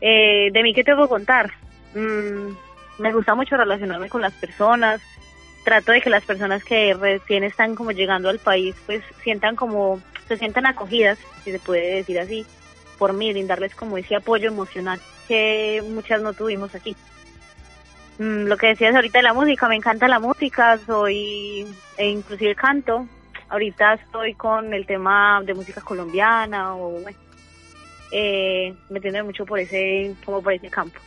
eh, 0.00 0.50
de 0.52 0.62
mí 0.62 0.74
qué 0.74 0.84
te 0.84 0.94
puedo 0.94 1.08
contar. 1.08 1.52
Mm, 1.94 2.54
me 2.98 3.12
gusta 3.12 3.34
mucho 3.34 3.56
relacionarme 3.56 4.08
con 4.08 4.22
las 4.22 4.32
personas, 4.32 5.02
trato 5.64 5.92
de 5.92 6.00
que 6.00 6.10
las 6.10 6.24
personas 6.24 6.64
que 6.64 6.94
recién 6.94 7.44
están 7.44 7.74
como 7.74 7.92
llegando 7.92 8.28
al 8.28 8.38
país 8.38 8.76
pues 8.86 9.02
sientan 9.22 9.56
como, 9.56 10.00
se 10.28 10.36
sientan 10.36 10.66
acogidas, 10.66 11.18
si 11.42 11.52
se 11.52 11.58
puede 11.58 11.96
decir 11.96 12.18
así, 12.18 12.46
por 12.98 13.12
mí, 13.12 13.32
brindarles 13.32 13.74
como 13.74 13.98
ese 13.98 14.16
apoyo 14.16 14.48
emocional 14.48 15.00
que 15.28 15.82
muchas 15.90 16.20
no 16.22 16.32
tuvimos 16.32 16.74
aquí. 16.74 16.96
Mm, 18.18 18.44
lo 18.46 18.56
que 18.56 18.68
decías 18.68 18.94
ahorita 18.94 19.18
de 19.18 19.24
la 19.24 19.34
música, 19.34 19.68
me 19.68 19.76
encanta 19.76 20.06
la 20.08 20.20
música, 20.20 20.78
soy, 20.86 21.66
e 21.96 22.08
inclusive 22.08 22.54
canto, 22.54 23.06
ahorita 23.48 23.94
estoy 23.94 24.34
con 24.34 24.72
el 24.72 24.86
tema 24.86 25.42
de 25.44 25.54
música 25.54 25.80
colombiana 25.80 26.76
o 26.76 27.00
bueno, 27.00 27.18
eh, 28.12 28.74
metiéndome 28.90 29.24
mucho 29.24 29.44
por 29.44 29.58
ese, 29.58 30.14
como 30.24 30.42
por 30.42 30.52
ese 30.52 30.70
campo. 30.70 31.00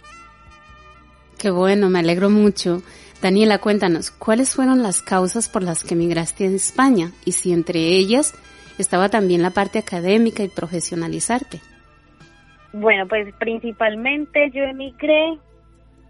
Qué 1.38 1.50
bueno, 1.52 1.90
me 1.90 2.00
alegro 2.00 2.30
mucho. 2.30 2.82
Daniela, 3.22 3.60
cuéntanos, 3.60 4.12
¿cuáles 4.12 4.54
fueron 4.54 4.84
las 4.84 5.02
causas 5.02 5.50
por 5.50 5.64
las 5.64 5.84
que 5.84 5.94
emigraste 5.94 6.46
a 6.46 6.50
España? 6.50 7.12
Y 7.26 7.32
si 7.32 7.54
entre 7.54 7.80
ellas 7.80 8.34
estaba 8.78 9.10
también 9.10 9.42
la 9.42 9.52
parte 9.52 9.80
académica 9.80 10.44
y 10.44 10.50
profesionalizarte. 10.50 11.62
Bueno, 12.74 13.08
pues 13.08 13.34
principalmente 13.36 14.52
yo 14.52 14.64
emigré 14.64 15.38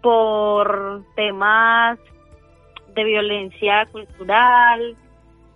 por 0.02 1.02
temas 1.14 1.98
de 2.94 3.04
violencia 3.04 3.86
cultural, 3.86 4.96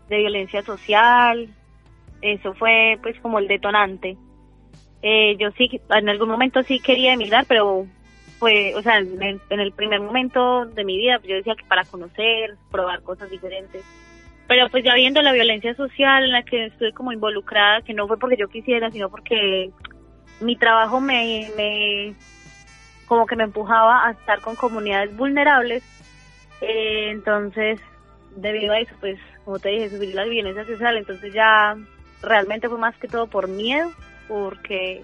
de 0.09 0.17
violencia 0.17 0.63
social. 0.63 1.49
Eso 2.21 2.55
fue 2.55 2.99
pues 3.03 3.19
como 3.21 3.39
el 3.39 3.49
detonante. 3.49 4.17
Eh, 5.03 5.37
yo 5.37 5.51
sí, 5.53 5.81
en 5.91 6.09
algún 6.09 6.29
momento 6.29 6.63
sí 6.63 6.79
quería 6.79 7.15
emigrar, 7.15 7.45
pero 7.49 7.87
fue, 8.39 8.75
o 8.77 8.83
sea, 8.83 8.99
en 8.99 9.41
el, 9.51 9.73
primer 9.73 10.01
momento 10.01 10.67
de 10.67 10.85
mi 10.85 10.97
vida, 10.97 11.21
yo 11.25 11.35
decía 11.35 11.57
que 11.57 11.65
para 11.65 11.85
conocer, 11.85 12.57
probar 12.71 13.03
cosas 13.03 13.31
diferentes. 13.31 13.85
Pero 14.47 14.69
pues 14.69 14.85
ya 14.85 14.95
viendo 14.95 15.23
la 15.23 15.33
violencia 15.33 15.75
social 15.75 16.25
en 16.25 16.33
la 16.33 16.43
que 16.43 16.67
estoy 16.67 16.93
como 16.93 17.13
involucrada, 17.13 17.83
que 17.83 17.95
no 17.95 18.07
fue 18.07 18.19
porque 18.19 18.37
yo 18.37 18.49
quisiera, 18.49 18.91
sino 18.91 19.11
porque 19.11 19.71
mi 20.43 20.57
trabajo 20.57 21.01
me, 21.01 21.51
me 21.57 22.15
como 23.07 23.27
que 23.27 23.37
me 23.37 23.45
empujaba 23.45 24.07
a 24.07 24.13
estar 24.13 24.41
con 24.41 24.57
comunidades 24.57 25.15
vulnerables. 25.17 25.83
Eh, 26.61 27.11
entonces, 27.11 27.81
debido 28.37 28.73
a 28.73 28.79
eso, 28.79 28.95
pues, 29.01 29.19
como 29.45 29.59
te 29.59 29.71
dije, 29.71 29.91
subir 29.91 30.15
la 30.15 30.25
violencia 30.25 30.65
social, 30.65 30.97
entonces 30.97 31.33
ya 31.33 31.77
realmente 32.23 32.69
fue 32.69 32.79
más 32.79 32.97
que 32.97 33.09
todo 33.09 33.27
por 33.27 33.49
miedo 33.49 33.91
porque 34.29 35.03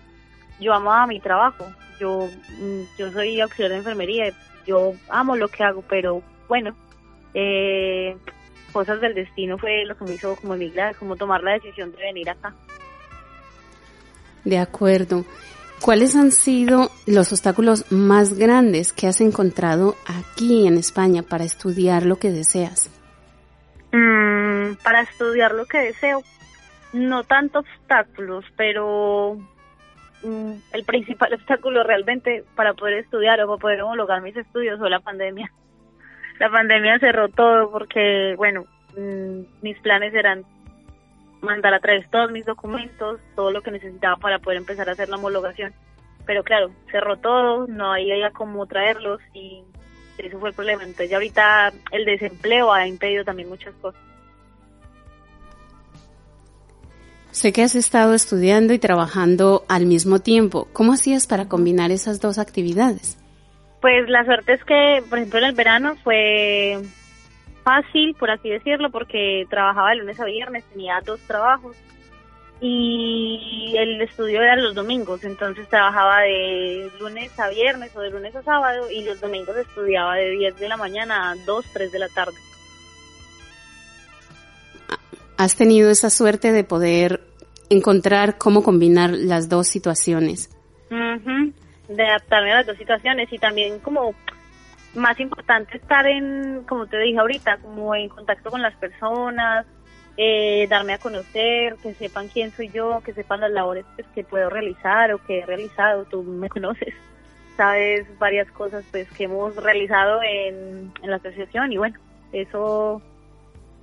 yo 0.61 0.73
amaba 0.73 1.07
mi 1.07 1.21
trabajo. 1.21 1.67
Yo, 1.99 2.29
mm, 2.61 2.83
yo 2.97 3.11
soy 3.13 3.41
auxiliar 3.41 3.73
de 3.73 3.79
enfermería, 3.79 4.33
yo 4.67 4.93
amo 5.09 5.37
lo 5.37 5.49
que 5.49 5.65
hago, 5.65 5.83
pero 5.83 6.23
bueno, 6.49 6.75
eh, 7.35 8.17
cosas 8.73 9.01
del 9.01 9.15
destino 9.15 9.59
fue 9.59 9.85
lo 9.85 9.97
que 9.97 10.05
me 10.05 10.15
hizo 10.15 10.37
como 10.37 10.55
emigrar, 10.55 10.95
como 10.97 11.17
tomar 11.17 11.43
la 11.43 11.53
decisión 11.53 11.93
de 11.93 11.99
venir 11.99 12.31
acá. 12.31 12.55
De 14.45 14.59
acuerdo. 14.59 15.25
¿Cuáles 15.81 16.17
han 16.17 16.33
sido 16.33 16.91
los 17.07 17.31
obstáculos 17.33 17.91
más 17.93 18.35
grandes 18.35 18.93
que 18.93 19.07
has 19.07 19.21
encontrado 19.21 19.95
aquí 20.07 20.67
en 20.67 20.77
España 20.77 21.23
para 21.23 21.45
estudiar 21.45 22.05
lo 22.05 22.17
que 22.17 22.31
deseas? 22.31 22.91
Mm, 23.93 24.75
para 24.83 25.03
estudiar 25.03 25.55
lo 25.55 25.67
que 25.67 25.79
deseo, 25.79 26.23
no 26.93 27.23
tanto 27.25 27.61
obstáculos, 27.61 28.45
pero 28.57 29.39
mm, 30.25 30.53
el 30.73 30.85
principal 30.85 31.33
obstáculo 31.35 31.85
realmente 31.85 32.45
para 32.57 32.75
poder 32.75 32.99
estudiar 32.99 33.41
o 33.41 33.47
para 33.47 33.61
poder 33.61 33.83
homologar 33.83 34.21
mis 34.21 34.37
estudios 34.37 34.79
fue 34.81 34.91
la 34.91 35.01
pandemia. 35.01 35.53
La 36.41 36.51
pandemia 36.51 36.99
cerró 36.99 37.29
todo 37.29 37.71
porque, 37.71 38.35
bueno, 38.37 38.65
mm, 38.97 39.63
mis 39.63 39.79
planes 39.81 40.13
eran 40.13 40.45
mandar 41.41 41.75
a 41.75 41.81
traer 41.81 42.09
todos 42.11 42.31
mis 42.31 42.45
documentos, 42.45 43.21
todo 43.35 43.51
lo 43.51 43.63
que 43.63 43.71
necesitaba 43.71 44.17
para 44.17 44.39
poder 44.39 44.59
empezar 44.59 44.89
a 44.89 44.93
hacer 44.93 45.09
la 45.09 45.17
homologación. 45.17 45.73
Pero 46.27 46.43
claro, 46.43 46.71
cerró 46.91 47.17
todo, 47.19 47.67
no 47.67 47.93
había 47.93 48.31
cómo 48.31 48.67
traerlos 48.67 49.21
y 49.33 49.63
eso 50.19 50.39
fue 50.39 50.51
el 50.51 50.55
problema. 50.55 50.83
Entonces 50.83 51.11
ya 51.11 51.17
ahorita 51.17 51.73
el 51.93 52.05
desempleo 52.05 52.73
ha 52.73 52.87
impedido 52.87 53.25
también 53.25 53.49
muchas 53.49 53.75
cosas. 53.77 54.01
Sé 57.31 57.53
que 57.53 57.63
has 57.63 57.77
estado 57.77 58.15
estudiando 58.15 58.73
y 58.73 58.79
trabajando 58.79 59.65
al 59.69 59.87
mismo 59.87 60.19
tiempo. 60.19 60.67
¿Cómo 60.73 60.95
hacías 60.95 61.27
para 61.27 61.49
combinar 61.49 61.93
esas 61.93 62.21
dos 62.21 62.39
actividades? 62.39 63.17
Pues 63.81 64.09
la 64.09 64.25
suerte 64.25 64.55
es 64.55 64.65
que, 64.65 65.05
por 65.09 65.19
ejemplo, 65.19 65.39
en 65.39 65.45
el 65.45 65.55
verano 65.55 65.95
fue 66.03 66.79
fácil, 67.69 68.15
por 68.15 68.31
así 68.31 68.49
decirlo, 68.49 68.91
porque 68.91 69.45
trabajaba 69.51 69.91
de 69.91 69.97
lunes 69.97 70.19
a 70.19 70.25
viernes, 70.25 70.65
tenía 70.73 71.01
dos 71.05 71.21
trabajos 71.21 71.77
y 72.61 73.75
el 73.77 74.01
estudio 74.01 74.43
era 74.43 74.57
los 74.57 74.75
domingos, 74.75 75.23
entonces 75.23 75.69
trabajaba 75.69 76.23
de 76.23 76.91
lunes 76.99 77.39
a 77.39 77.49
viernes 77.51 77.95
o 77.95 78.01
de 78.01 78.11
lunes 78.11 78.35
a 78.35 78.43
sábado 78.43 78.91
y 78.91 79.05
los 79.05 79.21
domingos 79.21 79.55
estudiaba 79.57 80.17
de 80.17 80.31
10 80.31 80.59
de 80.59 80.69
la 80.69 80.77
mañana 80.79 81.31
a 81.31 81.37
2, 81.45 81.67
3 81.75 81.93
de 81.93 81.99
la 81.99 82.09
tarde. 82.09 82.37
¿Has 85.37 85.55
tenido 85.55 85.91
esa 85.91 86.11
suerte 86.11 86.53
de 86.53 86.65
poder 86.65 87.21
encontrar 87.69 88.39
cómo 88.39 88.63
combinar 88.63 89.11
las 89.11 89.49
dos 89.49 89.69
situaciones. 89.69 90.51
de 91.89 92.05
adaptarme 92.07 92.53
a 92.53 92.57
las 92.57 92.67
dos 92.67 92.77
situaciones 92.77 93.33
y 93.33 93.39
también 93.39 93.79
como 93.79 94.15
más 94.99 95.19
importante 95.21 95.77
estar 95.77 96.07
en, 96.07 96.65
como 96.69 96.87
te 96.87 96.99
dije 96.99 97.19
ahorita, 97.19 97.59
como 97.59 97.95
en 97.95 98.09
contacto 98.09 98.51
con 98.51 98.63
las 98.63 98.75
personas, 98.77 99.67
eh, 100.17 100.67
darme 100.69 100.95
a 100.95 100.99
conocer, 100.99 101.77
que 101.83 101.95
sepan 101.95 102.29
quién 102.29 102.51
soy 102.51 102.71
yo, 102.71 103.01
que 103.05 103.15
sepan 103.15 103.41
las 103.41 103.53
labores 103.53 103.85
pues, 103.95 104.07
que 104.15 104.25
puedo 104.25 104.51
realizar 104.51 105.13
o 105.13 105.25
que 105.25 105.39
he 105.39 105.47
realizado, 105.47 106.05
tú 106.07 106.23
me 106.23 106.49
conoces, 106.51 106.93
sabes 107.57 108.07
varias 108.19 108.51
cosas 108.51 108.85
pues 108.91 109.09
que 109.13 109.25
hemos 109.25 109.55
realizado 109.57 110.21
en, 110.23 110.93
la 111.03 111.17
asociación 111.17 111.73
y 111.73 111.79
bueno, 111.79 111.99
eso 112.33 113.01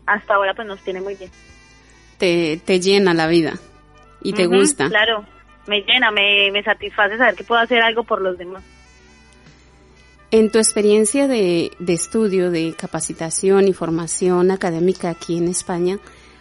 hasta 0.05 0.36
ahora 0.36 0.53
pues 0.53 0.68
nos 0.68 0.82
tiene 0.82 1.01
muy 1.01 1.16
bien. 1.16 1.32
Te, 2.18 2.59
te 2.63 2.80
llena 2.80 3.13
la 3.13 3.28
vida 3.28 3.53
y 4.22 4.34
te 4.34 4.45
gusta. 4.45 4.89
Claro, 4.89 5.26
me 5.68 5.82
llena, 5.82 6.11
me, 6.11 6.51
me 6.51 6.63
satisface 6.63 7.18
saber 7.18 7.36
que 7.36 7.43
puedo 7.43 7.61
hacer 7.61 7.82
algo 7.82 8.03
por 8.03 8.22
los 8.22 8.38
demás. 8.38 8.63
En 10.32 10.51
tu 10.51 10.57
experiencia 10.57 11.28
de, 11.28 11.71
de, 11.80 11.93
estudio, 11.93 12.51
de 12.51 12.76
capacitación 12.78 13.67
y 13.67 13.73
formación 13.73 14.51
académica 14.51 15.09
aquí 15.09 15.38
en 15.38 15.47
España, 15.47 15.97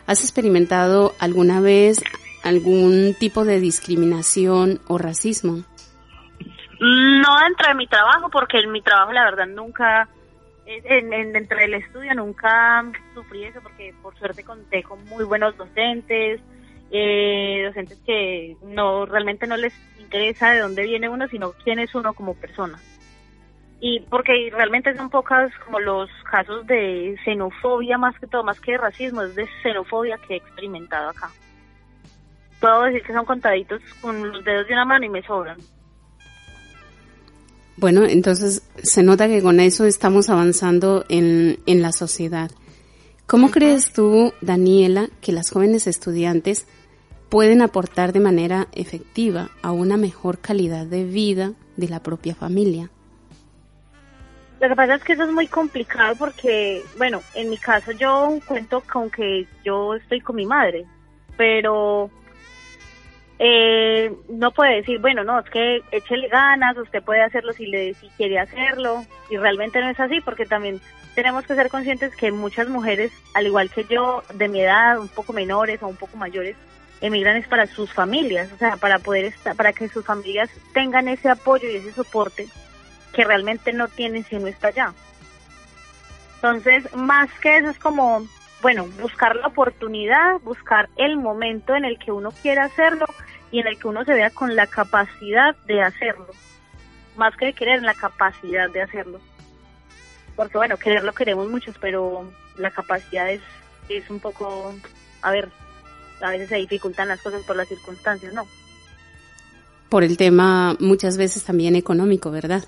¿has 0.06 0.22
experimentado 0.22 1.12
alguna 1.20 1.60
vez 1.60 2.02
algún 2.42 3.14
tipo 3.18 3.44
de 3.44 3.60
discriminación 3.60 4.80
o 4.88 4.98
racismo? 4.98 5.64
No 6.80 7.38
dentro 7.40 7.68
de 7.68 7.74
mi 7.74 7.86
trabajo, 7.86 8.28
porque 8.30 8.58
en 8.58 8.72
mi 8.72 8.82
trabajo 8.82 9.12
la 9.12 9.24
verdad 9.24 9.46
nunca, 9.46 10.08
en, 10.66 11.12
en, 11.12 11.32
dentro 11.32 11.58
del 11.58 11.74
estudio 11.74 12.14
nunca 12.14 12.84
sufrí 13.14 13.44
eso, 13.44 13.60
porque 13.62 13.94
por 14.02 14.16
suerte 14.18 14.44
conté 14.44 14.82
con 14.82 15.04
muy 15.06 15.24
buenos 15.24 15.56
docentes, 15.56 16.40
eh, 16.90 17.62
docentes 17.66 17.98
que 18.04 18.56
no 18.62 19.06
realmente 19.06 19.46
no 19.46 19.56
les 19.56 19.74
interesa 19.98 20.50
de 20.50 20.60
dónde 20.60 20.84
viene 20.84 21.08
uno, 21.08 21.28
sino 21.28 21.52
quién 21.52 21.78
es 21.78 21.94
uno 21.94 22.12
como 22.14 22.34
persona. 22.34 22.78
Y 23.86 24.00
porque 24.00 24.48
realmente 24.50 24.96
son 24.96 25.10
pocas 25.10 25.52
como 25.62 25.78
los 25.78 26.08
casos 26.30 26.66
de 26.66 27.18
xenofobia 27.22 27.98
más 27.98 28.18
que 28.18 28.26
todo, 28.26 28.42
más 28.42 28.58
que 28.58 28.72
de 28.72 28.78
racismo, 28.78 29.20
es 29.20 29.34
de 29.34 29.46
xenofobia 29.62 30.16
que 30.26 30.32
he 30.32 30.36
experimentado 30.38 31.10
acá. 31.10 31.30
Puedo 32.60 32.84
decir 32.84 33.02
que 33.02 33.12
son 33.12 33.26
contaditos 33.26 33.82
con 34.00 34.32
los 34.32 34.42
dedos 34.42 34.66
de 34.66 34.72
una 34.72 34.86
mano 34.86 35.04
y 35.04 35.10
me 35.10 35.22
sobran. 35.24 35.58
Bueno, 37.76 38.06
entonces 38.06 38.66
se 38.82 39.02
nota 39.02 39.28
que 39.28 39.42
con 39.42 39.60
eso 39.60 39.84
estamos 39.84 40.30
avanzando 40.30 41.04
en, 41.10 41.58
en 41.66 41.82
la 41.82 41.92
sociedad. 41.92 42.50
¿Cómo 43.26 43.50
crees 43.50 43.92
tú, 43.92 44.32
Daniela, 44.40 45.10
que 45.20 45.32
las 45.32 45.50
jóvenes 45.50 45.86
estudiantes 45.86 46.66
pueden 47.28 47.60
aportar 47.60 48.14
de 48.14 48.20
manera 48.20 48.66
efectiva 48.72 49.50
a 49.60 49.72
una 49.72 49.98
mejor 49.98 50.38
calidad 50.38 50.86
de 50.86 51.04
vida 51.04 51.52
de 51.76 51.88
la 51.90 52.02
propia 52.02 52.34
familia? 52.34 52.88
Lo 54.64 54.70
que 54.70 54.76
pasa 54.76 54.94
es 54.94 55.04
que 55.04 55.12
eso 55.12 55.24
es 55.24 55.30
muy 55.30 55.46
complicado 55.46 56.16
porque, 56.16 56.82
bueno, 56.96 57.20
en 57.34 57.50
mi 57.50 57.58
caso 57.58 57.92
yo 57.92 58.38
cuento 58.46 58.80
con 58.90 59.10
que 59.10 59.46
yo 59.62 59.94
estoy 59.94 60.22
con 60.22 60.36
mi 60.36 60.46
madre, 60.46 60.86
pero 61.36 62.08
eh, 63.38 64.10
no 64.30 64.52
puede 64.52 64.76
decir, 64.76 65.00
bueno, 65.00 65.22
no, 65.22 65.38
es 65.38 65.50
que 65.50 65.82
échele 65.90 66.28
ganas, 66.28 66.78
usted 66.78 67.02
puede 67.02 67.20
hacerlo 67.20 67.52
si, 67.52 67.66
le, 67.66 67.92
si 67.92 68.08
quiere 68.16 68.38
hacerlo, 68.38 69.04
y 69.28 69.36
realmente 69.36 69.82
no 69.82 69.90
es 69.90 70.00
así, 70.00 70.22
porque 70.22 70.46
también 70.46 70.80
tenemos 71.14 71.44
que 71.44 71.56
ser 71.56 71.68
conscientes 71.68 72.16
que 72.16 72.32
muchas 72.32 72.66
mujeres, 72.70 73.12
al 73.34 73.46
igual 73.46 73.68
que 73.68 73.84
yo, 73.84 74.22
de 74.32 74.48
mi 74.48 74.62
edad, 74.62 74.98
un 74.98 75.08
poco 75.08 75.34
menores 75.34 75.82
o 75.82 75.88
un 75.88 75.96
poco 75.96 76.16
mayores, 76.16 76.56
emigran 77.02 77.36
es 77.36 77.46
para 77.46 77.66
sus 77.66 77.92
familias, 77.92 78.50
o 78.50 78.56
sea, 78.56 78.78
para 78.78 78.98
poder 78.98 79.26
estar, 79.26 79.54
para 79.56 79.74
que 79.74 79.90
sus 79.90 80.06
familias 80.06 80.48
tengan 80.72 81.06
ese 81.06 81.28
apoyo 81.28 81.68
y 81.68 81.76
ese 81.76 81.92
soporte 81.92 82.48
que 83.14 83.24
realmente 83.24 83.72
no 83.72 83.88
tienen 83.88 84.24
si 84.24 84.36
no 84.36 84.46
está 84.46 84.68
allá. 84.68 84.92
Entonces, 86.36 86.94
más 86.94 87.30
que 87.40 87.56
eso 87.56 87.70
es 87.70 87.78
como, 87.78 88.26
bueno, 88.60 88.86
buscar 89.00 89.34
la 89.36 89.46
oportunidad, 89.46 90.40
buscar 90.42 90.90
el 90.96 91.16
momento 91.16 91.74
en 91.74 91.86
el 91.86 91.98
que 91.98 92.12
uno 92.12 92.32
quiera 92.42 92.64
hacerlo 92.64 93.06
y 93.50 93.60
en 93.60 93.66
el 93.66 93.78
que 93.78 93.88
uno 93.88 94.04
se 94.04 94.12
vea 94.12 94.28
con 94.28 94.54
la 94.54 94.66
capacidad 94.66 95.56
de 95.66 95.82
hacerlo. 95.82 96.28
Más 97.16 97.34
que 97.36 97.46
de 97.46 97.52
querer, 97.54 97.82
la 97.82 97.94
capacidad 97.94 98.68
de 98.68 98.82
hacerlo. 98.82 99.20
Porque 100.36 100.58
bueno, 100.58 100.76
quererlo 100.76 101.14
queremos 101.14 101.48
muchos, 101.48 101.76
pero 101.80 102.30
la 102.58 102.70
capacidad 102.70 103.30
es, 103.30 103.40
es 103.88 104.10
un 104.10 104.20
poco, 104.20 104.74
a 105.22 105.30
ver, 105.30 105.48
a 106.20 106.30
veces 106.30 106.48
se 106.48 106.56
dificultan 106.56 107.08
las 107.08 107.22
cosas 107.22 107.42
por 107.44 107.56
las 107.56 107.68
circunstancias, 107.68 108.34
¿no? 108.34 108.46
Por 109.88 110.02
el 110.02 110.16
tema 110.16 110.76
muchas 110.80 111.16
veces 111.16 111.44
también 111.44 111.76
económico, 111.76 112.30
¿verdad? 112.30 112.64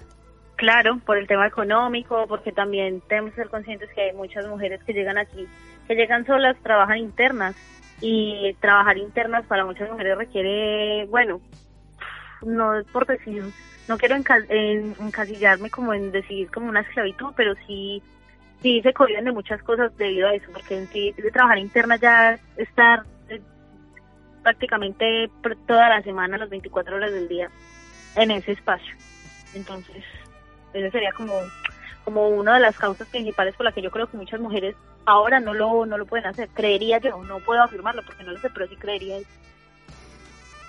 Claro, 0.56 0.98
por 1.04 1.18
el 1.18 1.26
tema 1.26 1.46
económico, 1.46 2.26
porque 2.26 2.50
también 2.50 3.02
tenemos 3.08 3.30
que 3.32 3.42
ser 3.42 3.50
conscientes 3.50 3.90
que 3.94 4.00
hay 4.02 4.12
muchas 4.14 4.46
mujeres 4.46 4.82
que 4.84 4.92
llegan 4.92 5.18
aquí, 5.18 5.46
que 5.86 5.94
llegan 5.94 6.26
solas, 6.26 6.56
trabajan 6.62 6.98
internas, 6.98 7.54
y 8.00 8.54
trabajar 8.60 8.98
internas 8.98 9.46
para 9.46 9.64
muchas 9.64 9.90
mujeres 9.90 10.18
requiere, 10.18 11.06
bueno, 11.06 11.40
no 12.42 12.78
es 12.78 12.86
por 12.88 13.06
decir, 13.06 13.42
no 13.88 13.96
quiero 13.96 14.16
encasillarme 14.16 15.70
como 15.70 15.94
en 15.94 16.12
decir 16.12 16.50
como 16.50 16.68
una 16.68 16.80
esclavitud, 16.80 17.32
pero 17.36 17.54
sí 17.66 18.02
sí 18.62 18.80
se 18.82 18.92
cohiben 18.92 19.24
de 19.24 19.32
muchas 19.32 19.62
cosas 19.62 19.96
debido 19.96 20.28
a 20.28 20.34
eso, 20.34 20.50
porque 20.52 20.76
en 20.76 20.88
sí 20.88 21.12
de 21.12 21.30
trabajar 21.30 21.58
interna 21.58 21.96
ya 21.96 22.38
estar 22.56 23.04
prácticamente 24.42 25.30
toda 25.66 25.88
la 25.88 26.02
semana, 26.02 26.38
las 26.38 26.50
24 26.50 26.96
horas 26.96 27.12
del 27.12 27.28
día, 27.28 27.50
en 28.14 28.30
ese 28.30 28.52
espacio. 28.52 28.94
Entonces, 29.54 30.04
eso 30.72 30.90
sería 30.90 31.12
como, 31.12 31.32
como 32.04 32.28
una 32.28 32.54
de 32.54 32.60
las 32.60 32.76
causas 32.76 33.08
principales 33.08 33.54
por 33.54 33.64
las 33.64 33.74
que 33.74 33.82
yo 33.82 33.90
creo 33.90 34.08
que 34.08 34.16
muchas 34.16 34.40
mujeres 34.40 34.74
ahora 35.06 35.40
no 35.40 35.54
lo, 35.54 35.86
no 35.86 35.98
lo 35.98 36.06
pueden 36.06 36.26
hacer. 36.26 36.48
Creería 36.54 36.98
yo, 36.98 37.22
no 37.24 37.38
puedo 37.40 37.62
afirmarlo 37.62 38.02
porque 38.04 38.24
no 38.24 38.32
lo 38.32 38.40
sé, 38.40 38.50
pero 38.50 38.68
sí 38.68 38.76
creería 38.76 39.18
eso. 39.18 39.28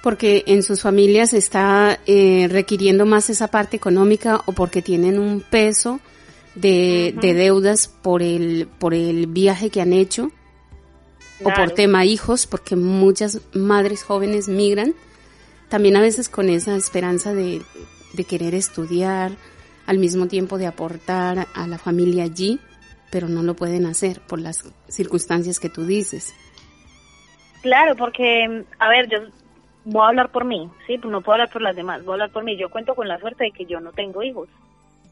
Porque 0.03 0.43
en 0.47 0.63
sus 0.63 0.81
familias 0.81 1.33
está 1.33 1.99
eh, 2.05 2.47
requiriendo 2.49 3.05
más 3.05 3.29
esa 3.29 3.47
parte 3.49 3.75
económica 3.75 4.41
o 4.45 4.53
porque 4.53 4.81
tienen 4.81 5.19
un 5.19 5.41
peso 5.41 5.99
de, 6.55 7.13
de 7.19 7.33
deudas 7.33 7.87
por 7.87 8.21
el, 8.21 8.67
por 8.79 8.93
el 8.93 9.27
viaje 9.27 9.69
que 9.69 9.81
han 9.81 9.93
hecho 9.93 10.31
o 11.43 11.53
por 11.53 11.71
tema 11.71 12.05
hijos, 12.05 12.47
porque 12.47 12.75
muchas 12.75 13.41
madres 13.53 14.03
jóvenes 14.03 14.47
migran, 14.47 14.95
también 15.69 15.95
a 15.95 16.01
veces 16.01 16.29
con 16.29 16.49
esa 16.49 16.75
esperanza 16.75 17.33
de, 17.33 17.61
de 18.13 18.23
querer 18.23 18.55
estudiar, 18.55 19.31
al 19.87 19.97
mismo 19.97 20.27
tiempo 20.27 20.57
de 20.57 20.67
aportar 20.67 21.47
a 21.55 21.67
la 21.67 21.77
familia 21.77 22.25
allí, 22.25 22.59
pero 23.09 23.27
no 23.27 23.41
lo 23.41 23.55
pueden 23.55 23.85
hacer 23.85 24.19
por 24.21 24.39
las 24.39 24.71
circunstancias 24.87 25.59
que 25.59 25.69
tú 25.69 25.85
dices. 25.85 26.35
Claro, 27.61 27.95
porque, 27.95 28.63
a 28.77 28.89
ver, 28.89 29.09
yo 29.09 29.19
voy 29.85 30.03
a 30.03 30.09
hablar 30.09 30.29
por 30.29 30.45
mí, 30.45 30.69
sí, 30.85 30.97
no 30.97 31.21
puedo 31.21 31.35
hablar 31.35 31.49
por 31.49 31.61
las 31.61 31.75
demás, 31.75 32.03
voy 32.03 32.11
a 32.11 32.13
hablar 32.15 32.31
por 32.31 32.43
mí. 32.43 32.57
Yo 32.57 32.69
cuento 32.69 32.93
con 32.93 33.07
la 33.07 33.19
suerte 33.19 33.45
de 33.45 33.51
que 33.51 33.65
yo 33.65 33.79
no 33.79 33.93
tengo 33.93 34.21
hijos, 34.21 34.49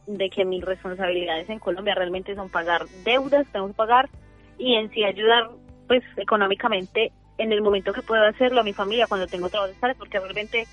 de 0.06 0.30
que 0.30 0.46
mis 0.46 0.64
responsabilidades 0.64 1.50
en 1.50 1.60
Colombia 1.60 1.96
realmente 1.96 2.36
son 2.36 2.50
pagar 2.50 2.86
deudas, 3.04 3.48
tengo 3.52 3.68
que 3.68 3.74
pagar 3.74 4.10
y 4.58 4.76
en 4.76 4.92
sí 4.92 5.04
ayudar 5.04 5.50
pues 5.88 6.04
económicamente 6.18 7.12
en 7.38 7.52
el 7.52 7.62
momento 7.62 7.94
que 7.94 8.02
puedo 8.02 8.24
hacerlo 8.24 8.62
a 8.62 8.64
mi 8.64 8.74
familia 8.74 9.08
cuando 9.08 9.28
tengo 9.28 9.50
trabajo 9.50 9.74
porque 9.98 10.20
realmente 10.20 10.68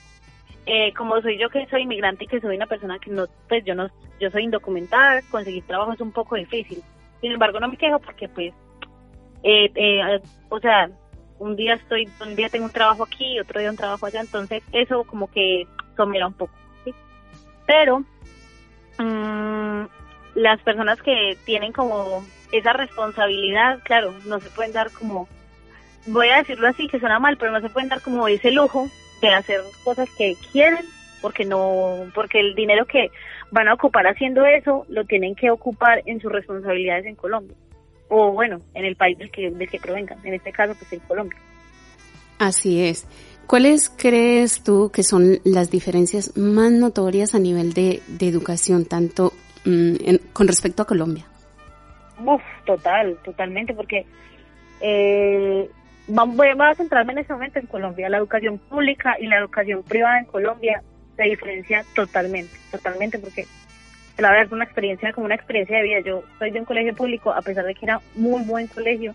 eh, 0.67 0.93
como 0.95 1.21
soy 1.21 1.39
yo 1.39 1.49
que 1.51 1.67
soy 1.67 1.83
inmigrante 1.83 2.25
y 2.25 2.29
que 2.29 2.41
soy 2.41 2.57
una 2.57 2.67
persona 2.67 2.99
que 2.99 3.11
no 3.11 3.27
pues 3.49 3.65
yo 3.65 3.75
no 3.75 3.89
yo 4.21 4.31
soy 4.31 4.45
indocumentada 4.45 5.23
conseguir 5.31 5.65
trabajo 5.67 5.93
es 5.93 6.01
un 6.01 6.13
poco 6.13 6.37
difícil 6.37 6.83
sin 7.21 7.33
embargo 7.33 7.61
no 7.61 7.69
me 7.69 7.77
quejo 7.77 7.99
porque 7.99 8.29
pues 8.29 8.53
eh, 9.43 9.71
eh, 9.75 10.21
o 10.49 10.61
sea 10.61 10.91
un 11.39 11.57
día 11.57 11.75
estoy 11.75 12.09
un 12.21 12.37
día 12.37 12.49
tengo 12.49 12.67
un 12.67 12.73
trabajo 12.73 13.05
aquí 13.05 13.41
otro 13.41 13.61
día 13.61 13.71
un 13.71 13.77
trabajo 13.77 14.07
allá 14.07 14.21
entonces 14.21 14.63
eso 14.73 15.05
como 15.05 15.31
que 15.31 15.67
somera 15.97 16.27
un 16.27 16.35
poco 16.35 16.55
¿sí? 16.85 16.95
pero 17.67 18.05
mmm, 18.99 19.85
las 20.35 20.61
personas 20.63 21.01
que 21.03 21.37
tienen 21.45 21.73
como 21.73 22.25
esa 22.53 22.73
responsabilidad, 22.73 23.81
claro, 23.83 24.15
no 24.27 24.41
se 24.41 24.51
pueden 24.51 24.73
dar 24.73 24.91
como, 24.91 25.29
voy 26.07 26.29
a 26.29 26.37
decirlo 26.37 26.69
así, 26.69 26.87
que 26.89 27.01
suena 27.01 27.19
mal, 27.19 27.37
pero 27.37 27.53
no 27.53 27.61
se 27.61 27.71
pueden 27.71 27.89
dar 27.89 28.03
como 28.03 28.29
ese 28.29 28.51
lujo 28.51 28.89
de 29.29 29.35
hacer 29.35 29.61
cosas 29.85 30.09
que 30.17 30.37
quieren, 30.53 30.85
porque 31.21 31.45
no, 31.45 32.11
porque 32.15 32.41
el 32.41 32.55
dinero 32.55 32.85
que 32.87 33.11
van 33.51 33.69
a 33.69 33.75
ocupar 33.75 34.07
haciendo 34.07 34.45
eso 34.45 34.85
lo 34.89 35.05
tienen 35.05 35.35
que 35.35 35.51
ocupar 35.51 36.03
en 36.07 36.21
sus 36.21 36.33
responsabilidades 36.33 37.07
en 37.07 37.15
Colombia, 37.15 37.57
o 38.09 38.33
bueno, 38.33 38.61
en 38.75 38.85
el 38.85 38.97
país 38.97 39.17
del 39.19 39.31
que, 39.31 39.51
del 39.51 39.69
que 39.69 39.79
provengan, 39.79 40.19
en 40.25 40.35
este 40.35 40.53
caso 40.53 40.75
pues 40.79 40.93
en 40.93 41.01
Colombia. 41.01 41.39
Así 42.39 42.85
es. 42.85 43.07
¿Cuáles 43.47 43.91
crees 43.91 44.63
tú 44.63 44.91
que 44.93 45.03
son 45.03 45.41
las 45.45 45.71
diferencias 45.71 46.37
más 46.37 46.73
notorias 46.73 47.35
a 47.35 47.39
nivel 47.39 47.73
de, 47.73 48.03
de 48.09 48.29
educación, 48.29 48.87
tanto 48.87 49.33
mm, 49.65 50.33
con 50.33 50.49
respecto 50.49 50.83
a 50.83 50.87
Colombia? 50.87 51.27
Uf, 52.25 52.43
total, 52.65 53.19
totalmente, 53.25 53.75
porque 53.75 54.07
eh, 54.81 55.69
voy 56.13 56.49
a 56.49 56.75
centrarme 56.75 57.13
en 57.13 57.19
este 57.21 57.33
momento 57.33 57.59
en 57.59 57.67
Colombia. 57.67 58.09
La 58.09 58.19
educación 58.19 58.59
pública 58.59 59.17
y 59.19 59.27
la 59.27 59.39
educación 59.39 59.83
privada 59.83 60.19
en 60.19 60.27
Colombia 60.27 60.83
se 61.17 61.23
diferencia 61.25 61.85
totalmente, 61.95 62.57
totalmente, 62.71 63.19
porque 63.19 63.47
la 64.19 64.31
verdad 64.31 64.47
es 64.47 64.53
una 64.53 64.65
experiencia 64.65 65.13
como 65.13 65.27
una 65.27 65.35
experiencia 65.35 65.77
de 65.77 65.83
vida. 65.83 66.01
Yo 66.01 66.23
soy 66.39 66.51
de 66.51 66.61
un 66.61 66.65
colegio 66.65 66.95
público, 66.95 67.33
a 67.33 67.43
pesar 67.43 67.65
de 67.65 67.75
que 67.75 67.87
era 67.87 68.01
muy 68.15 68.43
buen 68.45 68.67
colegio, 68.67 69.15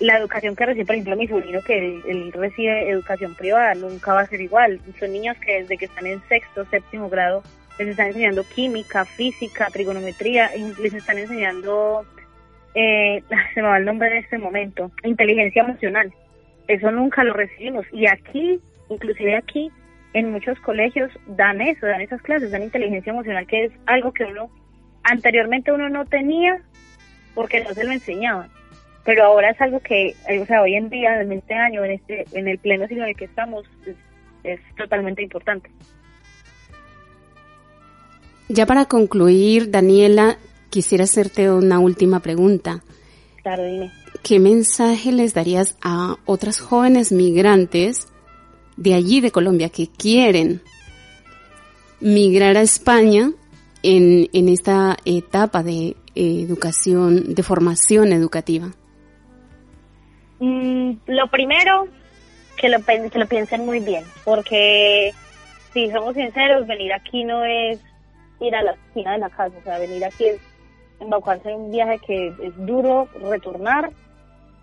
la 0.00 0.16
educación 0.16 0.54
que 0.54 0.66
recibe, 0.66 0.86
por 0.86 0.94
ejemplo, 0.94 1.16
mi 1.16 1.26
sobrino, 1.26 1.60
que 1.62 2.00
él, 2.06 2.32
recibe 2.32 2.88
educación 2.88 3.34
privada, 3.34 3.74
nunca 3.74 4.14
va 4.14 4.20
a 4.20 4.26
ser 4.26 4.40
igual. 4.40 4.80
Son 4.98 5.12
niños 5.12 5.36
que 5.38 5.62
desde 5.62 5.76
que 5.76 5.86
están 5.86 6.06
en 6.06 6.22
sexto, 6.28 6.64
séptimo 6.66 7.08
grado, 7.08 7.42
les 7.78 7.88
están 7.88 8.08
enseñando 8.08 8.44
química, 8.44 9.04
física, 9.04 9.68
trigonometría, 9.72 10.54
y 10.56 10.72
les 10.80 10.94
están 10.94 11.18
enseñando, 11.18 12.04
eh, 12.74 13.22
se 13.54 13.62
me 13.62 13.68
va 13.68 13.78
el 13.78 13.84
nombre 13.84 14.08
en 14.08 14.24
este 14.24 14.38
momento, 14.38 14.90
inteligencia 15.04 15.62
emocional. 15.62 16.12
Eso 16.66 16.90
nunca 16.90 17.24
lo 17.24 17.32
recibimos. 17.32 17.86
Y 17.92 18.06
aquí, 18.06 18.60
inclusive 18.90 19.36
aquí, 19.36 19.70
en 20.12 20.32
muchos 20.32 20.58
colegios 20.60 21.10
dan 21.26 21.60
eso, 21.60 21.86
dan 21.86 22.00
esas 22.00 22.20
clases, 22.22 22.50
dan 22.50 22.62
inteligencia 22.62 23.10
emocional, 23.12 23.46
que 23.46 23.66
es 23.66 23.72
algo 23.86 24.12
que 24.12 24.24
uno 24.24 24.50
anteriormente 25.04 25.72
uno 25.72 25.88
no 25.88 26.04
tenía 26.06 26.60
porque 27.34 27.62
no 27.62 27.72
se 27.72 27.84
lo 27.84 27.92
enseñaban. 27.92 28.48
Pero 29.04 29.24
ahora 29.24 29.50
es 29.50 29.60
algo 29.60 29.80
que, 29.80 30.14
o 30.40 30.44
sea, 30.44 30.60
hoy 30.60 30.74
en 30.74 30.90
día, 30.90 31.20
en 31.20 31.32
este 31.32 31.54
año, 31.54 31.84
en 31.84 31.92
este 31.92 32.26
en 32.32 32.46
el 32.46 32.58
pleno 32.58 32.86
siglo 32.88 33.04
en 33.04 33.10
el 33.10 33.16
que 33.16 33.24
estamos, 33.24 33.64
es, 34.44 34.60
totalmente 34.76 35.22
importante. 35.22 35.70
Ya 38.48 38.66
para 38.66 38.86
concluir, 38.86 39.70
Daniela, 39.70 40.38
quisiera 40.70 41.04
hacerte 41.04 41.50
una 41.50 41.78
última 41.78 42.20
pregunta. 42.20 42.82
Claro, 43.42 43.64
dime. 43.64 43.90
¿Qué 44.22 44.38
mensaje 44.40 45.12
les 45.12 45.34
darías 45.34 45.76
a 45.80 46.16
otras 46.24 46.60
jóvenes 46.60 47.12
migrantes 47.12 48.08
de 48.76 48.94
allí 48.94 49.20
de 49.20 49.30
Colombia 49.30 49.70
que 49.70 49.88
quieren 49.88 50.60
migrar 52.00 52.56
a 52.56 52.62
España 52.62 53.32
en, 53.82 54.28
en 54.32 54.48
esta 54.48 54.96
etapa 55.04 55.62
de 55.62 55.96
educación, 56.14 57.34
de 57.34 57.42
formación 57.42 58.12
educativa? 58.12 58.70
Mm, 60.40 60.92
lo 61.06 61.30
primero, 61.30 61.88
que 62.56 62.68
lo, 62.68 62.78
que 62.84 63.18
lo 63.18 63.26
piensen 63.26 63.64
muy 63.64 63.80
bien, 63.80 64.04
porque 64.24 65.12
si 65.72 65.90
somos 65.90 66.14
sinceros, 66.14 66.66
venir 66.66 66.92
aquí 66.92 67.24
no 67.24 67.44
es 67.44 67.80
ir 68.40 68.54
a 68.54 68.62
la 68.62 68.72
esquina 68.72 69.12
de 69.12 69.18
la 69.18 69.30
casa, 69.30 69.54
o 69.58 69.62
sea, 69.64 69.78
venir 69.78 70.04
aquí 70.04 70.24
es 70.24 70.40
embarcarse 71.00 71.50
en 71.50 71.60
un 71.60 71.70
viaje 71.70 71.98
que 72.06 72.28
es 72.28 72.66
duro, 72.66 73.08
retornar, 73.20 73.90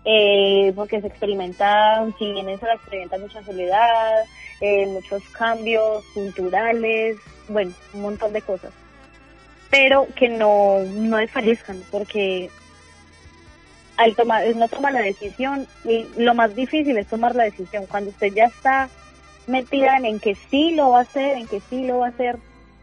eh, 0.04 0.72
porque 0.76 1.00
se 1.00 1.08
experimenta, 1.08 2.06
si 2.18 2.32
bien 2.32 2.48
eso 2.48 2.66
se 2.66 2.72
experimenta 2.72 3.18
mucha 3.18 3.42
soledad, 3.42 4.24
eh, 4.60 4.86
muchos 4.86 5.22
cambios 5.30 6.04
culturales, 6.14 7.16
bueno, 7.48 7.72
un 7.92 8.02
montón 8.02 8.32
de 8.32 8.42
cosas. 8.42 8.72
Pero 9.70 10.06
que 10.14 10.28
no, 10.28 10.78
no 10.80 11.16
desfallezcan, 11.16 11.82
porque 11.90 12.50
al 13.96 14.14
tomar, 14.14 14.46
no 14.54 14.68
toma 14.68 14.90
la 14.90 15.00
decisión, 15.00 15.66
y 15.84 16.06
lo 16.16 16.34
más 16.34 16.54
difícil 16.54 16.96
es 16.98 17.08
tomar 17.08 17.34
la 17.34 17.44
decisión. 17.44 17.86
Cuando 17.86 18.10
usted 18.10 18.32
ya 18.32 18.44
está 18.44 18.88
metida 19.46 19.96
en, 19.96 20.20
que 20.20 20.34
sí 20.34 20.72
lo 20.74 20.90
va 20.90 20.98
a 20.98 21.02
hacer, 21.02 21.36
en 21.36 21.46
que 21.46 21.60
sí 21.60 21.84
lo 21.84 21.98
va 21.98 22.06
a 22.06 22.10
hacer, 22.10 22.38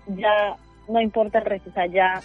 ya 0.07 0.57
no 0.87 0.99
importa 0.99 1.39
el 1.39 1.45
resto, 1.45 1.71
ya 1.89 2.21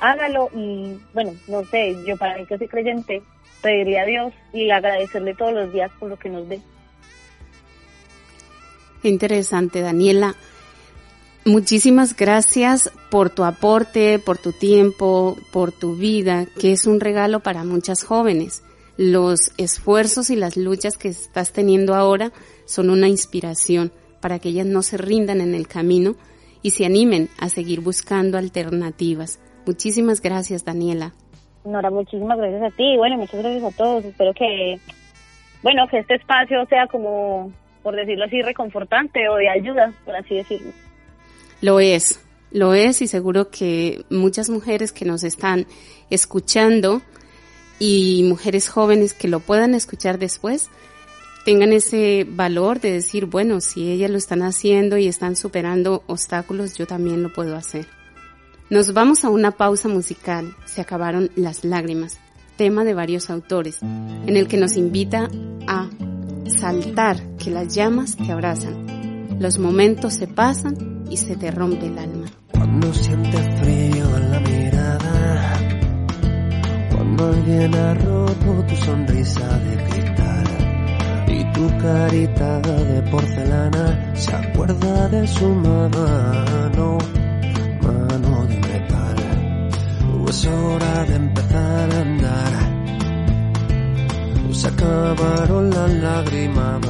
hágalo 0.00 0.48
y 0.54 0.98
bueno, 1.14 1.34
no 1.46 1.64
sé, 1.64 1.96
yo 2.06 2.16
para 2.16 2.38
mí 2.38 2.46
que 2.46 2.58
soy 2.58 2.68
creyente, 2.68 3.22
pediría 3.62 4.02
a 4.02 4.06
Dios 4.06 4.32
y 4.52 4.70
agradecerle 4.70 5.34
todos 5.34 5.52
los 5.52 5.72
días 5.72 5.90
por 5.98 6.08
lo 6.08 6.18
que 6.18 6.28
nos 6.28 6.48
dé. 6.48 6.60
Interesante, 9.02 9.80
Daniela. 9.80 10.34
Muchísimas 11.44 12.14
gracias 12.16 12.92
por 13.10 13.30
tu 13.30 13.44
aporte, 13.44 14.18
por 14.18 14.36
tu 14.36 14.52
tiempo, 14.52 15.38
por 15.52 15.72
tu 15.72 15.96
vida, 15.96 16.46
que 16.58 16.72
es 16.72 16.86
un 16.86 17.00
regalo 17.00 17.40
para 17.40 17.64
muchas 17.64 18.04
jóvenes. 18.04 18.62
Los 18.98 19.52
esfuerzos 19.56 20.28
y 20.28 20.36
las 20.36 20.58
luchas 20.58 20.98
que 20.98 21.08
estás 21.08 21.52
teniendo 21.52 21.94
ahora 21.94 22.32
son 22.66 22.90
una 22.90 23.08
inspiración 23.08 23.90
para 24.20 24.38
que 24.38 24.50
ellas 24.50 24.66
no 24.66 24.82
se 24.82 24.98
rindan 24.98 25.40
en 25.40 25.54
el 25.54 25.66
camino 25.66 26.14
y 26.60 26.72
se 26.72 26.84
animen 26.84 27.30
a 27.38 27.48
seguir 27.48 27.80
buscando 27.80 28.36
alternativas. 28.36 29.38
Muchísimas 29.70 30.20
gracias, 30.20 30.64
Daniela. 30.64 31.12
Nora, 31.64 31.90
muchísimas 31.90 32.36
gracias 32.36 32.60
a 32.60 32.76
ti. 32.76 32.96
Bueno, 32.96 33.18
muchas 33.18 33.40
gracias 33.40 33.62
a 33.62 33.76
todos. 33.76 34.04
Espero 34.04 34.34
que, 34.34 34.80
bueno, 35.62 35.86
que 35.88 35.98
este 35.98 36.16
espacio 36.16 36.66
sea 36.66 36.88
como, 36.88 37.52
por 37.80 37.94
decirlo 37.94 38.24
así, 38.24 38.42
reconfortante 38.42 39.28
o 39.28 39.36
de 39.36 39.48
ayuda, 39.48 39.92
por 40.04 40.16
así 40.16 40.34
decirlo. 40.34 40.72
Lo 41.60 41.78
es, 41.78 42.20
lo 42.50 42.74
es 42.74 43.00
y 43.00 43.06
seguro 43.06 43.50
que 43.50 44.04
muchas 44.10 44.50
mujeres 44.50 44.90
que 44.90 45.04
nos 45.04 45.22
están 45.22 45.66
escuchando 46.10 47.00
y 47.78 48.24
mujeres 48.28 48.68
jóvenes 48.68 49.14
que 49.14 49.28
lo 49.28 49.38
puedan 49.38 49.74
escuchar 49.74 50.18
después, 50.18 50.68
tengan 51.44 51.72
ese 51.72 52.26
valor 52.28 52.80
de 52.80 52.90
decir, 52.90 53.26
bueno, 53.26 53.60
si 53.60 53.92
ellas 53.92 54.10
lo 54.10 54.18
están 54.18 54.42
haciendo 54.42 54.98
y 54.98 55.06
están 55.06 55.36
superando 55.36 56.02
obstáculos, 56.08 56.76
yo 56.76 56.88
también 56.88 57.22
lo 57.22 57.32
puedo 57.32 57.54
hacer. 57.54 57.86
Nos 58.70 58.94
vamos 58.94 59.24
a 59.24 59.30
una 59.30 59.50
pausa 59.50 59.88
musical, 59.88 60.54
se 60.64 60.80
acabaron 60.80 61.32
las 61.34 61.64
lágrimas, 61.64 62.20
tema 62.56 62.84
de 62.84 62.94
varios 62.94 63.28
autores, 63.28 63.82
en 63.82 64.36
el 64.36 64.46
que 64.46 64.58
nos 64.58 64.76
invita 64.76 65.28
a 65.66 65.90
saltar, 66.46 67.20
que 67.36 67.50
las 67.50 67.74
llamas 67.74 68.16
te 68.16 68.30
abrazan. 68.30 69.40
Los 69.40 69.58
momentos 69.58 70.14
se 70.14 70.28
pasan 70.28 71.04
y 71.10 71.16
se 71.16 71.34
te 71.34 71.50
rompe 71.50 71.86
el 71.86 71.98
alma. 71.98 72.26
Cuando 72.52 72.94
sientes 72.94 73.60
frío 73.60 74.16
en 74.16 74.30
la 74.30 74.38
mirada, 74.38 75.58
cuando 76.94 77.26
alguien 77.26 77.74
ha 77.74 77.94
tu 78.68 78.76
sonrisa 78.76 79.48
de 79.58 79.84
cristal 79.84 80.44
y 81.26 81.52
tu 81.52 81.68
carita 81.78 82.60
de 82.60 83.02
porcelana 83.10 84.14
se 84.14 84.32
acuerda 84.32 85.08
de 85.08 85.26
su 85.26 85.48
mano 85.48 86.98
es 90.30 90.46
hora 90.46 91.04
de 91.06 91.16
empezar 91.16 91.90
a 91.92 92.00
andar. 92.00 92.52
Se 94.52 94.68
acabaron 94.68 95.70
las 95.70 95.90
lágrimas. 96.06 96.82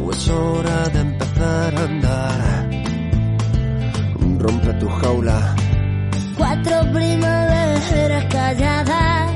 O 0.00 0.12
es 0.12 0.28
hora 0.28 0.88
de 0.94 1.00
empezar 1.00 1.74
a 1.74 1.82
andar. 1.90 2.70
Rompe 4.38 4.72
tu 4.74 4.88
jaula. 4.88 5.56
Cuatro 6.36 6.76
primaveras 6.92 8.24
calladas. 8.36 9.32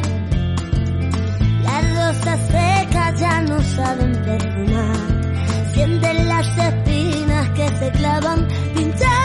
Las 1.67 1.83
rosas 1.99 2.41
secas 2.53 3.21
ya 3.21 3.43
no 3.43 3.61
saben 3.77 4.13
perdonar. 4.25 4.97
Sienten 5.75 6.29
las 6.29 6.47
espinas 6.57 7.49
que 7.51 7.69
se 7.81 7.91
clavan 7.99 8.47
pinchando 8.75 9.16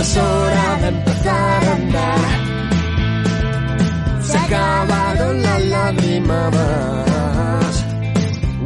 es 0.00 0.16
hora 0.16 0.78
de 0.80 0.88
empezar 0.88 1.64
a 1.64 1.72
andar. 1.72 2.20
Se 4.22 4.38
acabaron 4.38 5.42
las 5.42 5.64
lágrimas. 5.64 6.54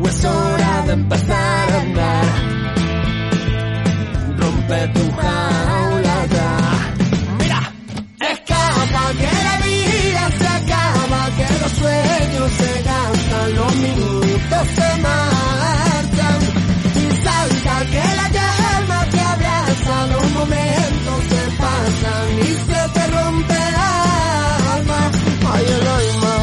O 0.02 0.08
es 0.08 0.24
hora 0.24 0.82
de 0.86 0.92
empezar 0.92 1.72
a 1.72 1.80
andar. 1.80 2.24
Rompe 4.38 4.88
tu 4.88 5.12
jaula 5.12 6.26
ya. 6.34 6.50
Mira, 7.38 7.72
escapa 8.32 9.04
que 9.20 9.32
la 9.48 9.56
vida 9.66 10.22
se 10.38 10.48
acaba, 10.58 11.20
que 11.38 11.48
los 11.62 11.72
sueños 11.80 12.50
se 12.60 12.82
gastan, 12.82 13.54
los 13.54 13.76
minutos 13.76 14.64
se 14.76 14.88
marchan. 15.06 16.38
Y 17.02 17.24
salta 17.24 17.74
que 17.92 18.04
la 18.20 18.28
llama 18.36 19.06
te 19.10 19.20
abraza 19.20 20.06
los 20.12 20.30
momentos 20.32 21.01
y 22.42 22.52
se 22.66 22.88
te 22.94 23.06
rompe 23.08 23.54
el 23.54 23.74
alma. 23.74 25.10
Ay, 25.52 25.64
el 25.76 25.86
alma. 26.00 26.34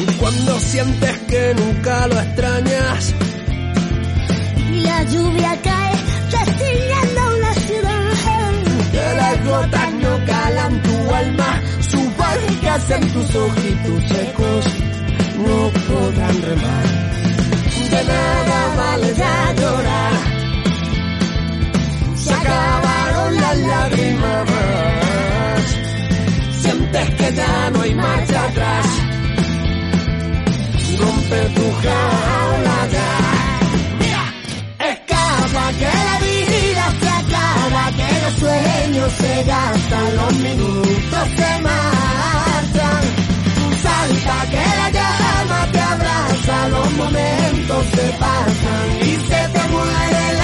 Y 0.00 0.04
cuando 0.20 0.60
sientes 0.60 1.18
que 1.30 1.54
nunca 1.54 2.06
lo 2.08 2.20
extrañas. 2.20 3.14
Y 4.72 4.80
la 4.80 5.02
lluvia 5.04 5.60
cae 5.62 5.94
destiñando 6.30 7.36
una 7.36 7.54
ciudad. 7.54 8.04
Que 8.92 9.14
las 9.16 9.44
gotas 9.44 9.92
no 9.94 10.26
calan 10.26 10.82
tu 10.82 11.14
alma, 11.14 11.62
su 11.90 12.00
barcas 12.16 12.90
en 12.90 13.12
tus 13.12 13.34
ojitos 13.34 14.04
secos 14.08 14.64
no 15.36 15.70
podrán 15.88 16.42
remar 16.42 17.23
de 17.94 18.04
nada 18.04 18.58
vale 18.76 19.10
ya 19.22 19.36
llorar. 19.60 20.14
Se 22.24 22.32
acabaron 22.40 23.30
las 23.42 23.58
lágrimas. 23.72 24.48
sientes 26.62 27.08
que 27.18 27.28
ya 27.40 27.70
no 27.72 27.80
hay 27.82 27.94
marcha 27.94 28.38
atrás. 28.48 28.86
Rompe 31.00 31.40
tu 31.56 31.66
jaula 31.82 32.78
ya. 32.96 33.12
Escapa 34.92 35.64
que 35.80 35.92
la 36.08 36.16
vida 36.28 36.84
se 37.00 37.08
acaba, 37.22 37.82
que 37.98 38.08
los 38.22 38.34
sueños 38.42 39.12
se 39.22 39.34
gastan, 39.52 40.08
los 40.16 40.34
minutos 40.46 41.24
se 41.36 41.50
marchan. 41.62 42.13
Pasan 48.18 48.86
y 49.00 49.12
se 49.28 49.40
te 49.54 49.68
muere 49.72 50.20
el 50.30 50.40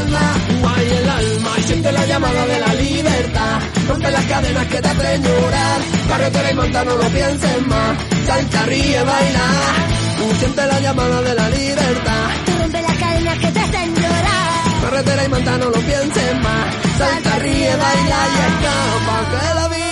alma. 0.00 0.34
Guay 0.60 0.88
el 0.98 1.08
alma 1.08 1.50
y 1.58 1.62
siente 1.62 1.92
la 1.92 2.06
llamada 2.06 2.46
de 2.46 2.58
la 2.60 2.74
libertad. 2.74 3.60
Rompe 3.88 4.10
las 4.10 4.24
cadenas 4.24 4.66
que 4.66 4.80
te 4.80 4.88
hacen 4.88 5.22
llorar. 5.22 5.80
Carretera 6.08 6.50
y 6.50 6.54
monta, 6.54 6.84
no 6.84 6.96
lo 6.96 7.08
pienses 7.10 7.66
más. 7.66 7.98
Salta, 8.26 8.62
ríe, 8.66 9.02
baila. 9.02 9.94
Siente 10.38 10.66
la 10.66 10.80
llamada 10.80 11.22
de 11.22 11.34
la 11.34 11.48
libertad. 11.48 12.26
Rompe 12.60 12.82
las 12.82 12.96
cadenas 12.98 13.38
que 13.38 13.52
te 13.52 13.60
hacen 13.60 13.94
llorar. 13.94 14.80
Carretera 14.82 15.24
y 15.24 15.28
monta, 15.28 15.58
no 15.58 15.66
lo 15.66 15.80
pienses 15.80 16.34
más. 16.42 16.74
Salta, 16.98 17.38
ríe, 17.38 17.76
baila 17.76 18.18
y 18.34 18.38
escapa. 18.48 19.16
Que 19.30 19.54
la 19.54 19.68
vida 19.68 19.83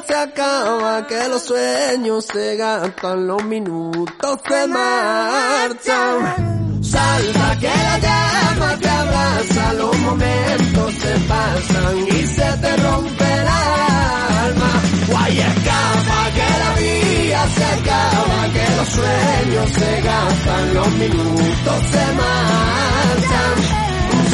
se 0.00 0.14
acaba, 0.14 1.06
que 1.06 1.28
los 1.28 1.42
sueños 1.42 2.24
se 2.24 2.56
gastan, 2.56 3.26
los 3.26 3.44
minutos 3.44 4.40
se 4.48 4.66
marchan. 4.66 6.82
Salta 6.82 7.58
que 7.60 7.68
la 7.68 7.98
llama 7.98 8.78
te 8.80 8.88
abraza, 8.88 9.72
los 9.74 9.98
momentos 9.98 10.94
se 10.94 11.18
pasan 11.28 11.98
y 12.08 12.26
se 12.26 12.52
te 12.62 12.76
rompe 12.76 13.24
el 13.24 13.48
alma. 13.48 14.70
Guay 15.08 15.38
escapa 15.40 16.30
que 16.36 16.48
la 16.62 16.72
vida 16.80 17.48
se 17.56 17.64
acaba, 17.64 18.48
que 18.54 18.76
los 18.76 18.88
sueños 18.88 19.70
se 19.78 20.00
gastan, 20.00 20.74
los 20.74 20.90
minutos 20.92 21.80
se 21.92 22.04
marchan. 22.22 23.56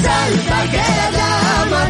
Salta 0.03 0.59
que 0.71 0.85
la 1.01 1.11
llama 1.19 1.88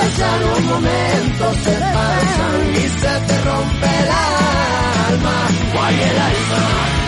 abraza, 0.00 0.36
los 0.38 0.60
momentos 0.62 1.56
se 1.64 1.72
pasan 1.72 2.74
y 2.74 2.88
se 2.88 3.20
te 3.26 3.40
rompe 3.42 3.86
el 3.86 4.10
alma. 5.12 5.48
Guay 5.74 5.94
el 5.94 6.18
alma. 6.18 6.99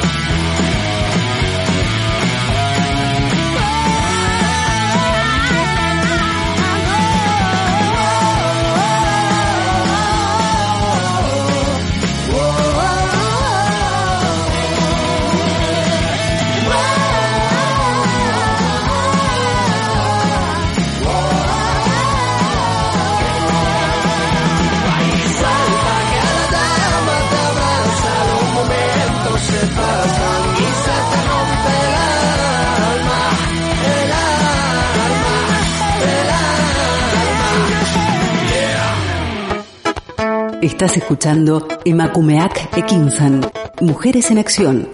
Estás 40.63 40.97
escuchando 40.97 41.67
Emakumeak 41.85 42.79
Ekinsan, 42.79 43.41
Mujeres 43.81 44.31
en 44.31 44.39
Acción. 44.39 44.89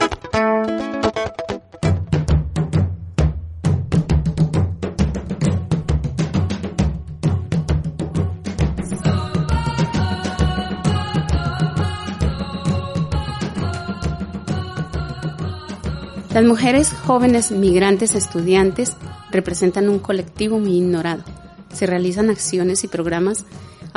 Las 16.32 16.44
mujeres 16.44 16.94
jóvenes 16.94 17.50
migrantes 17.50 18.14
estudiantes 18.14 18.94
representan 19.30 19.90
un 19.90 19.98
colectivo 19.98 20.58
muy 20.58 20.78
ignorado. 20.78 21.24
Se 21.74 21.84
realizan 21.84 22.30
acciones 22.30 22.84
y 22.84 22.88
programas 22.88 23.44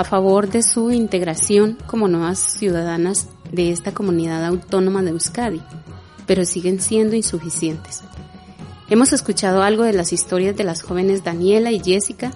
a 0.02 0.04
favor 0.04 0.50
de 0.50 0.64
su 0.64 0.92
integración 0.92 1.78
como 1.86 2.08
nuevas 2.08 2.40
ciudadanas 2.40 3.28
de 3.52 3.72
esta 3.72 3.94
comunidad 3.94 4.44
autónoma 4.46 5.04
de 5.04 5.12
Euskadi, 5.12 5.62
pero 6.26 6.44
siguen 6.44 6.82
siendo 6.82 7.16
insuficientes. 7.16 8.02
Hemos 8.90 9.14
escuchado 9.14 9.62
algo 9.62 9.84
de 9.84 9.94
las 9.94 10.12
historias 10.12 10.58
de 10.58 10.64
las 10.64 10.82
jóvenes 10.82 11.24
Daniela 11.24 11.72
y 11.72 11.80
Jessica 11.80 12.32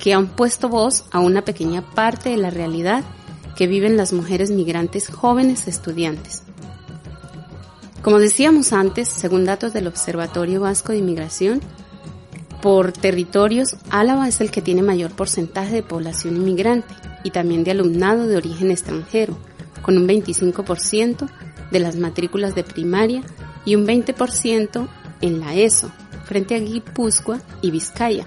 que 0.00 0.12
han 0.12 0.26
puesto 0.26 0.68
voz 0.68 1.04
a 1.12 1.20
una 1.20 1.42
pequeña 1.42 1.82
parte 1.82 2.30
de 2.30 2.36
la 2.36 2.50
realidad 2.50 3.04
que 3.54 3.68
viven 3.68 3.96
las 3.96 4.12
mujeres 4.12 4.50
migrantes 4.50 5.08
jóvenes 5.08 5.68
estudiantes. 5.68 6.42
Como 8.02 8.18
decíamos 8.18 8.72
antes, 8.72 9.08
según 9.08 9.44
datos 9.44 9.72
del 9.72 9.86
Observatorio 9.86 10.60
Vasco 10.60 10.90
de 10.90 10.98
Inmigración, 10.98 11.60
por 12.64 12.92
territorios, 12.92 13.76
Álava 13.90 14.26
es 14.26 14.40
el 14.40 14.50
que 14.50 14.62
tiene 14.62 14.80
mayor 14.80 15.10
porcentaje 15.10 15.74
de 15.74 15.82
población 15.82 16.36
inmigrante 16.36 16.94
y 17.22 17.30
también 17.30 17.62
de 17.62 17.72
alumnado 17.72 18.26
de 18.26 18.38
origen 18.38 18.70
extranjero, 18.70 19.36
con 19.82 19.98
un 19.98 20.08
25% 20.08 21.28
de 21.70 21.78
las 21.78 21.96
matrículas 21.96 22.54
de 22.54 22.64
primaria 22.64 23.20
y 23.66 23.74
un 23.74 23.86
20% 23.86 24.88
en 25.20 25.40
la 25.40 25.54
ESO, 25.54 25.92
frente 26.24 26.54
a 26.54 26.58
Guipúzcoa 26.58 27.42
y 27.60 27.70
Vizcaya, 27.70 28.24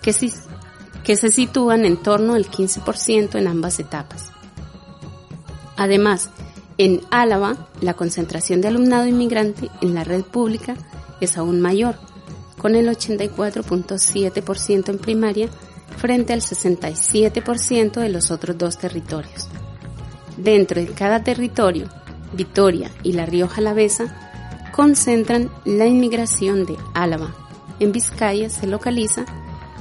que, 0.00 0.12
se 0.12 1.32
sitúan 1.32 1.84
en 1.84 1.96
torno 1.96 2.34
al 2.34 2.46
15% 2.46 3.36
en 3.36 3.48
ambas 3.48 3.80
etapas. 3.80 4.30
Además, 5.76 6.30
en 6.78 7.00
Álava, 7.10 7.66
la 7.80 7.94
concentración 7.94 8.60
de 8.60 8.68
alumnado 8.68 9.08
inmigrante 9.08 9.70
en 9.80 9.92
la 9.92 10.04
red 10.04 10.22
pública 10.22 10.76
es 11.20 11.36
aún 11.36 11.60
mayor, 11.60 11.96
con 12.62 12.76
el 12.76 12.88
84.7% 12.88 14.88
en 14.88 14.98
primaria 14.98 15.48
frente 15.96 16.32
al 16.32 16.40
67% 16.40 18.00
de 18.00 18.08
los 18.08 18.30
otros 18.30 18.56
dos 18.56 18.78
territorios. 18.78 19.48
Dentro 20.36 20.80
de 20.80 20.88
cada 20.88 21.22
territorio, 21.22 21.88
Vitoria 22.32 22.90
y 23.02 23.12
La 23.12 23.26
Rioja 23.26 23.60
Alavesa 23.60 24.70
concentran 24.72 25.50
la 25.64 25.86
inmigración 25.86 26.64
de 26.64 26.76
Álava. 26.94 27.34
En 27.80 27.92
Vizcaya 27.92 28.48
se 28.48 28.66
localiza 28.66 29.26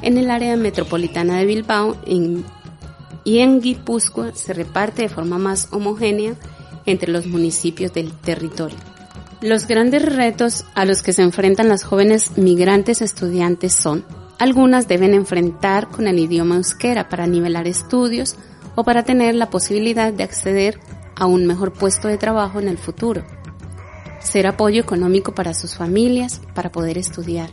en 0.02 0.18
el 0.18 0.30
área 0.30 0.58
metropolitana 0.58 1.38
de 1.38 1.46
Bilbao 1.46 1.96
y 3.24 3.40
en 3.40 3.62
Guipúzcoa 3.62 4.34
se 4.34 4.54
reparte 4.54 5.04
de 5.04 5.10
forma 5.10 5.38
más 5.38 5.70
homogénea 5.72 6.36
entre 6.86 7.12
los 7.12 7.28
municipios 7.28 7.94
del 7.94 8.12
territorio. 8.12 8.91
Los 9.42 9.66
grandes 9.66 10.06
retos 10.06 10.66
a 10.76 10.86
los 10.86 11.02
que 11.02 11.14
se 11.14 11.24
enfrentan 11.24 11.68
las 11.68 11.84
jóvenes 11.84 12.38
migrantes 12.38 13.02
estudiantes 13.02 13.74
son, 13.74 14.06
algunas 14.38 14.88
deben 14.88 15.16
enfrentar 15.16 15.88
con 15.88 16.06
el 16.06 16.20
idioma 16.20 16.58
euskera 16.58 17.10
para 17.10 17.26
nivelar 17.26 17.66
estudios 17.66 18.36
o 18.76 18.84
para 18.84 19.02
tener 19.02 19.34
la 19.34 19.50
posibilidad 19.50 20.14
de 20.14 20.22
acceder 20.22 20.80
a 21.16 21.26
un 21.26 21.48
mejor 21.48 21.74
puesto 21.74 22.08
de 22.08 22.20
trabajo 22.20 22.60
en 22.60 22.68
el 22.68 22.78
futuro. 22.78 23.26
Ser 24.20 24.46
apoyo 24.46 24.80
económico 24.80 25.34
para 25.34 25.56
sus 25.56 25.76
familias 25.76 26.40
para 26.54 26.72
poder 26.72 27.00
estudiar. 27.00 27.50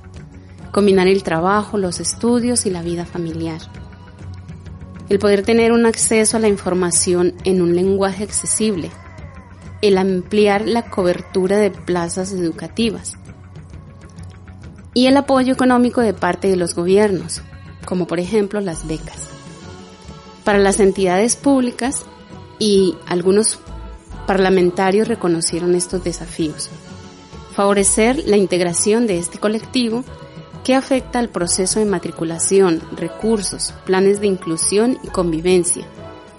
Combinar 0.73 1.09
el 1.09 1.23
trabajo, 1.23 1.79
los 1.79 2.01
estudios 2.01 2.67
y 2.67 2.71
la 2.71 2.83
vida 2.83 3.07
familiar. 3.07 3.63
El 5.09 5.19
poder 5.19 5.43
tener 5.43 5.73
un 5.73 5.87
acceso 5.87 6.37
a 6.37 6.41
la 6.41 6.49
información 6.49 7.33
en 7.45 7.63
un 7.63 7.75
lenguaje 7.75 8.25
accesible. 8.25 8.91
El 9.81 9.99
ampliar 9.99 10.67
la 10.67 10.91
cobertura 10.91 11.59
de 11.59 11.71
plazas 11.71 12.33
educativas. 12.33 13.17
Y 14.95 15.07
el 15.07 15.17
apoyo 15.17 15.53
económico 15.53 16.01
de 16.01 16.15
parte 16.15 16.49
de 16.49 16.57
los 16.57 16.75
gobiernos, 16.75 17.43
como 17.85 18.07
por 18.07 18.19
ejemplo 18.19 18.61
las 18.61 18.87
becas. 18.89 19.29
Para 20.45 20.59
las 20.59 20.81
entidades 20.81 21.37
públicas 21.37 22.05
y 22.59 22.97
algunos 23.07 23.61
parlamentarios 24.27 25.09
reconocieron 25.09 25.75
estos 25.75 26.03
desafíos. 26.05 26.71
Favorecer 27.55 28.25
la 28.27 28.37
integración 28.37 29.07
de 29.07 29.19
este 29.19 29.39
colectivo 29.39 30.05
que 30.65 30.75
afecta 30.75 31.19
al 31.19 31.31
proceso 31.31 31.79
de 31.79 31.87
matriculación, 31.87 32.83
recursos, 32.95 33.73
planes 33.87 34.21
de 34.21 34.27
inclusión 34.27 34.99
y 35.03 35.09
convivencia, 35.09 35.87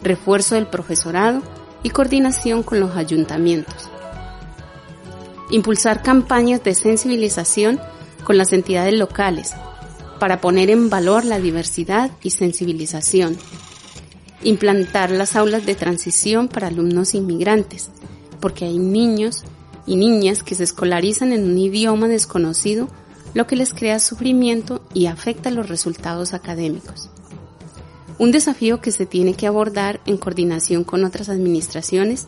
refuerzo 0.03 0.55
del 0.55 0.67
profesorado 0.67 1.41
y 1.83 1.89
coordinación 1.89 2.63
con 2.63 2.79
los 2.79 2.95
ayuntamientos. 2.95 3.89
Impulsar 5.51 6.03
campañas 6.03 6.63
de 6.63 6.75
sensibilización 6.75 7.79
con 8.23 8.37
las 8.37 8.53
entidades 8.53 8.93
locales 8.93 9.53
para 10.19 10.41
poner 10.41 10.69
en 10.69 10.89
valor 10.89 11.25
la 11.25 11.39
diversidad 11.39 12.11
y 12.21 12.31
sensibilización. 12.31 13.37
implantar 14.41 15.11
las 15.11 15.35
aulas 15.35 15.65
de 15.65 15.75
transición 15.75 16.47
para 16.47 16.67
alumnos 16.67 17.13
inmigrantes, 17.13 17.89
porque 18.39 18.63
hay 18.63 18.77
niños 18.77 19.43
y 19.85 19.97
niñas 19.97 20.43
que 20.43 20.55
se 20.55 20.63
escolarizan 20.63 21.33
en 21.33 21.43
un 21.43 21.57
idioma 21.57 22.07
desconocido, 22.07 22.87
lo 23.33 23.47
que 23.47 23.57
les 23.57 23.73
crea 23.73 23.99
sufrimiento 23.99 24.81
y 24.93 25.07
afecta 25.07 25.51
los 25.51 25.67
resultados 25.67 26.33
académicos. 26.33 27.09
Un 28.19 28.31
desafío 28.31 28.81
que 28.81 28.91
se 28.91 29.05
tiene 29.05 29.33
que 29.33 29.47
abordar 29.47 30.01
en 30.05 30.17
coordinación 30.17 30.83
con 30.83 31.05
otras 31.05 31.29
administraciones 31.29 32.27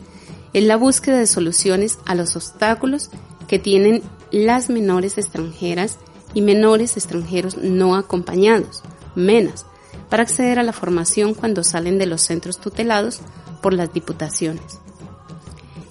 es 0.54 0.64
la 0.64 0.78
búsqueda 0.78 1.18
de 1.18 1.28
soluciones 1.28 2.00
a 2.06 2.16
los 2.16 2.38
obstáculos 2.38 3.10
que 3.50 3.60
tienen 3.60 4.02
las 4.32 4.70
menores 4.70 5.18
extranjeras 5.18 6.00
y 6.34 6.42
menores 6.44 6.96
extranjeros 6.96 7.58
no 7.58 7.98
acompañados, 7.98 8.84
MENAS, 9.16 9.66
para 10.10 10.24
acceder 10.24 10.60
a 10.60 10.64
la 10.64 10.72
formación 10.72 11.34
cuando 11.34 11.62
salen 11.62 11.98
de 11.98 12.06
los 12.06 12.22
centros 12.22 12.60
tutelados 12.60 13.20
por 13.62 13.74
las 13.74 13.94
diputaciones. 13.94 14.80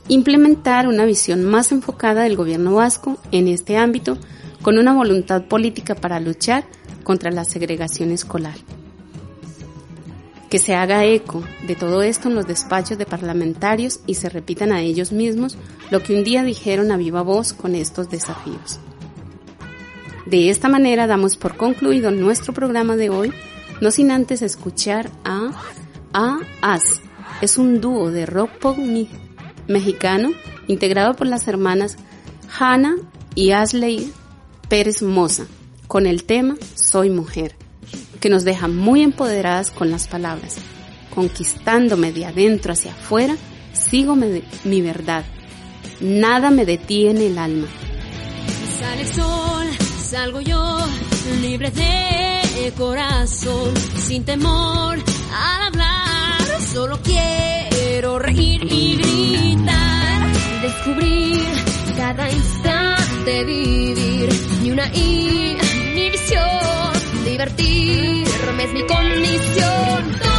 Implementar 0.08 0.88
una 0.88 1.04
visión 1.04 1.44
más 1.44 1.72
enfocada 1.72 2.22
del 2.22 2.36
gobierno 2.36 2.74
vasco 2.74 3.18
en 3.32 3.48
este 3.48 3.76
ámbito 3.76 4.16
con 4.62 4.78
una 4.78 4.94
voluntad 4.94 5.44
política 5.44 5.94
para 5.94 6.20
luchar 6.20 6.64
contra 7.04 7.30
la 7.30 7.44
segregación 7.44 8.12
escolar. 8.12 8.56
Que 10.50 10.58
se 10.58 10.74
haga 10.74 11.04
eco 11.04 11.42
de 11.66 11.76
todo 11.76 12.02
esto 12.02 12.28
en 12.28 12.34
los 12.34 12.46
despachos 12.46 12.98
de 12.98 13.06
parlamentarios 13.06 14.00
y 14.06 14.14
se 14.14 14.28
repitan 14.28 14.72
a 14.72 14.82
ellos 14.82 15.12
mismos 15.12 15.56
lo 15.90 16.02
que 16.02 16.14
un 16.14 16.24
día 16.24 16.42
dijeron 16.42 16.90
a 16.90 16.96
viva 16.96 17.22
voz 17.22 17.52
con 17.52 17.74
estos 17.74 18.10
desafíos. 18.10 18.80
De 20.26 20.50
esta 20.50 20.68
manera 20.68 21.06
damos 21.06 21.36
por 21.36 21.56
concluido 21.56 22.10
nuestro 22.10 22.52
programa 22.52 22.96
de 22.96 23.10
hoy, 23.10 23.32
no 23.80 23.90
sin 23.90 24.10
antes 24.10 24.42
escuchar 24.42 25.10
a 25.24 25.52
A 26.12 26.40
As. 26.60 27.00
Es 27.40 27.56
un 27.56 27.80
dúo 27.80 28.10
de 28.10 28.26
rock 28.26 28.50
pop 28.58 28.76
mexicano 29.66 30.32
integrado 30.66 31.14
por 31.14 31.26
las 31.26 31.48
hermanas 31.48 31.96
Hannah 32.58 32.96
y 33.34 33.52
Ashley 33.52 34.12
Pérez 34.68 35.02
Moza 35.02 35.46
con 35.86 36.06
el 36.06 36.24
tema 36.24 36.56
Soy 36.74 37.10
Mujer, 37.10 37.56
que 38.20 38.28
nos 38.28 38.44
deja 38.44 38.68
muy 38.68 39.02
empoderadas 39.02 39.70
con 39.70 39.90
las 39.90 40.06
palabras. 40.06 40.56
Conquistándome 41.14 42.12
de 42.12 42.26
adentro 42.26 42.72
hacia 42.72 42.92
afuera, 42.92 43.36
sigo 43.72 44.14
mi 44.16 44.82
verdad. 44.82 45.24
Nada 46.00 46.50
me 46.50 46.64
detiene 46.64 47.26
el 47.26 47.38
alma. 47.38 47.66
Sale 48.78 49.02
el 49.02 49.08
sol, 49.08 49.66
salgo 50.02 50.40
yo, 50.40 50.78
libre 51.40 51.70
de 51.70 52.20
corazón, 52.76 53.74
sin 54.06 54.24
temor 54.24 54.98
al 55.32 55.62
hablar, 55.62 56.62
solo 56.72 56.98
quiero 57.02 58.18
reír 58.18 58.62
y 58.64 58.96
gritar, 58.96 60.32
descubrir 60.62 61.44
cada 61.96 62.30
instante 62.30 63.44
vivir, 63.44 64.28
ni 64.62 64.70
una 64.70 64.86
inhibición, 64.94 65.69
divertirme 67.40 68.64
es 68.64 68.72
mi 68.74 68.82
condición, 68.82 70.29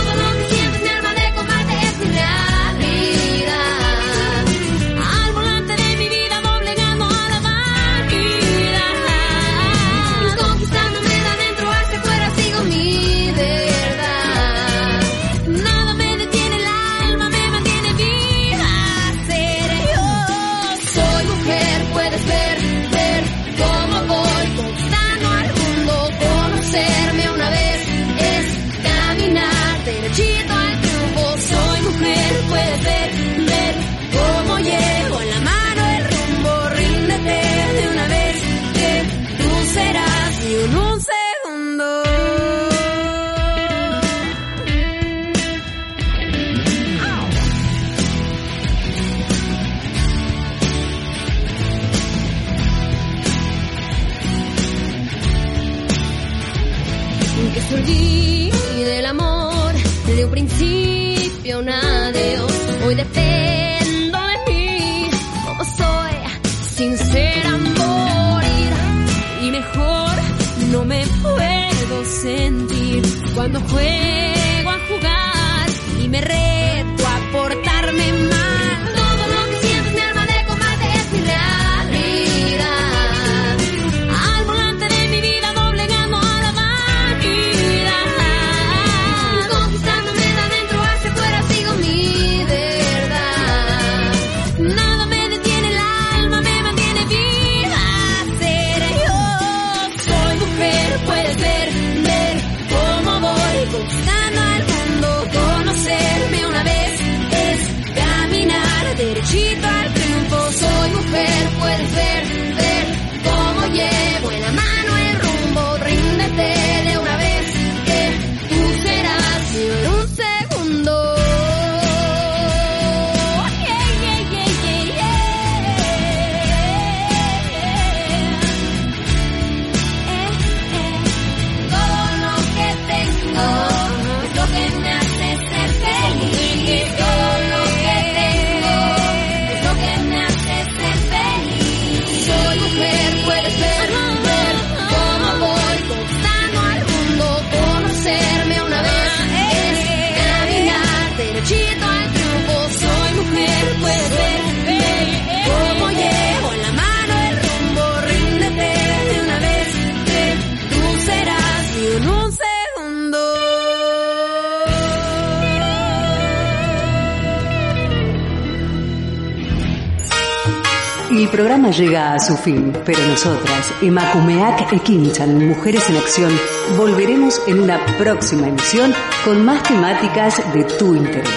a 172.02 172.20
su 172.20 172.36
fin, 172.36 172.74
pero 172.86 173.00
nosotras, 173.08 173.72
Emakumeak 173.82 174.74
Ekinchan, 174.74 175.48
Mujeres 175.48 175.90
en 175.90 175.96
Acción, 175.98 176.32
volveremos 176.76 177.40
en 177.48 177.62
una 177.62 177.80
próxima 177.98 178.48
emisión 178.48 178.94
con 179.24 179.46
más 179.46 179.62
temáticas 179.64 180.42
de 180.54 180.64
tu 180.64 180.96
interés. 180.96 181.30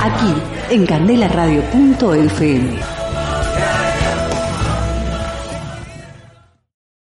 Aquí, 0.00 0.34
en 0.70 0.86
candelaradio.fm. 0.86 2.99